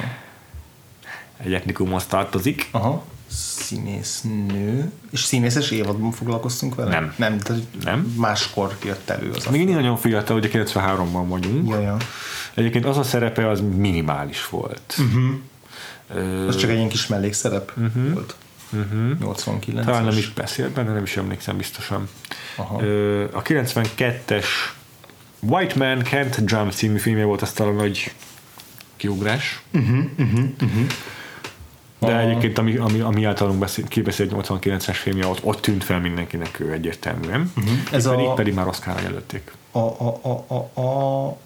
[1.37, 2.67] Egy etnikumhoz tartozik.
[2.71, 3.05] Aha.
[3.31, 4.91] Színésznő.
[5.11, 6.89] És színészes évadban foglalkoztunk vele?
[6.89, 7.13] Nem.
[7.15, 8.13] Nem, tehát nem.
[8.17, 11.69] máskor jött elő az Még nagyon fiatal, ugye 93-ban vagyunk.
[11.69, 11.97] Ja, ja.
[12.53, 14.95] Egyébként az a szerepe az minimális volt.
[14.97, 15.35] Uh-huh.
[16.13, 16.47] Ö...
[16.47, 18.13] Az csak egy ilyen kis mellékszerep uh-huh.
[18.13, 18.35] volt.
[18.71, 19.19] Uh-huh.
[19.19, 22.09] 89 Talán nem is beszélt benne, nem is emlékszem biztosan.
[22.55, 22.83] Aha.
[22.83, 24.45] Ö, a 92-es
[25.39, 28.11] White Man Can't Jump című filmje volt aztán a nagy
[28.95, 29.61] kiugrás.
[29.73, 30.85] Uh-huh, uh-huh, uh-huh.
[31.99, 32.19] De a...
[32.19, 36.71] egyébként, ami, ami, ami általunk beszél, kibeszélt 89-es filmje, ott, ott tűnt fel mindenkinek ő
[36.71, 37.51] egyértelműen.
[37.57, 37.73] Uh-huh.
[37.91, 38.33] Ez pedig, a...
[38.33, 39.51] pedig már Oscar jelölték.
[39.71, 41.37] A, a, a, a, a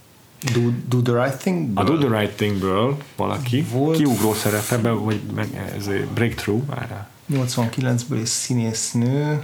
[0.52, 3.98] Do, do the Right thing A Do the Right Thing-ből valaki volt...
[3.98, 7.08] kiugró szerepe, vagy meg ez egy breakthrough már.
[7.32, 9.42] 89-ből és színésznő.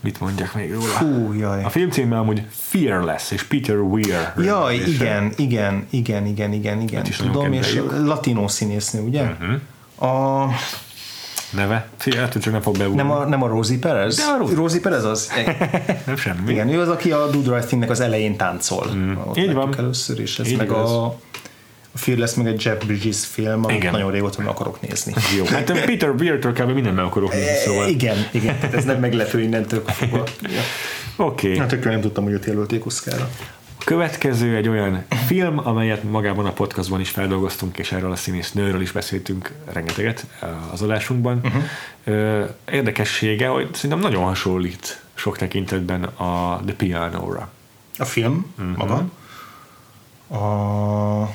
[0.00, 0.84] Mit mondjak még róla?
[0.84, 1.64] Fú, jaj.
[1.64, 4.32] A film címe amúgy Fearless, és Peter Weir.
[4.38, 7.04] Jaj, igen, igen, igen, igen, igen, igen.
[7.18, 9.22] Tudom, és latinó színésznő, ugye?
[9.22, 10.10] Uh-huh.
[10.10, 10.48] A
[11.50, 11.88] neve?
[11.96, 12.96] Fia, csak nem fog beúrni.
[12.96, 14.16] Nem a, nem a Rosie Perez?
[14.16, 15.30] De a Rosie, Rosie Perez az?
[16.06, 16.52] nem semmi.
[16.52, 18.86] Igen, ő az, aki a Dude Right az elején táncol.
[18.94, 19.16] Mm.
[19.16, 19.78] Ott Így van.
[19.78, 21.18] először, és ez Így meg a,
[21.92, 23.92] a Fearless meg egy Jeff Bridges film, amit igen.
[23.92, 25.14] nagyon régóta meg akarok nézni.
[25.36, 25.44] Jó.
[25.44, 26.70] Hát Peter Weir-től kb.
[26.70, 27.88] mindenben akarok nézni, szóval.
[27.88, 30.24] Igen, igen, tehát ez nem meglepő innentől fogva.
[31.16, 31.46] Oké.
[31.46, 31.58] Okay.
[31.58, 33.30] Hát nem tudtam, hogy őt jelölték Oszkára.
[33.84, 38.80] Következő egy olyan film, amelyet magában a podcastban is feldolgoztunk, és erről a színész nőről
[38.80, 41.40] is beszéltünk rengeteget eh, az adásunkban.
[41.44, 42.48] Uh-huh.
[42.70, 47.50] Érdekessége, hogy szerintem nagyon hasonlít sok tekintetben a The Piano-ra.
[47.98, 48.76] A film uh-huh.
[48.76, 49.08] maga?
[50.44, 51.34] A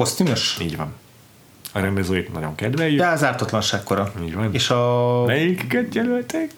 [0.00, 0.56] kosztümös?
[0.60, 0.94] Így van.
[1.72, 2.98] A rendezőit nagyon kedveljük.
[2.98, 4.12] De az ártatlanságkora.
[4.22, 4.54] Így van.
[4.54, 5.24] És a...
[5.26, 6.50] Melyiket jelöltek?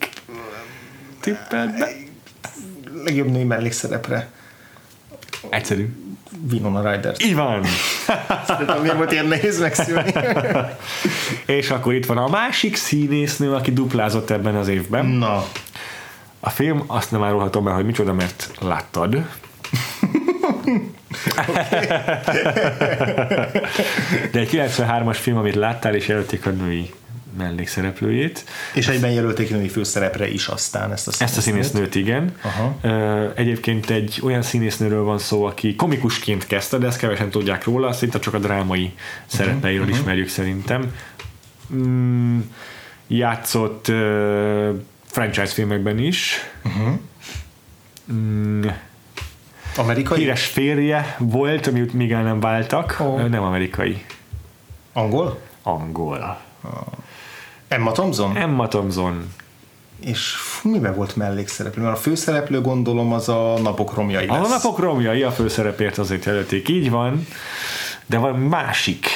[1.21, 1.89] Tippeld be
[3.05, 4.31] legjobb női mellékszerepre.
[5.49, 5.89] Egyszerű.
[6.51, 7.15] Winona Ryder.
[7.25, 7.65] Így van!
[8.47, 10.13] Szerintem miért volt ilyen nehéz megszülni.
[11.59, 15.07] És akkor itt van a másik színésznő, aki duplázott ebben az évben.
[15.07, 15.45] Na.
[16.41, 19.27] A film, azt nem árulhatom el, hogy micsoda, mert láttad.
[24.33, 26.91] De egy 93-as film, amit láttál, és jelölték a női
[27.39, 28.45] mellékszereplőjét.
[28.75, 31.29] És egyben jelölték női főszerepre is aztán ezt a színésznőt.
[31.29, 32.35] Ezt a színésznőt, igen.
[32.43, 32.79] Aha.
[33.35, 38.19] Egyébként egy olyan színésznőről van szó, aki komikusként kezdte, de ezt kevesen tudják róla, szinte
[38.19, 38.99] csak a drámai uh-huh.
[39.27, 39.99] szerepeiről uh-huh.
[39.99, 40.95] ismerjük szerintem.
[41.75, 42.39] Mm,
[43.07, 44.69] játszott uh,
[45.07, 46.37] franchise filmekben is.
[46.65, 46.99] Uh-huh.
[48.13, 48.67] Mm,
[49.77, 50.19] Amerikai?
[50.19, 52.97] Híres férje volt, amit még el nem váltak.
[53.01, 53.29] Oh.
[53.29, 54.05] Nem amerikai.
[54.93, 55.39] Angol?
[55.63, 56.39] Angol.
[56.65, 56.71] Oh.
[57.69, 58.37] Emma Thompson?
[58.37, 59.33] Emma Thompson.
[60.05, 61.83] És miben volt mellékszereplő?
[61.83, 64.37] Mert a főszereplő gondolom az a napok romjai lesz.
[64.37, 67.27] A napok romjai a főszerepért azért jelölték, így van.
[68.07, 69.07] De van másik.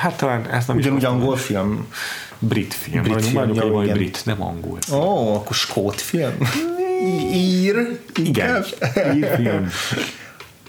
[0.00, 1.88] Hát talán ezt nem Ugyanúgy angol film?
[2.38, 3.02] Brit film.
[3.02, 4.78] Brit film, Mondjuk, hogy brit, nem angol.
[4.92, 6.32] Ó, oh, akkor skót film?
[7.32, 8.00] Ír?
[8.16, 8.64] Igen.
[9.14, 9.68] Ír film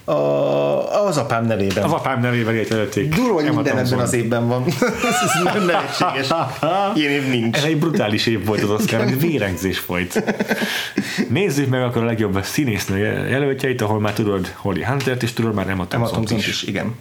[0.06, 1.84] a, az apám nevében.
[1.84, 3.16] Az apám nevében értelték.
[3.16, 4.64] Durva, hogy minden ebben az évben van.
[5.12, 6.28] Ez nem lehetséges.
[6.94, 7.58] Ilyen év nincs.
[7.58, 10.24] Ez egy brutális év volt az Oscar, vérengzés volt.
[11.30, 12.98] Nézzük meg akkor a legjobb színésznő
[13.30, 16.48] jelöltjeit, ahol már tudod Holly Huntert is tudod, már Emma Thompson is.
[16.48, 16.64] is.
[16.64, 16.96] igen.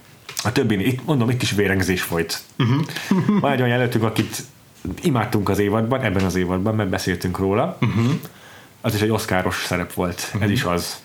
[0.45, 2.41] A többi, itt mondom, itt is vérengzés folyt.
[2.59, 3.41] Uh-huh.
[3.41, 4.37] Van egy olyan jelöltünk, akit
[5.03, 7.79] imádtunk az évadban, ebben az évadban, mert beszéltünk róla.
[7.81, 8.13] Uh-huh.
[8.85, 10.43] Az is egy oszkáros szerep volt, uh-huh.
[10.43, 11.01] ez is az.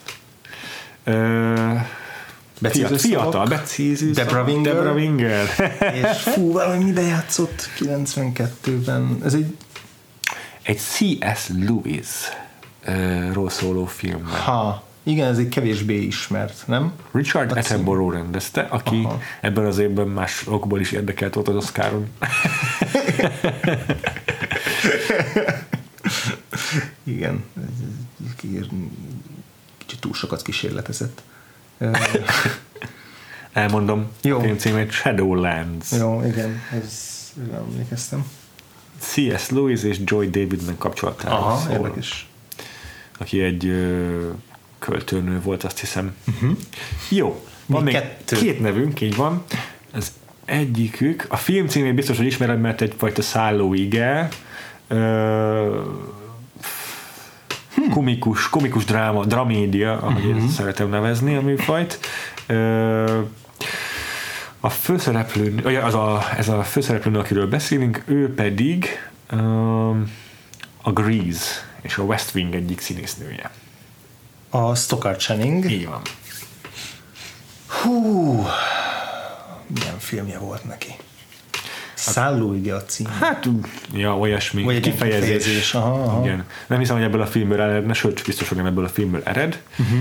[2.61, 4.73] Becéző fiatal, becéző Debra Winger.
[4.73, 5.47] Debra Winger.
[6.01, 9.17] és fú, valami mibe játszott 92-ben.
[9.23, 9.57] Ez egy
[10.61, 11.47] egy C.S.
[11.47, 12.07] Lewis
[13.33, 14.27] ról szóló film.
[14.45, 16.93] Ha, igen, ez egy kevésbé ismert, nem?
[17.11, 19.19] Richard Attenborough rendezte, aki Aha.
[19.41, 22.09] ebben az évben más okból is érdekelt volt az Oscaron.
[27.09, 27.43] igen
[29.89, 31.21] kicsit túl sokat kísérletezett.
[33.53, 34.07] Elmondom.
[34.21, 34.39] Jó.
[34.39, 35.91] Film címét Shadowlands.
[35.91, 37.17] Jó, igen, ez
[37.53, 38.25] emlékeztem.
[38.99, 39.49] C.S.
[39.49, 41.71] Lewis és Joy Davidman kapcsolatáról Aha, szól.
[41.71, 42.27] érdekes.
[43.17, 44.29] Aki egy ö,
[44.79, 46.15] költőnő volt, azt hiszem.
[46.27, 46.57] Uh-huh.
[47.09, 48.35] Jó, van még, még kettő.
[48.37, 49.43] két nevünk, így van.
[49.91, 50.11] Az
[50.45, 54.27] egyikük, a film címét biztos, hogy ismered, mert egyfajta szállóige.
[54.87, 55.81] Ö,
[57.89, 60.43] komikus, komikus dráma, dramédia, ahogy uh-huh.
[60.43, 61.99] ezt szeretem nevezni a műfajt.
[64.59, 68.87] A főszereplő, az a, ez a főszereplő, akiről beszélünk, ő pedig
[70.81, 73.51] a Grease és a West Wing egyik színésznője.
[74.49, 75.71] A Stockard Channing.
[75.71, 76.01] Így van.
[77.67, 78.33] Hú,
[79.67, 80.95] milyen filmje volt neki?
[81.99, 83.05] Szállóige a cím.
[83.05, 83.47] Hát,
[83.93, 84.63] ja, olyasmi.
[84.63, 85.21] Vagy egy kifejezés.
[85.21, 85.73] kifejezés.
[85.73, 86.25] Aha, aha.
[86.25, 86.45] Igen.
[86.67, 89.61] Nem hiszem, hogy ebből a filmből eredne, sőt, biztos, hogy nem ebből a filmből ered.
[89.77, 89.99] Uh-huh.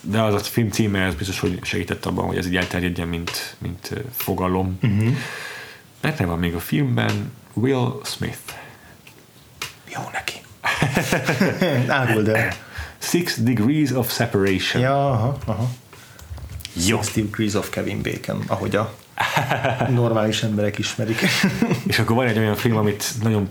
[0.00, 3.56] De az a film címe, ez biztos, hogy segített abban, hogy ez így elterjedjen, mint,
[3.58, 4.78] mint fogalom.
[4.82, 5.16] Uh-huh.
[6.00, 8.38] Mert nem van még a filmben, Will Smith.
[9.94, 10.34] Jó neki.
[11.92, 12.52] Áruld el.
[12.98, 14.82] Six Degrees of Separation.
[14.82, 15.70] Ja, aha, aha.
[16.86, 17.02] Jó.
[17.02, 18.94] Six Degrees of Kevin Bacon, ahogy a
[19.88, 21.20] normális emberek ismerik.
[21.86, 23.48] És akkor van egy olyan film, amit nagyon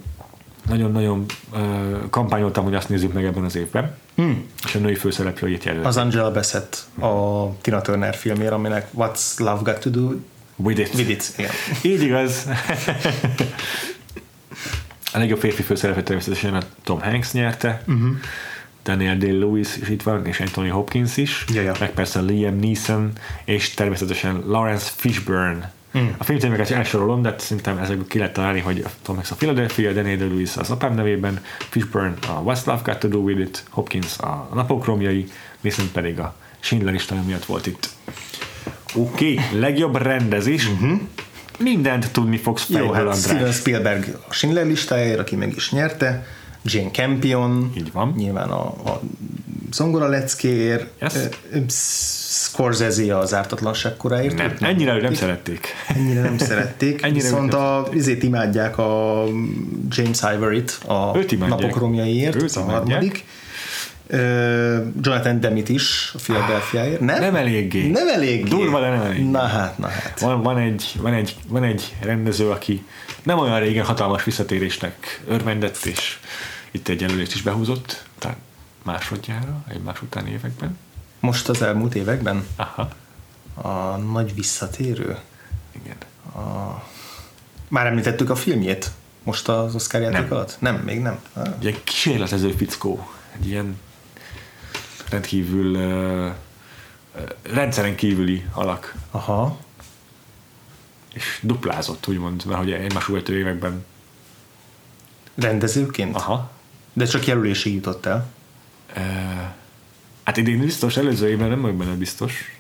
[0.68, 3.95] nagyon-nagyon uh, kampányoltam, hogy azt nézzük meg ebben az évben.
[4.15, 4.45] Hmm.
[4.65, 5.85] És a női főszereplőjét jelölt.
[5.85, 10.11] Az Angela Bassett a Tina Turner filmjére, aminek What's Love Got To Do
[10.56, 10.94] With It.
[10.94, 11.52] With it igen.
[11.94, 12.48] Így igaz.
[15.14, 17.81] a legjobb férfi főszereplő természetesen a Tom Hanks nyerte.
[17.88, 18.15] Uh-huh.
[18.84, 21.73] Daniel Day-Lewis is itt van, és Anthony Hopkins is, ja, ja.
[21.80, 23.11] meg persze Liam Neeson,
[23.45, 25.72] és természetesen Lawrence Fishburne.
[25.97, 26.07] Mm.
[26.18, 30.18] A filmcímeket elsorolom, de szerintem ezekből ki lehet találni, hogy Tom Hanks a Philadelphia, Daniel
[30.18, 31.39] Day-Lewis az apám nevében,
[31.69, 35.27] Fishburne a West Love Got to Do With It, Hopkins a napok romjai,
[35.61, 37.89] Neeson pedig a Schindler is miatt volt itt.
[38.95, 39.60] Oké, okay.
[39.60, 40.68] legjobb rendezés.
[40.68, 40.99] Uh-huh.
[41.60, 43.19] Mindent tudni fogsz fejből, Jó, hát András.
[43.19, 46.26] Steven Spielberg a Schindler listájára, aki meg is nyerte.
[46.65, 48.14] Jane Campion, Így van.
[48.18, 49.02] nyilván a, a
[49.72, 51.14] zongora leckéért, yes.
[52.44, 54.38] Scorsese az ártatlanság koráért.
[54.38, 55.68] Nem, ennyire nem szerették.
[55.88, 59.23] Ennyire nem szerették, ennyire viszont a, izét imádják a
[59.90, 63.26] James Ivory-t a napok romjaiért, a harmadik.
[65.02, 66.99] Jonathan Demit is a Philadelphiaért.
[66.99, 67.19] Nem?
[67.19, 67.88] Nem eléggé.
[67.88, 68.49] Nem eléggé.
[68.49, 69.30] Durva, de nem eléggé.
[69.30, 70.19] Na hát, na hát.
[70.19, 72.85] Van, van, egy, van, egy, van egy rendező, aki
[73.23, 76.19] nem olyan régen hatalmas visszatérésnek örvendett, és
[76.73, 78.37] itt egy jelölést is behúzott, tehát
[78.83, 80.77] másodjára, egymás utáni években.
[81.19, 82.47] Most az elmúlt években?
[82.55, 82.89] Aha.
[83.53, 85.17] A nagy visszatérő?
[85.71, 85.97] Igen.
[86.35, 86.83] A...
[87.67, 88.91] Már említettük a filmjét?
[89.23, 90.31] Most az Oscar játék nem.
[90.31, 90.57] alatt?
[90.59, 91.19] Nem, még nem.
[91.33, 91.47] Ah.
[91.63, 93.07] Egy kísérletező fickó.
[93.39, 93.79] Egy ilyen
[95.09, 96.31] rendkívül uh,
[97.41, 98.95] rendszeren kívüli alak.
[99.11, 99.57] Aha.
[101.13, 103.85] És duplázott, úgymond, mert hogy egymás követő években
[105.35, 106.15] Rendezőként?
[106.15, 106.51] Aha.
[106.93, 108.27] De csak jelölésig jutott el?
[108.95, 109.03] Uh,
[110.23, 112.51] hát idén biztos, előző évben nem vagyok benne biztos.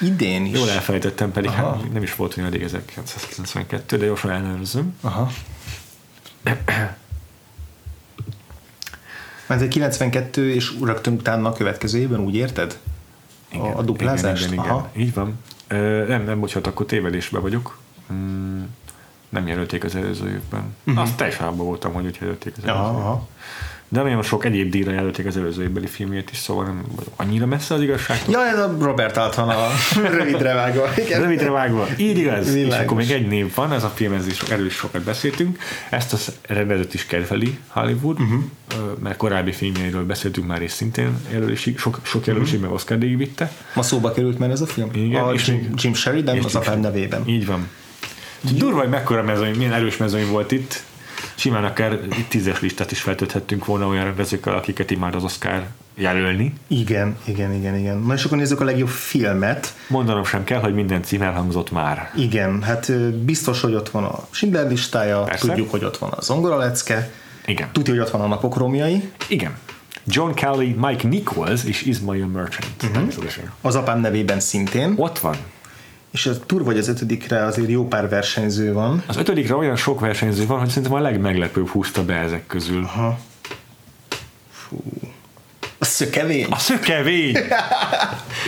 [0.00, 0.58] Idén is?
[0.58, 4.94] Jól elfelejtettem, pedig hát nem is volt olyan addig 1992, de gyorsan ellenőrzöm.
[5.00, 5.30] Aha.
[9.46, 12.78] Mert egy 92 és rögtön utána a következő évben, úgy érted?
[13.48, 14.52] Igen, a, a duplázást?
[14.52, 15.06] Igen, igen, igen.
[15.06, 15.38] Így van.
[15.70, 17.78] Uh, nem, nem, bocsánat, akkor tévedésbe vagyok.
[18.12, 18.62] Mm,
[19.28, 20.76] nem jelölték az előző évben.
[20.84, 21.02] Uh-huh.
[21.02, 23.26] Azt teljesen abban voltam, hogy úgy jelölték az előző évben.
[23.92, 26.84] De nagyon sok egyéb díjra jelölték az előző évbeli filmjét is, szóval nem
[27.16, 28.20] annyira messze az igazság.
[28.28, 29.68] Ja, ez a Robert Altman a
[30.16, 30.88] rövidre vágva.
[31.18, 31.86] rövidre vágva.
[31.96, 32.52] Így igaz.
[32.52, 32.74] Világos.
[32.74, 35.58] És akkor még egy név van, ez a film, ez is erről is sokat beszéltünk.
[35.90, 38.42] Ezt az rendezőt is kedveli Hollywood, uh-huh.
[39.02, 42.68] mert korábbi filmjeiről beszéltünk már, és szintén jelölésig, sok, sok jelölésig uh-huh.
[42.68, 43.52] meg Oscar díjig vitte.
[43.74, 44.90] Ma szóba került már ez a film?
[44.92, 45.22] Igen.
[45.22, 47.22] A és Jim, Jim Sheridan az apám nevében.
[47.26, 47.68] Így van.
[48.40, 50.82] Durva, hogy mekkora mezőny, milyen erős mezőny volt itt.
[51.34, 56.52] Simán akár tízes listát is feltölthettünk volna olyan rendezőkkel, akiket imád az Oscar jelölni.
[56.66, 57.98] Igen, igen, igen, igen.
[57.98, 59.74] Na és akkor nézzük a legjobb filmet.
[59.88, 62.10] Mondanom sem kell, hogy minden cím elhangzott már.
[62.16, 65.46] Igen, hát biztos, hogy ott van a Schindler listája, Persze.
[65.46, 67.10] tudjuk, hogy ott van a Zongora lecke,
[67.46, 67.68] Igen.
[67.72, 69.10] tudjuk, hogy ott van a napok romjai.
[69.28, 69.52] Igen.
[70.06, 72.82] John Kelly, Mike Nichols és Ismail Merchant.
[72.82, 73.12] Uh-huh.
[73.60, 74.94] Az apám nevében szintén.
[74.96, 75.36] Ott van
[76.12, 79.02] és a tur vagy az ötödikre azért jó pár versenyző van.
[79.06, 82.84] Az ötödikre olyan sok versenyző van, hogy szerintem a legmeglepőbb húzta be ezek közül.
[82.84, 83.18] Aha.
[84.50, 84.82] Fú.
[85.78, 86.46] A szökevény.
[86.50, 87.36] A szökevény!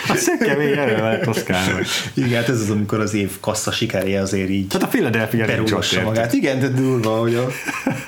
[0.09, 1.87] A szökevény erre lehet Oszkárnak.
[2.15, 6.03] Igen, hát ez az, amikor az év kassza sikerje azért így Tehát a Philadelphia berúgassa
[6.03, 6.33] magát.
[6.33, 7.47] Igen, de durva, hogy a,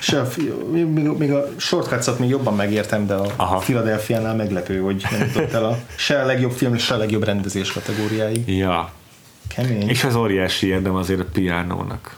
[0.07, 0.27] a,
[0.71, 0.85] még,
[1.17, 3.57] még a shortcuts még jobban megértem, de a Aha.
[3.57, 7.71] Philadelphia-nál meglepő, hogy nem jutott el a se a legjobb film, se a legjobb rendezés
[7.71, 8.57] kategóriáig.
[8.57, 8.91] Ja,
[9.57, 9.89] Kemény.
[9.89, 12.17] És az óriási érdem azért a piánónak.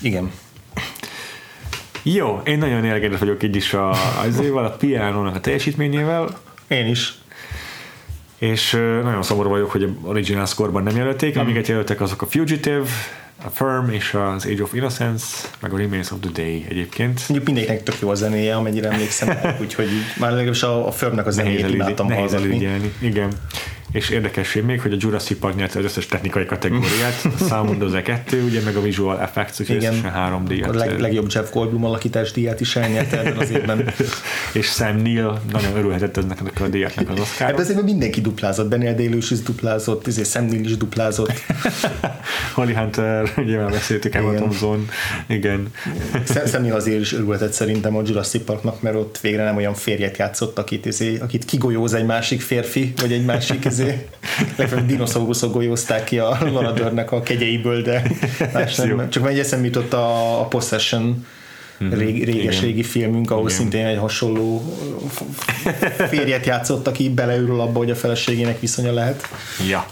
[0.00, 0.30] Igen.
[2.02, 3.90] Jó, én nagyon elégedett vagyok így is a,
[4.26, 6.38] azért a piánónak a teljesítményével.
[6.68, 7.14] Én is.
[8.38, 8.70] És
[9.02, 11.40] nagyon szomorú vagyok, hogy a Original Score-ban nem jelölték, mm.
[11.40, 12.88] amiket jelöltek azok a Fugitive,
[13.44, 17.14] a Firm és az Age of Innocence, meg a Remains of the Day egyébként.
[17.28, 19.88] Mondjuk mindenkinek tök jó a zenéje, amennyire emlékszem, úgyhogy
[20.18, 23.32] már legalábbis a, a Firmnek a zenéjét imádtam Nehéz elügyelni, igen
[23.92, 27.96] és érdekesség még, hogy a Jurassic Park nyerte az összes technikai kategóriát, a Sound az
[28.02, 30.70] 2 ugye meg a Visual Effects, úgyhogy összesen három díjat.
[30.70, 33.92] A leg, legjobb Jeff Goldblum alakítás díját is elnyerte ebben az évben.
[34.52, 37.48] és Sam Neill nagyon örülhetett eznek a díjaknak az Oscar.
[37.48, 41.32] Ebben azért mindenki duplázott, Daniel day is duplázott, ezért Sam Neill is duplázott.
[42.54, 44.88] Holly Hunter, ugye már beszéltük, Emma Thompson,
[45.26, 45.72] igen.
[46.46, 50.16] Sam Neill azért is örülhetett szerintem a Jurassic Parknak, mert ott végre nem olyan férjet
[50.16, 54.08] játszott, akit, akit kigolyóz egy másik férfi, vagy egy másik izé,
[54.86, 58.02] dinoszauruszok golyózták ki a Laradörnek a kegyeiből, de
[58.76, 61.26] nem, csak egy eszem jutott a, a Possession
[61.84, 61.98] mm-hmm.
[61.98, 62.64] rég, réges Igen.
[62.64, 63.56] régi filmünk, ahol Igen.
[63.56, 64.62] szintén egy hasonló
[66.10, 69.28] férjet játszottak ki, beleürül abba, hogy a feleségének viszonya lehet.
[69.68, 69.86] Ja.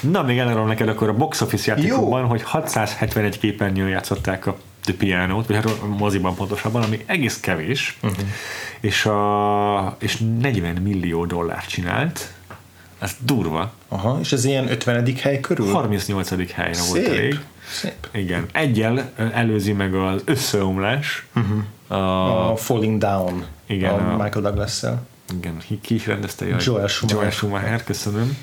[0.00, 4.94] Na, még elárulom neked akkor a box office játékokban, hogy 671 képernyőn játszották a The
[4.94, 8.18] Piano-t, vagy hát a moziban pontosabban, ami egész kevés, uh-huh.
[8.80, 12.32] és, a, és 40 millió dollárt csinált,
[12.98, 13.72] ez durva.
[13.88, 15.16] Aha, és ez ilyen 50.
[15.20, 15.72] hely körül?
[15.72, 16.52] 38.
[16.52, 16.88] helyre Szép.
[16.88, 17.40] volt elég.
[17.70, 18.08] Szép.
[18.12, 18.46] Igen.
[18.52, 21.26] Egyel előzi meg az összeomlás.
[21.34, 21.98] Uh-huh.
[22.00, 23.44] A, a Falling Down.
[23.66, 23.92] Igen.
[23.92, 25.06] A, a Michael Douglas-szel.
[25.36, 25.62] Igen.
[25.80, 26.44] Ki is rendezte?
[26.46, 27.18] Joel Schumacher.
[27.18, 28.36] Joel Schumacher, köszönöm.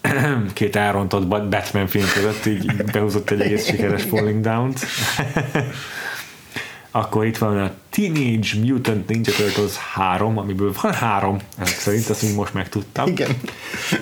[0.52, 4.80] Két elrontott Batman film között így behúzott egy egész sikeres Falling Down-t.
[6.90, 12.22] Akkor itt van a Teenage Mutant Ninja Turtles 3, amiből van három, ezek szerint, azt
[12.22, 13.06] még most megtudtam.
[13.06, 13.30] Igen.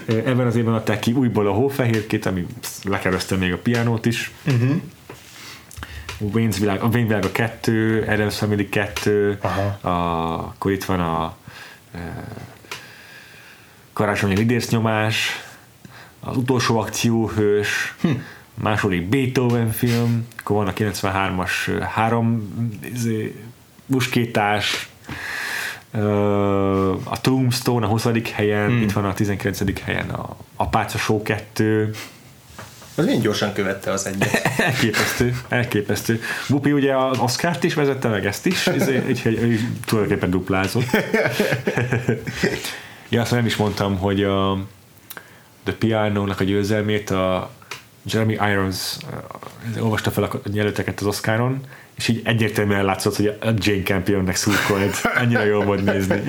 [0.07, 2.47] Ebben az évben adták ki újból a hófehérkét, ami
[2.85, 4.33] lekereszte még a pianót is.
[4.47, 4.77] Uh-huh.
[6.21, 9.89] Wayne's világ, a Wayne világ a kettő, Adams Family 2, Aha.
[9.89, 11.37] a, akkor itt van a
[11.95, 12.25] e,
[13.93, 15.43] karácsonyi lidércnyomás,
[16.21, 18.11] az utolsó akcióhős, hm
[18.61, 22.53] második Beethoven film, akkor van a 93-as három
[22.95, 23.35] izé,
[23.87, 24.89] muskétás,
[27.05, 28.07] a Tombstone a 20.
[28.33, 28.83] helyen, hmm.
[28.83, 29.83] itt van a 19.
[29.83, 31.95] helyen a Apáca Show 2,
[32.99, 34.53] az milyen gyorsan követte az egyet.
[34.59, 36.21] elképesztő, elképesztő.
[36.49, 38.67] Bupi ugye az Oscar-t is vezette meg ezt is,
[39.09, 40.91] úgyhogy ő tulajdonképpen duplázott.
[43.09, 44.59] ja, azt nem is mondtam, hogy a
[45.65, 47.51] The Piano-nak a győzelmét a
[48.13, 48.97] Jeremy Irons
[49.77, 51.61] uh, olvasta fel a jelölteket az Oscaron,
[51.97, 55.01] és így egyértelműen látszott, hogy a Jane Campionnek szurkolt.
[55.15, 56.23] Annyira jól volt nézni.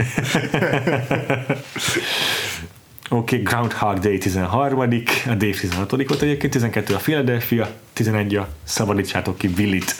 [3.12, 4.86] Oké, okay, Groundhog Day 13 a
[5.26, 9.96] Dave 16 volt egyébként, 12 a Philadelphia, 11 a Szabadítsátok ki Willit.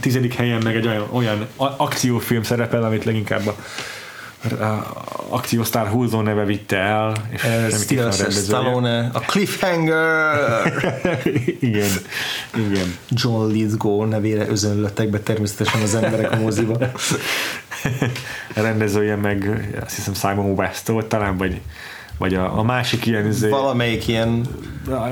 [0.00, 3.56] Tizedik helyen meg egy olyan, olyan akciófilm szerepel, amit leginkább a
[5.28, 10.72] akciósztár húzó neve vitte el, és Sylvester Stallone, a Cliffhanger!
[11.60, 11.90] igen,
[12.54, 12.96] igen.
[13.08, 16.78] John Lithgow nevére özönlöttek be természetesen az emberek a moziba.
[18.56, 21.60] a rendezője meg azt hiszem Simon West volt talán, vagy
[22.18, 24.46] vagy a, a másik ilyen izé, valamelyik ilyen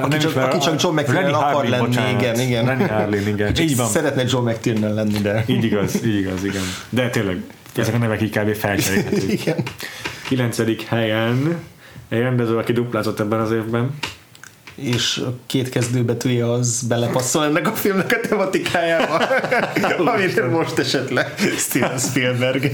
[0.00, 2.64] aki csak, aki csak John McTiernan akar Harley, lenni, bocsánat, igen, igen.
[2.66, 3.56] Rennie Harlin, igen.
[3.60, 3.86] Így van.
[3.88, 5.44] Szeretne John McTiernan lenni, de...
[5.46, 6.62] Így igaz, így igaz, igen.
[6.88, 7.42] De tényleg
[7.76, 8.54] ezek a nevek így kb.
[8.54, 9.32] felcserélhetők.
[9.40, 9.62] Igen.
[10.28, 11.58] Kilencedik helyen
[12.08, 13.90] egy rendező, aki duplázott ebben az évben.
[14.74, 19.16] És a két kezdőbetűje az belepasszol ennek a filmnek a tematikájába,
[20.12, 22.70] amire most esett le Steven Spielberg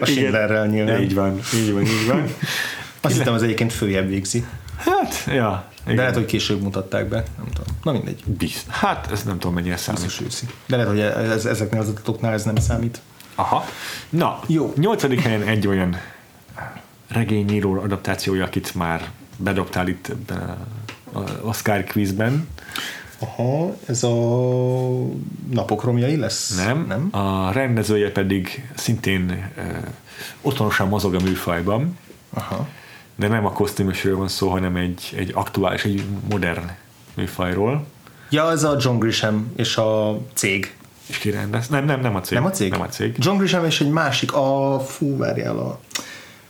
[0.00, 1.02] a Schindlerrel nyilván.
[1.02, 2.34] Így van, így van, így van.
[3.00, 4.44] Azt hittem az egyébként följebb végzi.
[4.76, 5.70] Hát, ja.
[5.82, 5.96] Igen.
[5.96, 7.76] De lehet, hogy később mutatták be, nem tudom.
[7.82, 8.22] Na mindegy.
[8.38, 8.64] Bizt.
[8.68, 10.02] Hát, ez nem tudom mennyire számít.
[10.02, 13.00] Biztos De lehet, hogy ez, ezeknél az adatoknál ez nem számít.
[13.38, 13.64] Aha.
[14.08, 14.72] Na, Jó.
[14.76, 15.96] nyolcadik helyen egy olyan
[17.08, 20.12] regényíró adaptációja, akit már bedobtál itt
[21.12, 22.48] a Oscar quizben.
[23.18, 24.14] Aha, ez a
[25.50, 26.56] napok romjai lesz?
[26.56, 27.22] Nem, nem.
[27.22, 29.64] A rendezője pedig szintén uh,
[30.42, 31.98] otthonosan mozog a műfajban.
[32.30, 32.68] Aha.
[33.14, 36.70] De nem a kosztümösről van szó, hanem egy, egy aktuális, egy modern
[37.14, 37.86] műfajról.
[38.30, 40.75] Ja, ez a John Grisham és a cég.
[41.06, 41.68] És ki rendez?
[41.68, 42.38] Nem, nem, nem a cég.
[42.38, 42.70] Nem a cég?
[42.70, 43.14] Nem a cég.
[43.18, 45.80] John Grisham és egy másik, a fú, várjál a...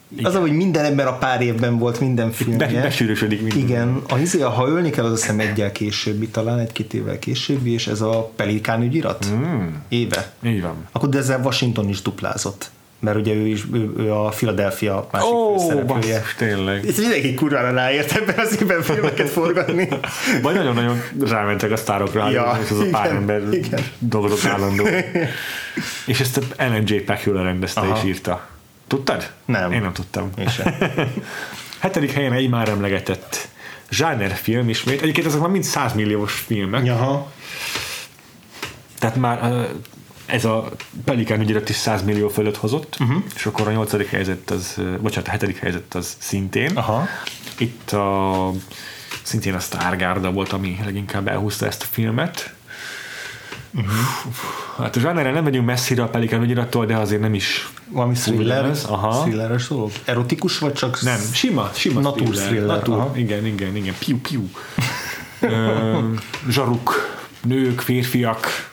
[0.08, 0.24] Igen.
[0.24, 2.66] Az, hogy minden ember a pár évben volt minden filmje.
[2.66, 3.58] Be, besűrűsödik minden.
[3.58, 4.02] Igen.
[4.08, 7.86] A izé, ha ölni kell, az azt hiszem egyel későbbi, talán egy-két évvel későbbi, és
[7.86, 9.66] ez a Pelikán ügyirat mm.
[9.88, 10.32] éve.
[10.42, 10.74] Így van.
[10.92, 15.28] Akkor de ezzel Washington is duplázott mert ugye ő is ő, ő a Philadelphia másik
[15.28, 16.18] oh, főszereplője.
[16.18, 16.84] Basz, tényleg.
[16.84, 19.88] Itt mindenki kurvára ráért ebben az évben filmeket forgatni.
[20.42, 23.80] Vagy nagyon-nagyon rámentek a sztárokra, ja, és az igen, a pár ember igen.
[23.98, 24.86] dolgozott állandó.
[26.06, 26.94] és ezt a Ellen J.
[26.94, 27.96] Pacula rendezte Aha.
[27.96, 28.46] és írta.
[28.86, 29.30] Tudtad?
[29.44, 29.72] Nem.
[29.72, 30.30] Én nem tudtam.
[30.38, 30.74] Én sem.
[31.78, 33.48] Hetedik helyen egy már emlegetett
[34.34, 35.02] film ismét.
[35.02, 36.90] Egyébként ezek már mind 100 milliós filmek.
[36.90, 37.32] Aha.
[38.98, 39.68] Tehát már
[40.26, 40.68] ez a
[41.04, 43.22] Pelikán ügyirat is 100 millió fölött hozott, uh-huh.
[43.34, 46.76] és akkor a nyolcadik helyzet az, bocsánat, a hetedik helyzet az szintén.
[46.76, 47.06] Aha.
[47.58, 48.50] Itt a,
[49.22, 52.54] szintén a Stargarda volt, ami leginkább elhúzta ezt a filmet.
[53.74, 53.92] Uh-huh.
[54.78, 58.70] Hát a zsánerre nem megyünk messzire a Pelikán ügyirattól, de azért nem is valami thriller,
[58.88, 59.22] aha.
[59.22, 59.90] thrilleres dolog?
[60.04, 61.02] Erotikus vagy csak?
[61.02, 62.46] Nem, sima, sima Natur thriller.
[62.46, 62.66] thriller.
[62.66, 63.16] Natur, aha.
[63.16, 64.48] igen, igen, igen, piu, piu.
[66.48, 68.70] zsaruk, nők, férfiak,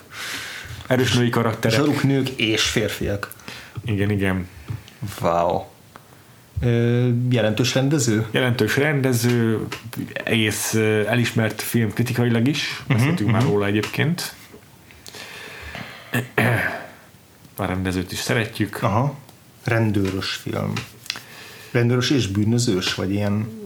[0.88, 1.77] erős női karakterek.
[1.77, 3.31] Zsaruk nők és férfiak.
[3.85, 4.47] Igen, igen.
[5.22, 5.61] Wow.
[7.30, 8.27] jelentős rendező?
[8.31, 9.68] Jelentős rendező,
[10.14, 10.73] egész
[11.07, 13.53] elismert film kritikailag is, beszéltünk uh-huh, már uh-huh.
[13.53, 14.35] róla egyébként.
[17.55, 18.84] A rendezőt is szeretjük.
[18.84, 19.15] Aha.
[19.64, 20.73] Rendőrös film.
[21.72, 23.61] Rendőrös és bűnözős, vagy ilyen?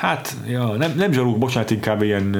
[0.00, 2.34] Hát, ja, nem, nem zsaruk, bocsánat, inkább ilyen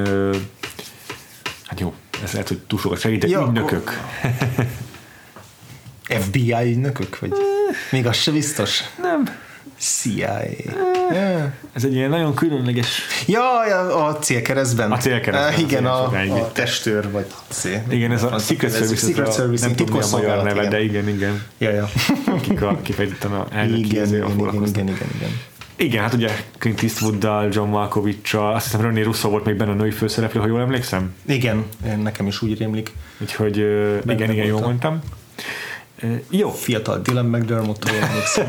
[1.64, 1.94] hát jó,
[2.24, 3.90] ez lehet, hogy túl sokat segítek, ja, ügynökök.
[6.20, 7.18] FBI ügynökök?
[7.18, 7.32] Vagy
[7.90, 8.80] még az se biztos?
[9.02, 9.42] Nem.
[9.78, 10.40] CIA.
[11.10, 11.52] Yeah.
[11.72, 13.00] Ez egy ilyen nagyon különleges...
[13.26, 13.60] Ja,
[14.06, 14.92] a célkeresztben.
[14.92, 15.54] A célkeresztben.
[15.54, 16.04] Uh, igen, a,
[16.40, 17.64] a testőr, vagy C.
[17.88, 20.70] Igen, ez a, a Secret Service, Secret Service nem tudom, mi a magyar neve, igen.
[20.70, 21.42] de igen, igen.
[21.58, 21.90] Ja, ja.
[22.40, 25.40] Kik a, kifejezetten a elnök igen, igen, igen, igen, igen, igen.
[25.76, 29.74] Igen, hát ugye Clint Eastwooddal, John Malkovich-sal, azt hiszem René Russo volt még benne a
[29.74, 31.14] női főszereplő, ha jól emlékszem.
[31.26, 31.64] Igen,
[32.02, 32.92] nekem is úgy rémlik.
[33.20, 35.00] Úgyhogy igen, igen, igen, jól mondtam.
[36.30, 36.50] Jó.
[36.50, 38.48] Fiatal Dylan McDermott, jól emlékszem.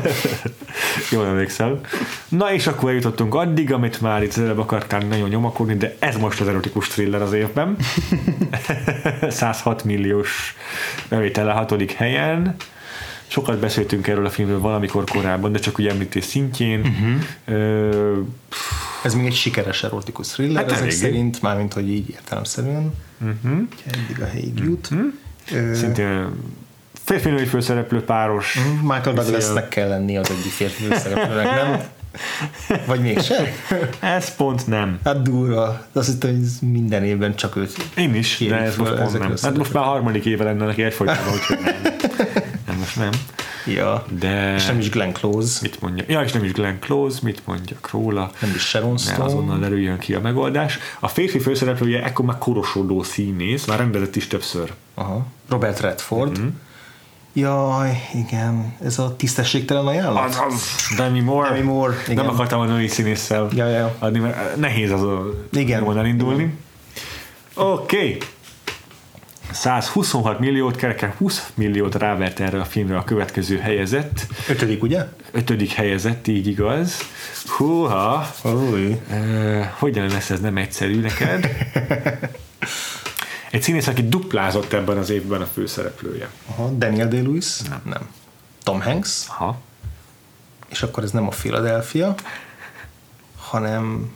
[1.12, 1.80] jól emlékszem.
[2.28, 6.40] Na és akkor eljutottunk addig, amit már itt előbb akartál nagyon nyomakodni, de ez most
[6.40, 7.76] az erotikus thriller az évben.
[9.28, 10.54] 106 milliós
[11.08, 12.56] bevétele hatodik helyen.
[13.26, 16.80] Sokat beszéltünk erről a filmről valamikor korábban, de csak ugye említés szintjén.
[16.80, 17.58] Uh-huh.
[17.60, 18.20] Ö,
[19.02, 22.94] ez még egy sikeres erotikus thriller hát ezek szerint, mármint hogy így értelemszerűen.
[23.20, 23.60] Uh-huh.
[23.86, 24.88] Eddig a helyig jut.
[24.90, 25.74] Uh-huh.
[25.74, 26.28] Szintén
[27.04, 28.56] férfi női főszereplő páros.
[28.56, 28.80] Uh-huh.
[28.80, 31.80] Michael Douglasnek kell lenni az egyik férfi főszereplőnek, nem?
[32.86, 33.44] Vagy mégsem?
[34.00, 34.98] ez pont nem.
[35.04, 35.86] Hát durva.
[35.92, 39.34] Azt hittem, hogy ez minden évben csak őt Én is, de ez most pont nem.
[39.42, 41.94] Hát most már harmadik éve lenne neki egyfolytában, úgyhogy nem.
[42.76, 43.10] Most nem.
[43.66, 44.04] Ja.
[44.18, 44.54] De...
[44.54, 45.58] És nem is Glenn Close.
[45.62, 46.04] Mit mondja?
[46.08, 48.30] Ja, és nem is Glenn Close, mit mondjak róla?
[48.40, 49.18] Nem is Sharon Stone.
[49.18, 50.78] Ne, azonnal derüljön ki a megoldás.
[51.00, 54.72] A férfi főszereplője ekkor már korosodó színész, már rendezett is többször.
[54.94, 55.26] Aha.
[55.48, 56.38] Robert Redford.
[56.38, 56.48] Mm-hmm.
[57.32, 60.24] Jaj, igen, ez a tisztességtelen ajánlat?
[60.24, 61.48] Az, az, Demi Moore.
[61.48, 62.24] Demi Moore, igen.
[62.24, 63.94] Nem akartam a női színésszel ja, ja.
[63.98, 65.98] adni, mert nehéz az a igen.
[65.98, 66.54] elindulni.
[67.54, 67.96] Oké.
[67.96, 68.18] Okay.
[69.52, 74.26] 126 milliót, kereken 20 milliót rávert erre a filmre a következő helyezett.
[74.48, 75.04] Ötödik, ugye?
[75.32, 77.00] Ötödik helyezett, így igaz.
[77.46, 78.30] Húha!
[78.44, 78.96] Uh,
[79.78, 81.48] hogyan lesz ez nem egyszerű neked?
[83.50, 86.28] Egy színész, aki duplázott ebben az évben a főszereplője.
[86.46, 87.60] Aha, Daniel Day-Lewis?
[87.60, 87.80] Nem.
[87.84, 88.08] nem.
[88.62, 89.24] Tom Hanks?
[89.28, 89.60] Aha.
[90.68, 92.14] És akkor ez nem a Philadelphia,
[93.36, 94.12] hanem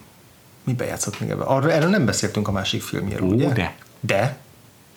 [0.65, 1.47] mi bejátszott még ebben?
[1.47, 3.53] Arra, erről nem beszéltünk a másik filmjéről, ugye?
[3.53, 3.75] de.
[4.01, 4.39] De?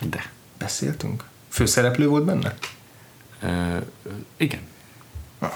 [0.10, 0.32] De.
[0.58, 1.24] Beszéltünk?
[1.50, 2.56] Főszereplő volt benne?
[3.44, 3.82] Uh,
[4.38, 4.62] igen.
[5.40, 5.52] Ah.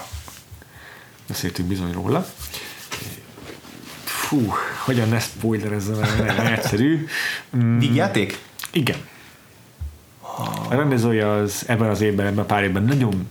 [1.28, 2.26] Beszéltünk bizony róla.
[4.04, 4.54] Fú,
[4.86, 7.08] hogyan ne spoilerezzem el, nagyon egyszerű.
[7.58, 8.40] Mm, Vígjáték?
[8.72, 8.98] Igen.
[10.70, 13.30] A rendezője az ebben az évben, ebben a pár évben nagyon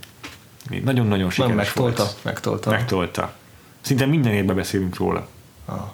[0.85, 2.25] nagyon-nagyon sikeres megtolta, volt.
[2.25, 2.71] Megtolta.
[2.71, 3.35] Megtolta.
[3.81, 5.29] Szinte minden évben beszélünk róla.
[5.65, 5.91] Ah.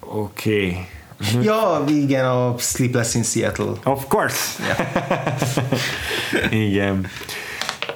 [0.00, 0.66] Oké.
[0.66, 0.88] Okay.
[1.42, 3.72] Ja, igen, a Sleepless in Seattle.
[3.84, 4.62] Of course.
[4.62, 6.52] Yeah.
[6.68, 7.06] igen.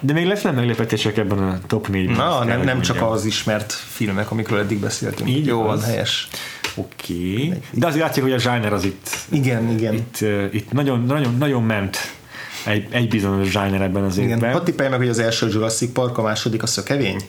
[0.01, 3.73] De még lesz nem meglepetések ebben a top 4 Na, nem, nem csak az ismert
[3.73, 5.31] filmek, amikről eddig beszéltünk.
[5.31, 6.29] Így Jó, van, helyes.
[6.75, 7.15] Oké.
[7.15, 7.59] Okay.
[7.71, 9.09] De azért látszik, hogy a zsáner az itt...
[9.29, 9.95] Igen, igen.
[9.95, 11.97] Itt, uh, itt nagyon, nagyon, nagyon ment
[12.65, 14.31] egy, egy bizonyos zsáner ebben az igen.
[14.31, 14.53] évben.
[14.53, 17.23] Hadd tippelj meg, hogy az első Jurassic Park, a második a szökevény?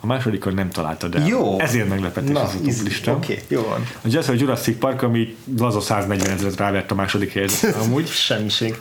[0.00, 1.26] A másodikon nem találtad el.
[1.26, 1.58] Jó.
[1.58, 3.12] Ezért meglepetés Na, ez a lista.
[3.12, 3.86] Oké, okay, jó van.
[4.04, 8.08] Ugye az, hogy Jurassic Park, ami laza 140 ezeret rávert a második helyzet amúgy.
[8.08, 8.80] Semmiség.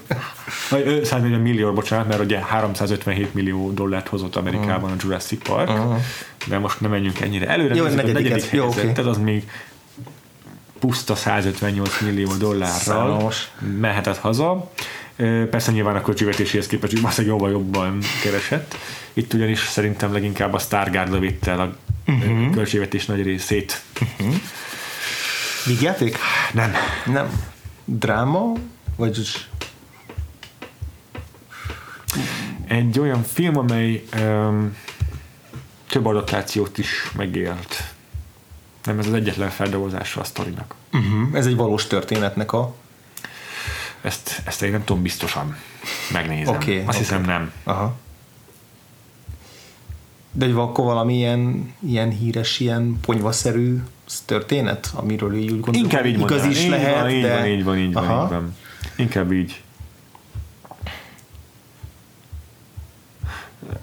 [1.04, 5.70] 140 millió, bocsánat, mert ugye 357 millió dollárt hozott Amerikában a Jurassic Park.
[5.70, 5.96] Uh.
[6.48, 7.76] De most nem menjünk ennyire előre.
[7.76, 8.92] Jó, negyedik, a negyedik helyzet, okay.
[8.92, 9.44] tehát az még
[10.80, 13.52] puszta 158 millió dollárral Számos.
[13.80, 14.72] mehetett haza.
[15.50, 18.76] Persze nyilván a költségvetéséhez képest valószínűleg jobban jobban keresett.
[19.14, 21.76] Itt ugyanis szerintem leginkább a Stargard vitte el a
[22.08, 22.50] uh-huh.
[22.52, 23.82] költségvetés nagy részét.
[24.02, 24.36] Uh-huh.
[25.66, 26.18] Vígjáték?
[26.54, 26.72] Nem.
[27.06, 27.44] Nem.
[27.86, 28.54] Dráma?
[28.96, 29.48] Vagy
[32.68, 34.78] egy olyan film, amely um,
[35.90, 37.84] több adaptációt is megélt.
[38.84, 40.76] Nem ez az egyetlen feldolgozása a sztorinak.
[40.94, 41.36] Uh-huh.
[41.38, 42.76] Ez egy valós történetnek a
[44.02, 45.58] ezt, ezt én nem tudom biztosan.
[46.12, 46.56] Megnézem.
[46.56, 47.00] Okay, Azt okay.
[47.00, 47.52] hiszem nem.
[47.64, 47.96] Aha.
[50.32, 53.82] De egy akkor valami ilyen, ilyen híres, ilyen ponyvaszerű
[54.26, 57.38] történet, amiről így úgy gondolom, Inkább így igaz is így lehet, van, így de...
[57.38, 58.56] van, így van, így van, így van.
[58.96, 59.62] Inkább így.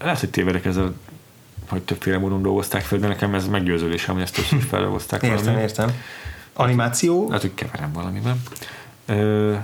[0.01, 0.95] Lehet, hogy tévedek ezzel,
[1.69, 5.23] hogy többféle módon dolgozták fel, de nekem ez meggyőződésem, hogy ezt többször feldolgozták.
[5.23, 5.63] Értem, valami.
[5.63, 5.91] értem.
[6.53, 7.27] Animáció?
[7.27, 8.43] Lehet, hogy keverem valamiben.
[9.07, 9.55] Ö,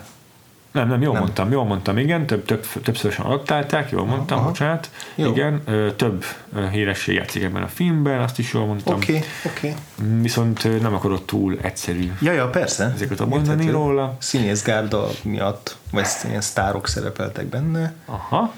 [0.73, 1.23] Nem, nem, jól nem.
[1.23, 4.47] mondtam, jól mondtam, igen, több, több, többszörösen adaptálták, jól mondtam, Aha.
[4.47, 4.91] bocsánat.
[5.15, 5.31] Jó.
[5.31, 5.63] Igen,
[5.97, 6.25] több
[6.71, 8.95] híresség játszik ebben a filmben, azt is jól mondtam.
[8.95, 9.69] Oké, okay, oké.
[9.69, 10.21] Okay.
[10.21, 12.13] Viszont nem akarod túl egyszerű.
[12.21, 12.93] Ja, ja, persze.
[12.95, 14.17] Ezeket a mondani róla.
[14.19, 17.95] Színészgárda miatt, vagy ilyen sztárok szerepeltek benne.
[18.05, 18.53] Aha.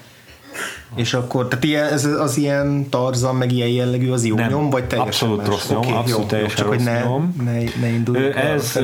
[0.95, 4.71] És akkor, tehát ilyen, ez az ilyen tarzan, meg ilyen jellegű az jó nem, nyom,
[4.71, 5.49] vagy teljesen Abszolút más?
[5.49, 7.35] rossz nyom, okay, abszolút jó, teljesen csak, rossz hogy ne, nyom.
[7.45, 8.79] Ne, ne indulj Ez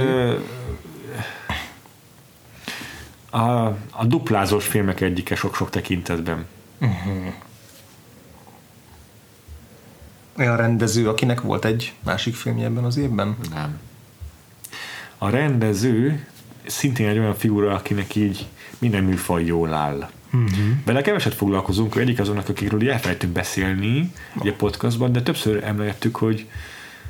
[3.30, 6.46] a, a duplázós filmek egyike sok-sok tekintetben.
[6.80, 7.32] Uh-huh.
[10.38, 13.36] Olyan rendező, akinek volt egy másik filmje ebben az évben?
[13.54, 13.78] Nem.
[15.18, 16.26] A rendező
[16.66, 18.46] szintén egy olyan figura, akinek így
[18.78, 20.10] minden műfaj jól áll.
[20.32, 20.50] Uh-huh.
[20.84, 26.46] Vele keveset foglalkozunk, egyik azonnak, akikről elfelejtünk beszélni a podcastban, de többször emlegettük, hogy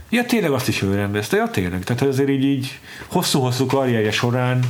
[0.09, 1.85] ja tényleg azt is ő rendezte, ja tényleg.
[1.85, 4.61] Tehát azért így, így hosszú-hosszú karrierje során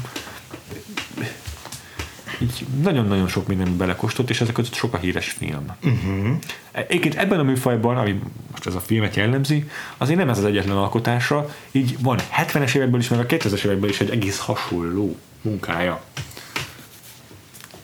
[2.60, 5.64] így nagyon-nagyon sok minden belekostott, és ezek között sok a híres film.
[5.82, 6.36] Uh-huh.
[6.72, 8.20] Egyébként ebben a műfajban, ami
[8.51, 13.01] most ez a filmet jellemzi, azért nem ez az egyetlen alkotása, így van 70-es évekből
[13.01, 16.02] is, meg a 2000-es évekből is egy egész hasonló munkája.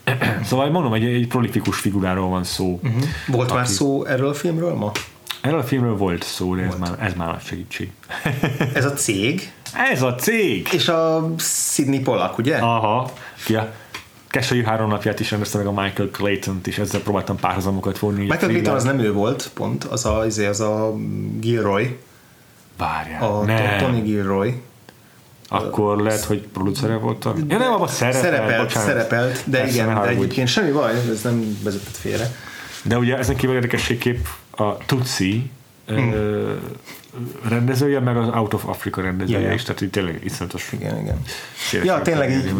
[0.48, 2.80] szóval mondom, egy, egy prolifikus figuráról van szó.
[2.82, 3.02] Uh-huh.
[3.26, 3.56] Volt aki...
[3.56, 4.92] már szó erről a filmről ma?
[5.40, 6.72] Erről a filmről volt szó, de volt.
[6.72, 7.90] ez már, ez már nagy segítség.
[8.74, 9.52] ez a cég?
[9.92, 10.68] Ez a cég!
[10.72, 12.56] És a Sidney Pollack, ugye?
[12.56, 13.12] Aha.
[13.48, 13.74] Ja.
[14.36, 18.20] Kesői három napját is rendezte meg a Michael Clayton-t, és ezzel próbáltam párhuzamokat vonni.
[18.20, 20.94] Michael Clayton az nem ő volt, pont, az a, az a, az a
[21.40, 21.98] Gilroy.
[22.76, 23.76] Várjál, a ne.
[23.76, 24.62] Tony Gilroy.
[25.48, 27.34] Akkor lehet, hogy producere volt a...
[27.48, 28.88] Ja nem, abban szerepelt, szerepelt, bocsánat.
[28.88, 32.34] szerepelt de Persze, igen, de egyébként semmi baj, ez nem vezetett félre.
[32.82, 35.50] De ugye ezen kívül érdekességképp a Tutsi
[35.86, 36.14] hmm
[37.48, 39.54] rendezője, meg az Out of Africa rendezője yeah.
[39.54, 40.72] is, tehát így tényleg iszonyatos.
[40.72, 41.22] Igen, igen.
[41.84, 42.52] Ja, tényleg így,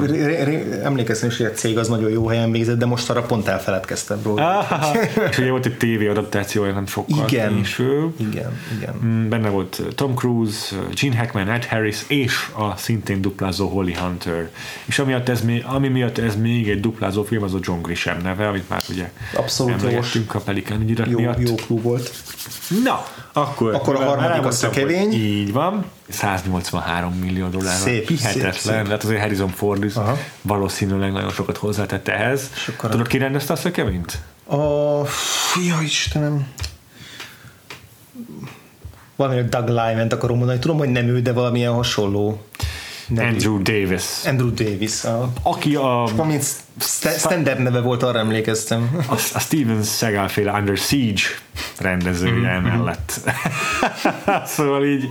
[0.83, 4.21] emlékeztem is, hogy a cég az nagyon jó helyen végzett, de most arra pont elfeledkeztem
[4.23, 4.59] róla.
[4.59, 4.97] Ah,
[5.31, 8.15] és ugye volt egy TV adaptációja nem sokkal igen, később.
[8.17, 8.95] Igen, igen.
[9.05, 14.51] Mm, benne volt Tom Cruise, Gene Hackman, Ed Harris és a szintén duplázó Holly Hunter.
[14.85, 18.49] És amiatt ez ami miatt ez még egy duplázó film, az a John Grisham neve,
[18.49, 21.41] amit már ugye Abszolút emlegettünk a Pelikan ügyirat jó, miatt.
[21.41, 22.13] Jó klub volt.
[22.85, 23.05] Na,
[23.37, 25.13] akkor, akkor a harmadik a szökevény.
[25.13, 25.85] Így van.
[26.09, 27.77] 183 millió dollár.
[27.77, 28.53] Szép, Hihetetlen.
[28.53, 28.89] Szép, szép.
[28.89, 30.17] Hát azért Harrison Ford is Aha.
[30.43, 32.51] valószínűleg nagyon sokat hozzátette ehhez.
[32.55, 34.19] Sokkal Tudod, ki rendezte a szökevényt?
[34.49, 34.57] A...
[35.67, 36.47] Ja, Istenem.
[39.17, 40.59] Valami Doug Lyman-t akarom mondani.
[40.59, 42.41] Tudom, hogy nem ő, de valamilyen hasonló.
[43.09, 44.05] Nem Andrew Davis.
[44.25, 45.05] Andrew Davis.
[45.05, 46.09] A, Aki a...
[46.15, 46.45] Valamint
[47.19, 48.97] standard neve volt, arra emlékeztem.
[49.09, 51.23] A, a Steven Seagal féle Under Siege
[51.79, 52.67] rendezője mm-hmm.
[52.67, 53.21] emellett.
[54.55, 55.05] szóval így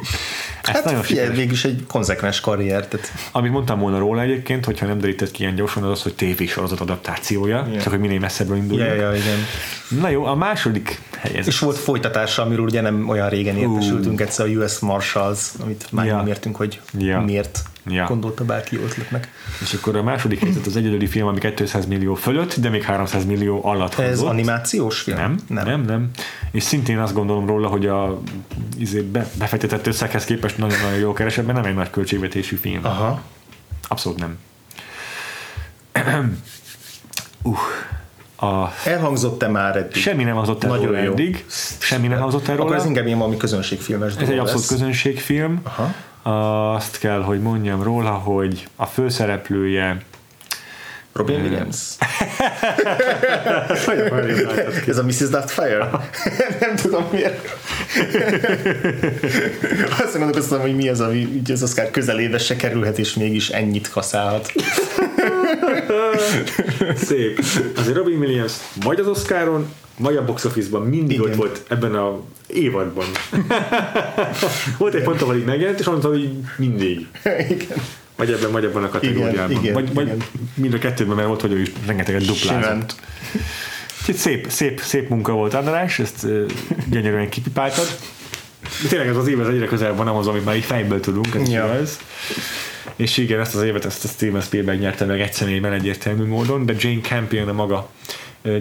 [0.73, 2.87] Hát nagyon figyelj, végülis egy konzekvens karrier.
[2.87, 3.11] Tehát.
[3.31, 6.79] Amit mondtam volna róla egyébként, hogyha nem derített ki ilyen gyorsan, az az, hogy tévésorozat
[6.79, 7.81] adaptációja, yeah.
[7.81, 8.89] csak hogy minél messzebbről induljunk.
[8.89, 9.37] Yeah, yeah, igen.
[10.01, 11.53] Na jó, a második helyezés.
[11.53, 14.21] És volt folytatása, amiről ugye nem olyan régen értesültünk uh.
[14.21, 16.17] egyszer a US Marshals, amit már yeah.
[16.17, 17.25] nem értünk, hogy yeah.
[17.25, 18.05] miért ja.
[18.05, 19.31] gondolta bárki ötletnek.
[19.61, 23.25] És akkor a második helyzet az egyedüli film, ami 200 millió fölött, de még 300
[23.25, 24.27] millió alatt Ez hozott.
[24.27, 25.17] animációs film?
[25.17, 26.09] Nem, nem, nem, nem.
[26.51, 28.21] És szintén azt gondolom róla, hogy a
[28.77, 29.01] izé,
[29.37, 32.79] befektetett összeghez képest nagyon-nagyon jó keresett, nem egy nagy költségvetésű film.
[32.85, 33.21] Aha.
[33.87, 34.37] Abszolút nem.
[37.43, 37.57] uh,
[38.45, 38.73] a...
[38.85, 40.01] Elhangzott-e már eddig?
[40.01, 41.45] Semmi nem hangzott el Nagyon eddig.
[41.79, 42.65] Semmi nem hangzott el róla.
[42.65, 45.59] Akkor ez inkább ilyen valami közönségfilmes Ez egy abszolút közönségfilm.
[45.63, 45.93] Aha
[46.27, 49.97] azt kell, hogy mondjam róla, hogy a főszereplője
[51.13, 51.77] Robin Williams.
[54.87, 55.29] Ez a Mrs.
[55.29, 55.89] Doubtfire?
[56.59, 57.57] nem tudom miért.
[60.03, 63.89] Azt gondolkoztam, hogy mi az, ami így az Oscar közelébe se kerülhet, és mégis ennyit
[63.89, 64.51] kaszálhat.
[67.07, 67.39] Szép.
[67.75, 68.53] Azért Robin Williams
[68.83, 71.29] majd az Oscaron, vagy a box office-ban mindig Igen.
[71.29, 73.05] ott volt ebben a évadban.
[74.77, 77.07] volt egy pont, ahol így megjelent, és mondtam, hogy mindig.
[77.23, 77.77] Igen.
[78.15, 79.51] Vagy ebben, vagy ebben a kategóriában.
[79.51, 80.23] Igen, vagy, igen, vagy igen.
[80.53, 82.95] mind a kettőben, mert volt, hogy ő is rengeteget duplázott.
[83.99, 86.45] Úgyhogy szép, szép, szép munka volt András, ezt uh,
[86.89, 87.87] gyönyörűen kipipáltad.
[88.81, 91.35] De tényleg ez az év az egyre közelebb van ahhoz, amit már így fejből tudunk,
[91.35, 91.73] ez ja.
[91.73, 91.99] ez.
[92.95, 96.65] És igen, ezt az évet ezt a Steven Spielberg nyerte meg egy személyben egyértelmű módon,
[96.65, 97.89] de Jane Campion a maga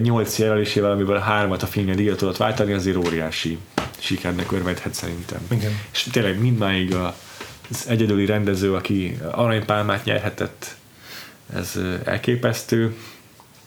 [0.02, 3.58] nyolc jelölésével, amiből hármat a filmje díjat tudott váltani, azért óriási
[3.98, 5.38] sikernek örvendhet szerintem.
[5.50, 5.80] Igen.
[5.92, 7.16] És tényleg mindmáig a,
[7.70, 10.76] az egyedüli rendező, aki aranypálmát nyerhetett,
[11.54, 12.96] ez elképesztő.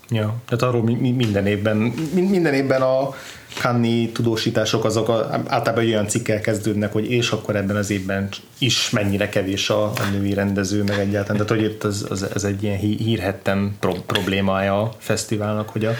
[0.09, 1.77] Ja, tehát arról minden évben,
[2.13, 3.15] minden évben a
[3.61, 8.89] Kanni tudósítások azok a, általában olyan cikkel kezdődnek, hogy és akkor ebben az évben is
[8.89, 11.45] mennyire kevés a, a női rendező, meg egyáltalán.
[11.45, 15.91] Tehát, hogy itt az, az, az egy ilyen hírhettem pro, problémája a fesztiválnak, hogy a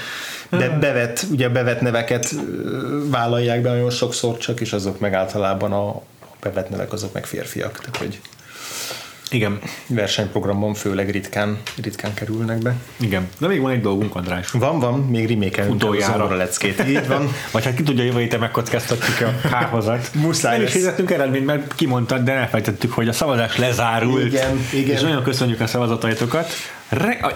[0.49, 2.35] de bevet, ugye bevet neveket
[3.09, 6.01] vállalják be nagyon sokszor csak, és azok meg általában a
[6.41, 7.79] bevet nevek azok meg férfiak.
[7.79, 8.19] Tehát, hogy
[9.33, 9.59] igen.
[9.87, 12.75] Versenyprogramban főleg ritkán, ritkán kerülnek be.
[12.99, 13.27] Igen.
[13.37, 14.49] De még van egy dolgunk, András.
[14.51, 16.27] Van, van, még remékelünk Utoljára.
[16.27, 16.83] a leckét.
[16.87, 17.31] Így van.
[17.51, 20.09] Vagy hát ki tudja, jövő héten megkockáztatjuk a kárhozat.
[20.21, 24.25] Muszáj Nem is hizettünk eredményt, mert kimondtad, de elfejtettük, hogy a szavazás lezárult.
[24.25, 24.95] Igen, igen.
[24.95, 26.51] És nagyon köszönjük a szavazataitokat.
[26.89, 27.31] Re-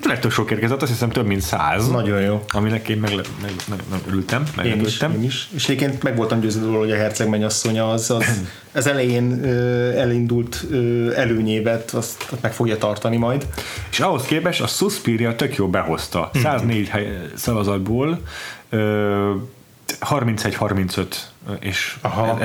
[0.00, 1.88] tényleg sok érkezett, azt hiszem több mint száz.
[1.88, 2.44] Nagyon jó.
[2.48, 5.48] Aminek én meg, meg, meg, meg örültem, én is, én is.
[5.54, 8.24] És egyébként meg voltam győződve róla, hogy a herceg mennyasszonya az, az,
[8.74, 13.46] az elején ö, elindult ö, előnyévet, azt, azt meg fogja tartani majd.
[13.90, 16.30] És ahhoz képest a Suspiria tök jó behozta.
[16.34, 18.20] 104 hely, szavazatból
[18.70, 19.30] ö,
[20.00, 21.06] 31-35
[21.60, 22.38] és Aha.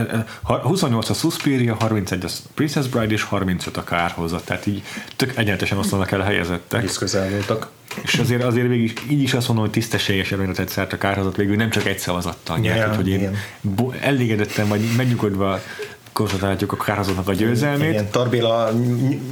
[0.44, 4.84] 28 a Suspiria, 31 a Princess Bride és 35 a Kárhozat, tehát így
[5.16, 6.82] tök egyenletesen oszlanak el helyezettek.
[6.82, 7.70] Hisz közel voltak.
[8.02, 11.56] És azért, azért végig így is azt mondom, hogy tisztességes előnyötet szert a Kárhozat végül
[11.56, 13.36] nem csak egy szavazattal nyert, Ja, hogy én igen.
[14.02, 15.60] elégedetten vagy megnyugodva
[16.14, 17.90] konstatáljuk a Kárhozatnak a győzelmét.
[17.90, 18.72] Igen, Tarbéla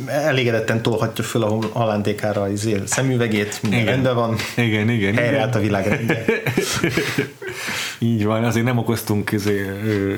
[0.08, 3.94] elégedetten tolhatja föl a halántékára a izé- szemüvegét, minden Igen.
[3.94, 4.36] rendben van.
[4.56, 5.14] Igen, igen.
[5.16, 5.42] Helyre igen.
[5.42, 6.26] állt a világrendje.
[8.00, 10.16] Így van, azért nem okoztunk ö,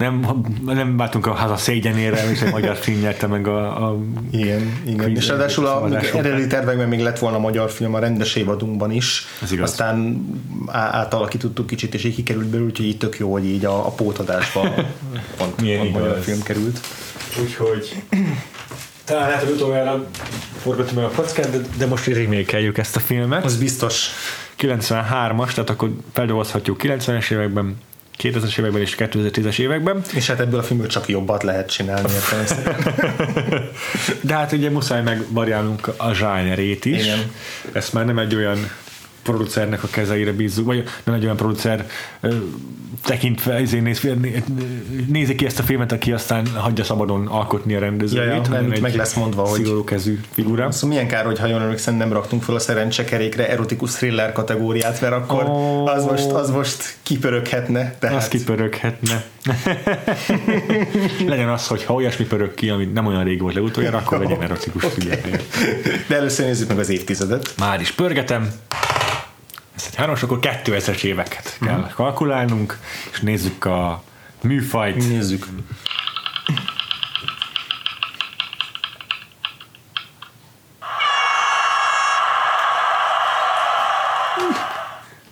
[0.00, 0.26] nem,
[0.64, 3.98] nem váltunk a háza szégyenére, és egy magyar film nyerte meg a, a
[4.30, 4.96] Igen, igen.
[5.04, 6.04] Quiz- És ráadásul a után.
[6.14, 9.26] eredeti tervekben még lett volna magyar film a rendes évadunkban is.
[9.42, 9.70] Ez igaz.
[9.70, 10.24] Aztán
[10.72, 14.60] átalakítottuk kicsit, és így kikerült belőle, úgyhogy így tök jó, hogy így a, a pótadásba
[15.38, 16.80] pont, Milyen pont magyar film került.
[17.42, 18.02] Úgyhogy
[19.04, 20.06] talán lehet, hogy utoljára
[20.62, 23.44] forgatom meg a kockát, de, de most remékeljük ezt a filmet.
[23.44, 24.08] Az biztos.
[24.58, 27.76] 93-as, tehát akkor feldolgozhatjuk 90-es években,
[28.22, 30.02] 2000-es években és 2010-es években.
[30.14, 32.08] És hát ebből a filmből csak jobbat lehet csinálni.
[34.20, 37.02] De hát ugye muszáj megvariálnunk a zsánerét is.
[37.02, 37.32] Igen.
[37.72, 38.70] Ezt már nem egy olyan
[39.30, 41.86] producernek a kezeire bízzuk, vagy nem egy olyan producer
[43.04, 44.42] tekintve izé néz, né-
[45.08, 48.62] nézi ki ezt a filmet, aki aztán hagyja szabadon alkotni a rendezőjét, Ja, ja, hanem
[48.62, 50.70] nem, egy meg lesz mondva, hogy- szigorú kezű figura.
[50.70, 55.00] Szóval milyen kár, hogy ha jól emlékszem, nem raktunk fel a szerencsekerékre erotikus thriller kategóriát,
[55.00, 55.86] mert akkor Ó.
[55.86, 57.94] az, most, az most kipöröghetne.
[57.98, 59.24] Tehát Az kipöröghetne.
[61.26, 64.42] Legyen az, hogy ha olyasmi pörög ki, ami nem olyan rég volt leutoljára, akkor legyen
[64.42, 65.08] erotikus okay.
[66.08, 67.52] De először nézzük meg az évtizedet.
[67.58, 68.50] Már is pörgetem.
[69.80, 71.92] Ez egy három, és akkor 2000-es éveket kell Mhm.
[71.94, 72.78] kalkulálnunk,
[73.12, 74.02] és nézzük a
[74.42, 74.96] műfajt.
[74.96, 75.46] Nézzük.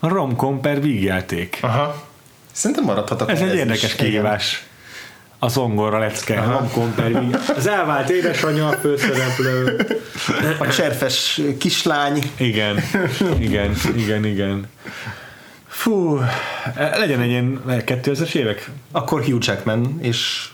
[0.00, 1.58] A romcom per vígjáték.
[1.60, 2.02] Aha.
[2.52, 3.30] Szerintem maradhatok.
[3.30, 3.58] Ez egy is.
[3.58, 4.06] érdekes Igen.
[4.06, 4.66] kihívás.
[5.38, 6.40] A zongorra lecke.
[6.40, 7.34] Vígjáték.
[7.56, 9.76] Az elvált édesanyja a főszereplő.
[10.58, 12.22] A cserfes kislány.
[12.36, 12.80] Igen,
[13.38, 14.66] igen, igen, igen.
[15.66, 16.20] Fú,
[16.96, 18.70] legyen egy ilyen 2000-es évek?
[18.92, 20.48] Akkor Hugh Jackman és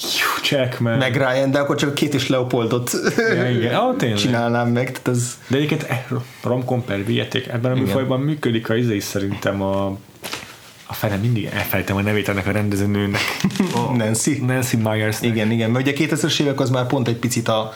[0.00, 0.98] Hugh Jackman.
[0.98, 3.74] meg Ryan, de akkor csak a két és Leopoldot Ja, igen.
[3.74, 4.18] Ah, tényleg.
[4.18, 4.84] csinálnám meg.
[4.84, 6.04] Tehát az De egyébként eh,
[6.42, 7.04] romcom per
[7.50, 9.96] ebben a műfajban működik a izé is szerintem a
[10.90, 13.20] a fene mindig elfelejtem a nevét ennek a rendezőnőnek.
[13.74, 14.42] A Nancy.
[14.46, 15.22] Nancy Myers.
[15.22, 17.72] Igen, igen, mert ugye a 2000-es évek az már pont egy picit a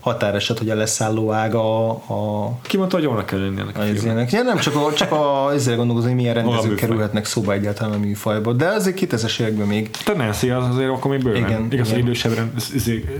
[0.00, 4.32] határeset, hogy a leszálló ága a, Ki mondta, hogy jónak kell lenni ennek a filmnek?
[4.32, 7.98] Ja, nem csak, a, csak a, ezzel gondolkozom, hogy milyen rendezők kerülhetnek szóba egyáltalán a
[7.98, 8.52] műfajba.
[8.52, 11.42] De azért 2000-es években még Te Nancy az azért akkor még bőven.
[11.42, 12.00] Igen, Igaz, igen.
[12.00, 12.50] idősebb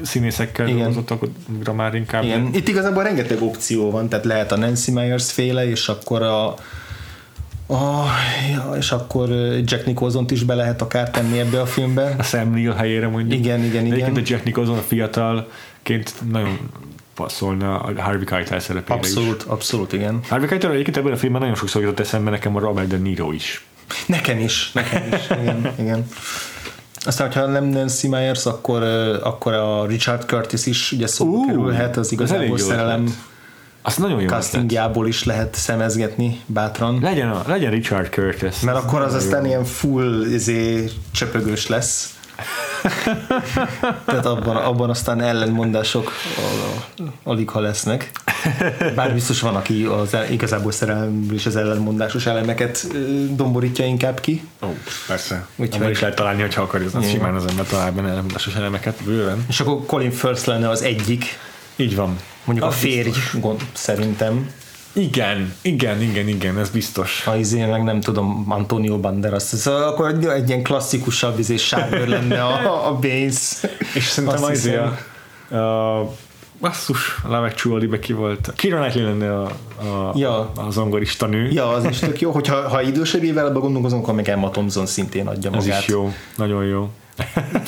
[0.03, 0.79] színészekkel Igen.
[0.79, 2.23] dolgozottak, akkor már inkább.
[2.23, 6.55] Igen, itt igazából rengeteg opció van, tehát lehet a Nancy Myers féle, és akkor a
[7.73, 8.07] a,
[8.53, 9.29] ja, és akkor
[9.65, 12.15] Jack Nicholson-t is be lehet akár tenni ebbe a filmbe.
[12.19, 13.39] A Sam Neill helyére mondjuk.
[13.39, 14.15] Igen, igen, De igen.
[14.15, 16.59] a Jack Nicholson a fiatalként nagyon
[17.15, 19.07] passzolna a Harvey Keitel szerepére is.
[19.07, 20.21] Abszolút, abszolút, igen.
[20.29, 23.33] Harvey Keitel egyébként ebben a filmben nagyon sokszor jutott eszembe nekem a Robert De Niro
[23.33, 23.67] is.
[24.07, 26.07] Nekem is, nekem is, igen, igen.
[27.05, 28.83] Aztán, hogyha nem Nancy Myers, akkor,
[29.23, 33.17] akkor a Richard Curtis is ugye szóba Ú, kerülhet, az igazából szerelem ötlet.
[33.83, 36.99] Azt nagyon jó castingjából is lehet szemezgetni bátran.
[37.03, 38.61] Legyen, a, legyen Richard Curtis.
[38.61, 39.47] Mert akkor az aztán jó.
[39.49, 42.17] ilyen full izé, csöpögős lesz.
[44.07, 46.13] Tehát abban, abban aztán ellenmondások
[47.25, 48.11] alig ha lesznek.
[48.95, 52.87] Bár biztos van, aki az el, igazából szerelemből és az ellenmondásos elemeket
[53.37, 54.49] domborítja inkább ki.
[54.63, 54.69] Ó,
[55.07, 55.47] persze.
[55.57, 56.89] Úgyhogy- Úgyhogy is lehet találni, hogyha akarja.
[56.93, 59.45] Az simán az ember talál benne elementásos elemeket bőven.
[59.49, 61.39] És akkor Colin Firth lenne az egyik,
[61.77, 62.17] Így van.
[62.45, 63.41] mondjuk Az a férj, biztos.
[63.41, 64.51] gond, szerintem.
[64.93, 67.27] Igen, igen, igen, igen, ez biztos.
[67.27, 72.45] A izé, meg nem tudom, Antonio Banderas, szóval akkor egy ilyen klasszikusabb izé sárgőr lenne
[72.45, 73.61] a, a Baines.
[73.95, 76.15] És szerintem az izé a, a
[76.61, 78.53] basszus, a Love actually ki volt.
[78.57, 79.45] Kira Knightley lenne a,
[79.77, 80.53] a, ja.
[80.57, 81.51] a zongorista nő.
[81.51, 85.27] Ja, az is tök jó, hogyha ha idősebb évvel gondolkozom, akkor meg Emma Thompson szintén
[85.27, 85.69] adja magát.
[85.69, 86.91] Ez is jó, nagyon jó.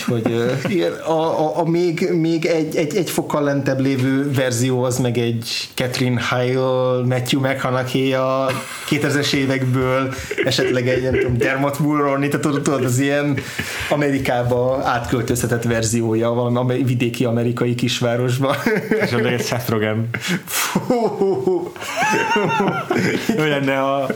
[0.09, 5.19] Úgyhogy a, a, a még, még egy, egy, egy fokkal lentebb lévő verzió az meg
[5.19, 8.51] egy Catherine Heil, Matthew McConaughey a
[8.89, 10.15] 2000-es évekből,
[10.45, 13.39] esetleg egy nem tudom, Dermot Mulroney, tehát tudod, tudod, az ilyen
[13.91, 18.57] Amerikába átköltöztetett verziója valami vidéki amerikai kisvárosba.
[19.01, 20.09] Esetleg egy Seth Rogen.
[23.39, 24.09] Ő lenne a,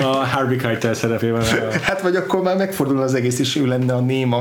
[0.00, 1.42] a Harvey Keitel szerepében.
[1.82, 4.37] Hát vagy akkor már megfordul az egész, és ő lenne a néma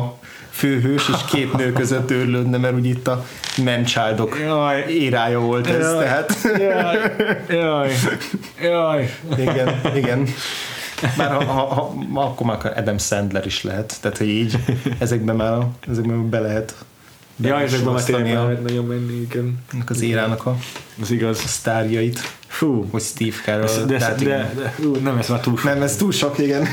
[0.50, 3.26] főhős és két nő között őrlődne, mert úgy itt a
[3.64, 4.38] mencsádok
[4.88, 6.38] érája volt ez, jaj, tehát.
[6.60, 6.98] Jaj,
[7.50, 7.92] jaj,
[8.62, 9.10] jaj.
[9.38, 10.28] Igen, igen.
[11.18, 11.66] Már ha, ha,
[12.14, 14.58] ha, akkor már Adam Sandler is lehet, tehát hogy így
[15.00, 15.58] ezekben már,
[15.90, 16.76] ezekben be lehet
[17.40, 19.58] be ja, ezekben már tényleg lehet nagyon menni, igen.
[19.88, 20.58] Az érának a,
[21.02, 21.42] az igaz.
[21.44, 22.20] a sztárjait.
[22.48, 22.88] Fú.
[22.92, 23.86] Hogy Steve Carell.
[23.86, 25.66] De, de, de, de, hú, nem, ez már túl sok.
[25.66, 26.68] Nem, ez túl sok, igen.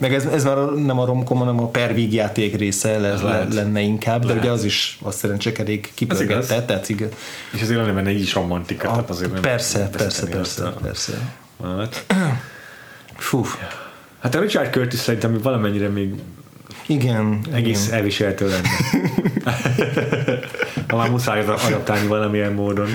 [0.00, 3.80] Meg ez, ez már nem a romkom, hanem a per játék része le, le, lenne
[3.80, 4.36] inkább, Lehet.
[4.36, 7.08] de ugye az is azt szerencsé elég kipörgette, tehát igaz.
[7.52, 11.12] És azért lenne benne így is romantika, a, tehát azért nem Persze, persze, persze, persze.
[11.62, 12.04] Hát.
[13.16, 13.46] Fú.
[14.20, 16.14] Hát a Richard Curtis szerintem valamennyire még
[16.86, 17.40] igen.
[17.52, 17.96] Egész igen.
[17.96, 18.68] elviselhető lenne.
[20.88, 22.88] ha már muszáj adaptálni valamilyen módon.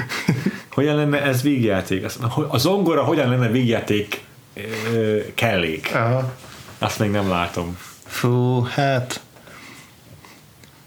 [0.71, 2.05] Hogyan lenne ez végjáték?
[2.47, 4.21] A zongora hogyan lenne végjáték
[5.33, 5.91] kellék?
[5.93, 6.33] Aha.
[6.79, 7.77] Azt még nem látom.
[8.05, 9.21] Fú, hát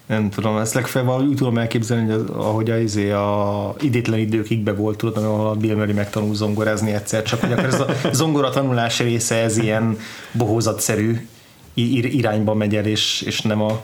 [0.07, 4.19] nem tudom, ezt legfeljebb valahogy úgy tudom elképzelni, hogy az, ahogy a, izé a idétlen
[4.19, 7.87] időkig volt, tudod, ahol a Bill Murray megtanul zongorázni egyszer, csak hogy akkor ez a
[8.13, 9.99] zongora tanulás része, ez ilyen
[10.33, 11.27] bohózatszerű
[11.75, 13.81] irányba megy el, és, és nem a...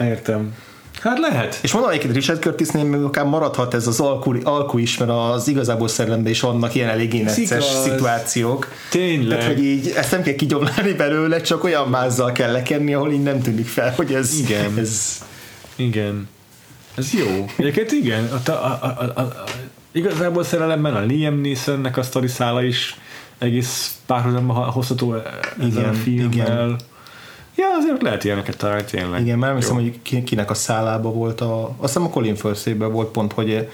[0.00, 0.54] Értem.
[1.06, 1.58] Hát lehet.
[1.62, 5.48] És mondom egyébként Richard Curtisnél még akár maradhat ez az alkú, alkú is, mert az
[5.48, 8.68] igazából szellemben is vannak ilyen eléggé necces szituációk.
[8.90, 9.38] Tényleg.
[9.38, 13.22] Tehát, hogy így ezt nem kell kigyomlálni belőle, csak olyan mázzal kell lekenni, ahol így
[13.22, 14.38] nem tűnik fel, hogy ez...
[14.38, 14.78] Igen.
[14.78, 15.24] Ez...
[15.76, 16.28] Igen.
[16.94, 17.44] Ez jó.
[17.56, 18.28] Egyébként igen.
[18.46, 19.44] A, a, a, a, a,
[19.92, 22.96] igazából szerelemben a Liam Neesonnek a sztori szála is
[23.38, 26.30] egész párhuzamban hozható ezzel igen, a filmmel.
[26.30, 26.76] Igen
[27.56, 29.20] Ja, azért lehet ilyeneket találni tényleg.
[29.20, 33.08] Igen, mert hiszem, hogy kinek a szállába volt a, azt hiszem a Colin firth volt
[33.08, 33.68] pont, hogy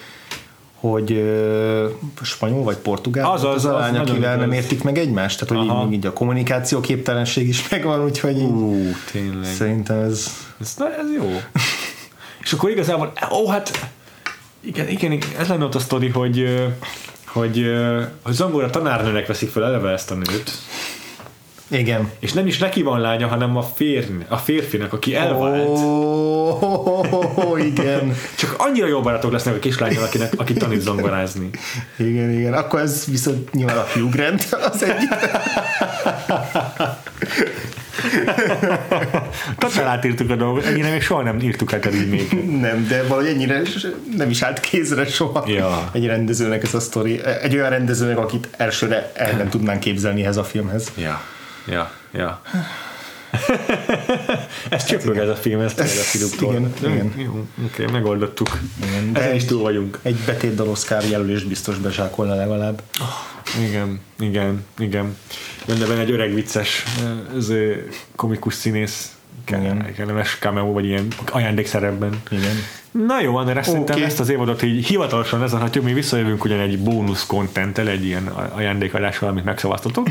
[0.75, 1.91] hogy uh,
[2.23, 5.67] spanyol vagy portugál az, az, az, az a lány, akivel nem értik meg egymást, tehát
[5.67, 9.45] hogy így, így a kommunikáció képtelenség is megvan, úgyhogy így, uh, tényleg.
[9.45, 10.31] szerintem ez
[10.61, 11.41] ez, na, ez jó.
[12.43, 13.91] És akkor igazából, ó, hát
[14.61, 16.67] igen, igen, igen ez lenne ott a sztori, hogy
[17.27, 17.67] hogy,
[18.23, 20.51] hogy zongora tanárnőnek veszik fel eleve ezt a nőt
[21.73, 22.11] igen.
[22.19, 25.69] És nem is neki van lánya, hanem a, férfi, a férfinek, aki elvált.
[25.69, 28.15] Oh, oh, igen.
[28.39, 31.51] Csak annyira jó barátok lesznek a kislányok, akinek, aki tanít zongorázni.
[31.97, 32.53] Igen, igen.
[32.53, 35.09] Akkor ez viszont nyilván a Hugh Grant az egyik.
[39.59, 42.32] Totál átírtuk a dolgot, ennyire még soha nem írtuk át így még.
[42.61, 43.62] Nem, de valahogy ennyire
[44.16, 45.90] nem is állt kézre soha ja.
[45.93, 47.20] egy rendezőnek ez a sztori.
[47.43, 50.93] Egy olyan rendezőnek, akit elsőre el nem tudnánk képzelni ehhez a filmhez.
[50.97, 51.23] Ja.
[51.67, 52.43] Ja, ja.
[54.71, 56.53] ez csöpög ez a film, ezt tényleg a Filiptól.
[56.53, 57.13] Igen, igen.
[57.17, 58.59] Jó, oké, okay, megoldottuk.
[58.87, 59.99] Igen, Ezen is túl vagyunk.
[60.03, 62.83] Egy betétdal Oscar jelölést biztos bezsákolna legalább.
[63.01, 65.17] Oh, igen, igen, igen.
[65.67, 66.85] Jönne benne egy öreg vicces
[67.37, 67.53] ez
[68.17, 72.23] komikus színész kellemes cameo, vagy ilyen ajándékszerepben.
[72.31, 72.57] Igen.
[72.93, 73.73] Na jó, András, okay.
[73.73, 78.27] szerintem ezt az évadot így hivatalosan lezárhatjuk, mi visszajövünk ugyan egy bónusz kontenttel, egy ilyen
[78.55, 80.06] ajándékadással, amit megszavaztatok,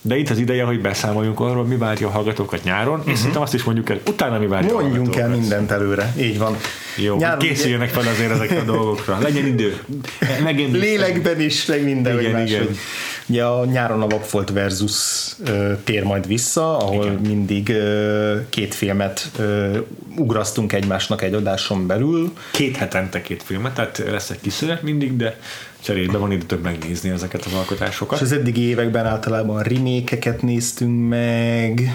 [0.00, 3.06] de itt az ideje, hogy beszámoljunk arról, mi várja a hallgatókat nyáron, uh-huh.
[3.06, 3.18] és mhm.
[3.18, 6.56] szerintem azt is mondjuk el, utána mi várja Mondjunk el mindent előre, így van.
[6.96, 9.80] Jó, nyáron készüljenek fel azért ezekre a dolgokra, legyen idő.
[10.42, 12.64] Megint Lélekben is, meg minden, igen, más, igen.
[12.64, 12.76] Hogy
[13.28, 14.92] Ugye a nyáron a Vagfolt versus
[15.44, 17.18] ö, tér majd vissza, ahol Igen.
[17.26, 19.78] mindig ö, két filmet ö,
[20.16, 22.05] ugrasztunk egymásnak egy adáson belül.
[22.50, 25.38] Két hetente két filmet, tehát lesz egy kis mindig, de
[25.80, 28.18] cserébe van idő több megnézni ezeket az alkotásokat.
[28.18, 31.92] És az eddigi években általában remékeket néztünk meg,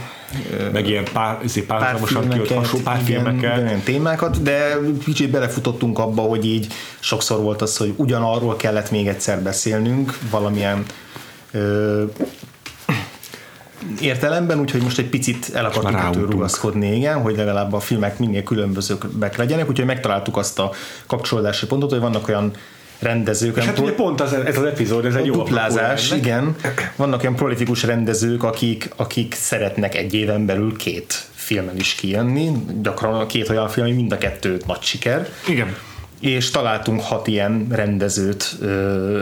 [0.72, 3.58] meg ilyen pár, izé, párhuzamosan pár kijött hasonló pár igen, filmeket.
[3.58, 6.68] Ilyen témákat, de kicsit belefutottunk abba, hogy így
[7.00, 10.86] sokszor volt az, hogy ugyanarról kellett még egyszer beszélnünk, valamilyen
[11.52, 12.04] ö,
[14.00, 18.44] értelemben, úgyhogy most egy picit el akartunk ettől rugaszkodni, igen, hogy legalább a filmek minél
[18.44, 20.72] különbözőbbek legyenek, úgyhogy megtaláltuk azt a
[21.08, 22.52] kapcsolódási pontot, hogy vannak olyan
[23.00, 23.58] rendezők.
[23.58, 26.56] És hát ugye pont az, ez az epizód, ez egy jó duplázás, igen.
[26.96, 32.52] Vannak olyan prolifikus rendezők, akik, akik szeretnek egy éven belül két filmen is kijönni,
[32.82, 35.30] gyakran a két olyan film, mind a kettő nagy siker.
[35.48, 35.76] Igen.
[36.20, 38.58] És találtunk hat ilyen rendezőt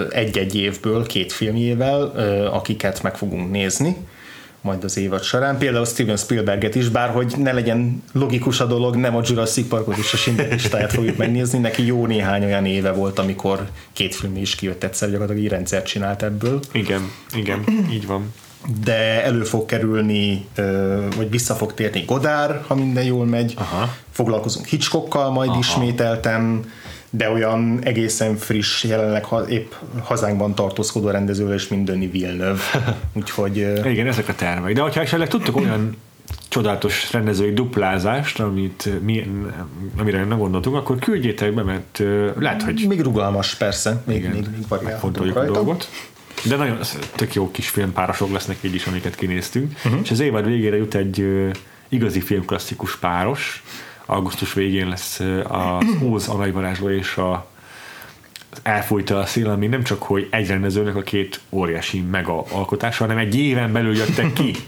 [0.10, 2.02] egy-egy évből, két filmjével,
[2.54, 3.98] akiket meg fogunk nézni
[4.62, 5.58] majd az évad során.
[5.58, 9.98] Például Steven Spielberget is, bár hogy ne legyen logikus a dolog, nem a Jurassic Parkot
[9.98, 14.36] és a Schindler listáját fogjuk megnézni, neki jó néhány olyan éve volt, amikor két film
[14.36, 16.60] is kijött egyszer, gyakorlatilag egy rendszert csinált ebből.
[16.72, 18.34] Igen, igen, így van.
[18.84, 20.46] De elő fog kerülni,
[21.16, 23.54] vagy vissza fog térni Godár, ha minden jól megy.
[23.58, 23.96] Aha.
[24.12, 25.60] Foglalkozunk Hitchcockkal majd Aha.
[25.60, 26.72] ismételten
[27.10, 29.72] de olyan egészen friss, jelenleg ha, épp
[30.04, 32.62] hazánkban tartózkodó rendező, és mint Denis Villeneuve.
[33.14, 33.58] Úgyhogy...
[33.86, 34.74] Igen, ezek a tervek.
[34.74, 35.98] De hogyha esetleg tudtok olyan
[36.48, 39.32] csodálatos rendezői duplázást, amit mi,
[39.98, 42.04] amire nem gondoltunk, akkor küldjétek be, mert
[42.40, 42.86] lehet, hogy...
[42.88, 44.02] Még rugalmas, persze.
[44.06, 44.46] Még, Igen, még,
[45.24, 45.90] még a dolgot.
[46.44, 46.78] De nagyon
[47.16, 49.74] tök jó kis filmpárosok lesznek így is, amiket kinéztünk.
[49.86, 50.00] Uh-huh.
[50.04, 51.26] És az évad végére jut egy
[51.90, 53.64] igazi filmklasszikus páros,
[54.10, 57.48] augusztus végén lesz az Óz aranyvarázsló és a
[58.64, 63.18] elfújta a szél, ami nem csak, hogy egy rendezőnek a két óriási mega alkotása, hanem
[63.18, 64.56] egy éven belül jöttek ki.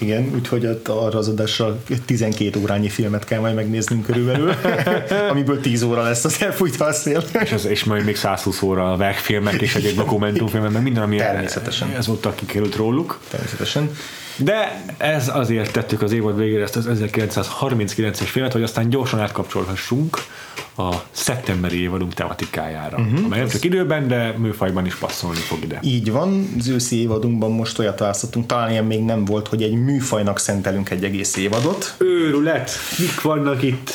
[0.00, 4.54] Igen, úgyhogy arra az adásra 12 órányi filmet kell majd megnéznünk körülbelül,
[5.30, 7.24] amiből 10 óra lesz az elfújta a szél.
[7.42, 11.16] és, az, és majd még 120 óra a verkfilmek és egy dokumentumfilmek, meg minden, ami
[11.16, 11.90] Természetesen.
[11.96, 13.18] ez ott kikerült róluk.
[13.30, 13.90] Természetesen.
[14.38, 20.18] De ez azért tettük az évad végére ezt az 1939-es filmet, hogy aztán gyorsan átkapcsolhassunk
[20.76, 23.24] a szeptemberi évadunk tematikájára, uh-huh.
[23.24, 25.78] amely nem csak időben, de műfajban is passzolni fog ide.
[25.82, 29.72] Így van, az őszi évadunkban most olyat választottunk, talán ilyen még nem volt, hogy egy
[29.72, 31.94] műfajnak szentelünk egy egész évadot.
[31.98, 32.70] Őrület!
[32.98, 33.90] Mik vannak itt?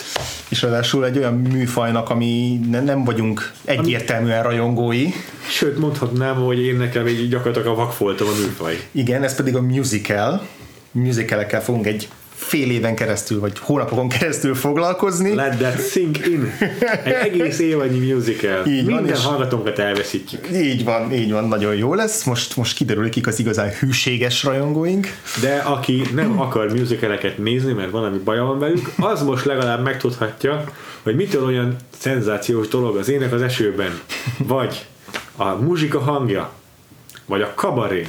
[0.50, 5.08] És ráadásul egy olyan műfajnak, ami nem vagyunk egyértelműen rajongói.
[5.48, 8.88] Sőt, mondhatnám, hogy én nekem így gyakorlatilag a vakfoltom a műfaj.
[8.92, 10.33] Igen, ez pedig a musical.
[10.92, 15.34] Musicalekkel fogunk egy fél éven keresztül, vagy hónapokon keresztül foglalkozni.
[15.34, 16.54] Let that sink in.
[17.04, 18.66] Egy egész évadnyi musical.
[18.66, 20.48] Így Minden van, hallgatónkat elveszítjük.
[20.54, 22.24] Így van, így van, nagyon jó lesz.
[22.24, 25.08] Most, most kiderül, kik az igazán hűséges rajongóink.
[25.42, 30.64] De aki nem akar musicaleket nézni, mert valami baja van velük, az most legalább megtudhatja,
[31.04, 34.00] hogy mitől olyan szenzációs dolog az ének az esőben,
[34.38, 34.86] vagy
[35.36, 36.52] a muzsika hangja,
[37.26, 38.08] vagy a kabaré,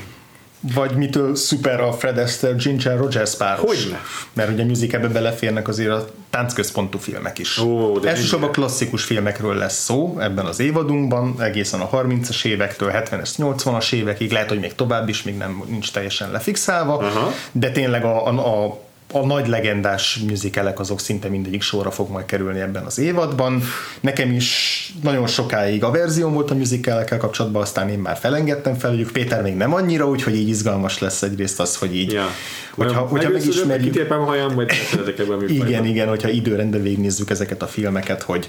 [0.73, 3.83] vagy mitől szuper a Fred Astaire, Ginger Rogers páros.
[3.83, 4.01] Hogyne.
[4.33, 7.59] Mert ugye a musicalbe beleférnek azért a táncközpontú filmek is.
[7.59, 13.31] Ó, de Elsősorban klasszikus filmekről lesz szó ebben az évadunkban, egészen a 30-as évektől 70-es,
[13.39, 17.33] 80-as évekig, lehet, hogy még tovább is, még nem nincs teljesen lefixálva, Aha.
[17.53, 18.81] de tényleg a, a, a
[19.15, 23.63] a nagy legendás musicalek azok szinte mindegyik sorra fog majd kerülni ebben az évadban.
[24.01, 29.13] Nekem is nagyon sokáig a verzió volt a musicalekkel kapcsolatban, aztán én már felengedtem felük,
[29.13, 32.27] Péter még nem annyira, úgyhogy így izgalmas lesz egyrészt az, hogy így ja.
[32.71, 33.93] hogyha, hogyha megismerjük...
[33.93, 34.71] Kitépem hajam, majd
[35.19, 38.49] ebben Igen, igen, hogyha időrendben végignézzük ezeket a filmeket, hogy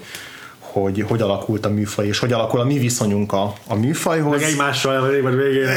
[0.81, 4.41] hogy hogy alakult a műfaj, és hogy alakul a mi viszonyunk a, a műfajhoz.
[4.41, 5.69] Meg egymással a évad végén.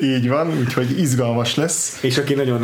[0.16, 1.98] Így van, úgyhogy izgalmas lesz.
[2.02, 2.60] És aki nagyon,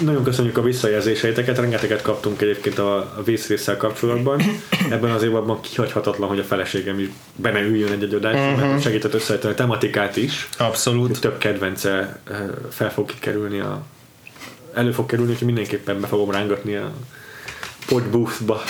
[0.00, 4.42] nagyon köszönjük a visszajelzéseiteket, rengeteget kaptunk egyébként a, vészrészsel kapcsolatban.
[4.90, 8.68] Ebben az évadban kihagyhatatlan, hogy a feleségem is benne üljön egy-egy adásra, uh-huh.
[8.68, 10.48] mert segített összeállítani a tematikát is.
[10.58, 11.20] Abszolút.
[11.20, 12.20] Több kedvence
[12.68, 13.82] fel fog kikerülni a
[14.74, 16.92] elő fog kerülni, hogy mindenképpen be fogom rángatni a
[17.90, 18.60] podboothba.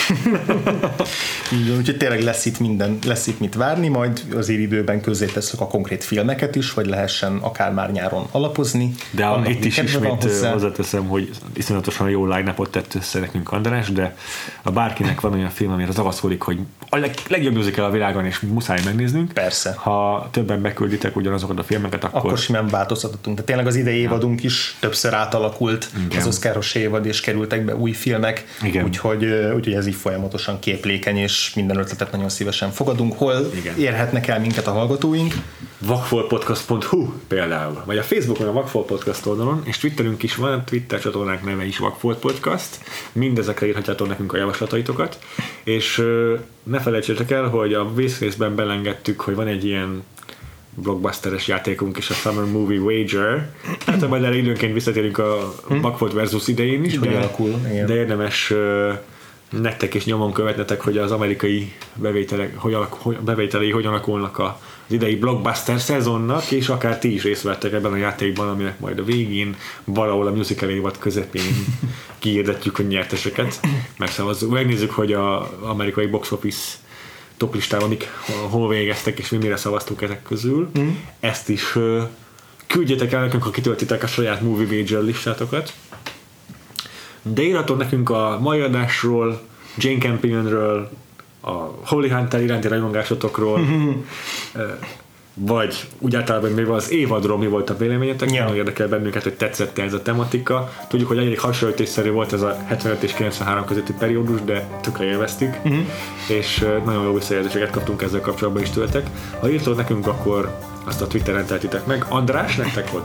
[1.55, 5.60] Így úgyhogy tényleg lesz itt minden, lesz itt mit várni, majd azért időben közé tesszük
[5.60, 8.94] a konkrét filmeket is, hogy lehessen akár már nyáron alapozni.
[9.10, 14.16] De a, itt is ismét hozzáteszem, hogy iszonyatosan jó line tett össze nekünk András, de
[14.62, 18.40] a bárkinek van olyan film, amire ragaszkodik, hogy a leg, legjobb musical a világon, és
[18.40, 19.32] muszáj megnéznünk.
[19.32, 19.74] Persze.
[19.76, 22.18] Ha többen bekülditek ugyanazokat a filmeket, akkor...
[22.18, 23.36] Akkor simán változtatottunk.
[23.36, 26.18] De tényleg az idei évadunk is többször átalakult, Igen.
[26.18, 28.44] az Oscaros évad, és kerültek be új filmek.
[28.62, 28.84] Igen.
[28.84, 33.12] Úgyhogy úgyhogy, úgyhogy ez így folyamatosan képlékeny, és minden ötletet nagyon szívesen fogadunk.
[33.16, 33.78] Hol Igen.
[33.78, 35.35] érhetnek el minket a hallgatóink?
[35.78, 41.45] vakfolpodcast.hu például, vagy a Facebookon a Vakfolt Podcast oldalon, és Twitterünk is van, Twitter csatornánk
[41.45, 42.78] neve is Vakfolt Podcast,
[43.12, 45.19] mindezekre írhatjátok nekünk a javaslataitokat,
[45.65, 46.03] és
[46.62, 50.03] ne felejtsétek el, hogy a vészrészben belengedtük, hogy van egy ilyen
[50.74, 53.55] blockbusteres játékunk is, a Summer Movie Wager.
[53.86, 58.52] Hát majd erre időnként visszatérünk a Backfold versus idején is, hogy alakul, de érdemes
[59.51, 64.60] nektek is nyomon követnetek, hogy az amerikai bevételek, hogy alak, hogy, bevételei hogyan alakulnak a,
[64.86, 68.98] az idei blockbuster szezonnak, és akár ti is részt vettek ebben a játékban, aminek majd
[68.98, 71.42] a végén valahol a musical évad közepén
[72.18, 73.60] kiirdetjük a nyerteseket,
[73.98, 74.51] megszavazzuk.
[74.51, 76.76] Megnézzük, hogy az amerikai box office
[77.41, 78.11] top listában, amik
[78.51, 80.71] hol végeztek, és mi mire szavaztunk ezek közül.
[80.79, 80.89] Mm.
[81.21, 82.03] Ezt is uh,
[82.67, 85.73] küldjetek el nekünk, ha kitöltitek a saját Movie Wager listátokat.
[87.23, 89.41] De írhatok nekünk a mai adásról,
[89.77, 90.91] Jane Campionről,
[91.41, 91.51] a
[91.85, 93.91] Holy Hunter iránti rajongásotokról, mm-hmm.
[95.35, 98.43] Vagy úgy általában van az évadról, mi volt a véleményetek, ja.
[98.43, 100.73] nagyon érdekel bennünket, hogy tetszett ez a tematika.
[100.89, 105.57] Tudjuk, hogy egyik hasonlítésszerű volt ez a 75 és 93 közötti periódus, de tökre élveztük,
[105.65, 105.78] uh-huh.
[106.28, 109.07] és nagyon jó visszajelzéseket kaptunk ezzel kapcsolatban is tőletek.
[109.40, 112.05] Ha írtod nekünk, akkor azt a Twitteren teltitek meg.
[112.09, 113.05] András, nektek volt?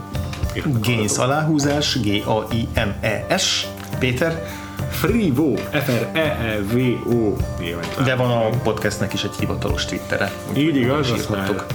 [0.82, 3.68] Gains aláhúzás, G-A-I-N-E-S,
[4.00, 4.46] Péter,
[4.90, 7.34] Frivo, F-R-E-E-V-O
[8.04, 10.32] De van a podcastnek is egy hivatalos Twittere.
[10.58, 11.66] Így igaz, azt már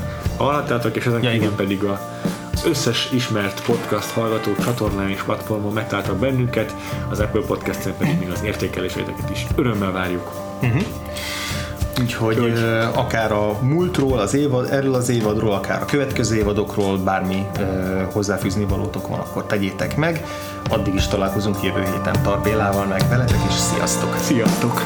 [0.45, 2.01] hallhattátok, és ezen ja, kívül pedig a
[2.63, 6.75] az összes ismert podcast hallgató csatornán és platformon megtaláltak bennünket,
[7.11, 10.31] az Apple Podcast-en pedig még az értékeléseiteket is örömmel várjuk.
[10.63, 10.83] Uh-huh.
[12.01, 12.59] Úgyhogy Úgy.
[12.95, 18.65] akár a múltról, az évad, erről az évadról, akár a következő évadokról bármi uh, hozzáfűzni
[18.65, 20.25] valótok van, akkor tegyétek meg.
[20.71, 24.17] Addig is találkozunk jövő héten Tarbélával, meg veletek, és sziasztok!
[24.19, 24.83] Sziasztok!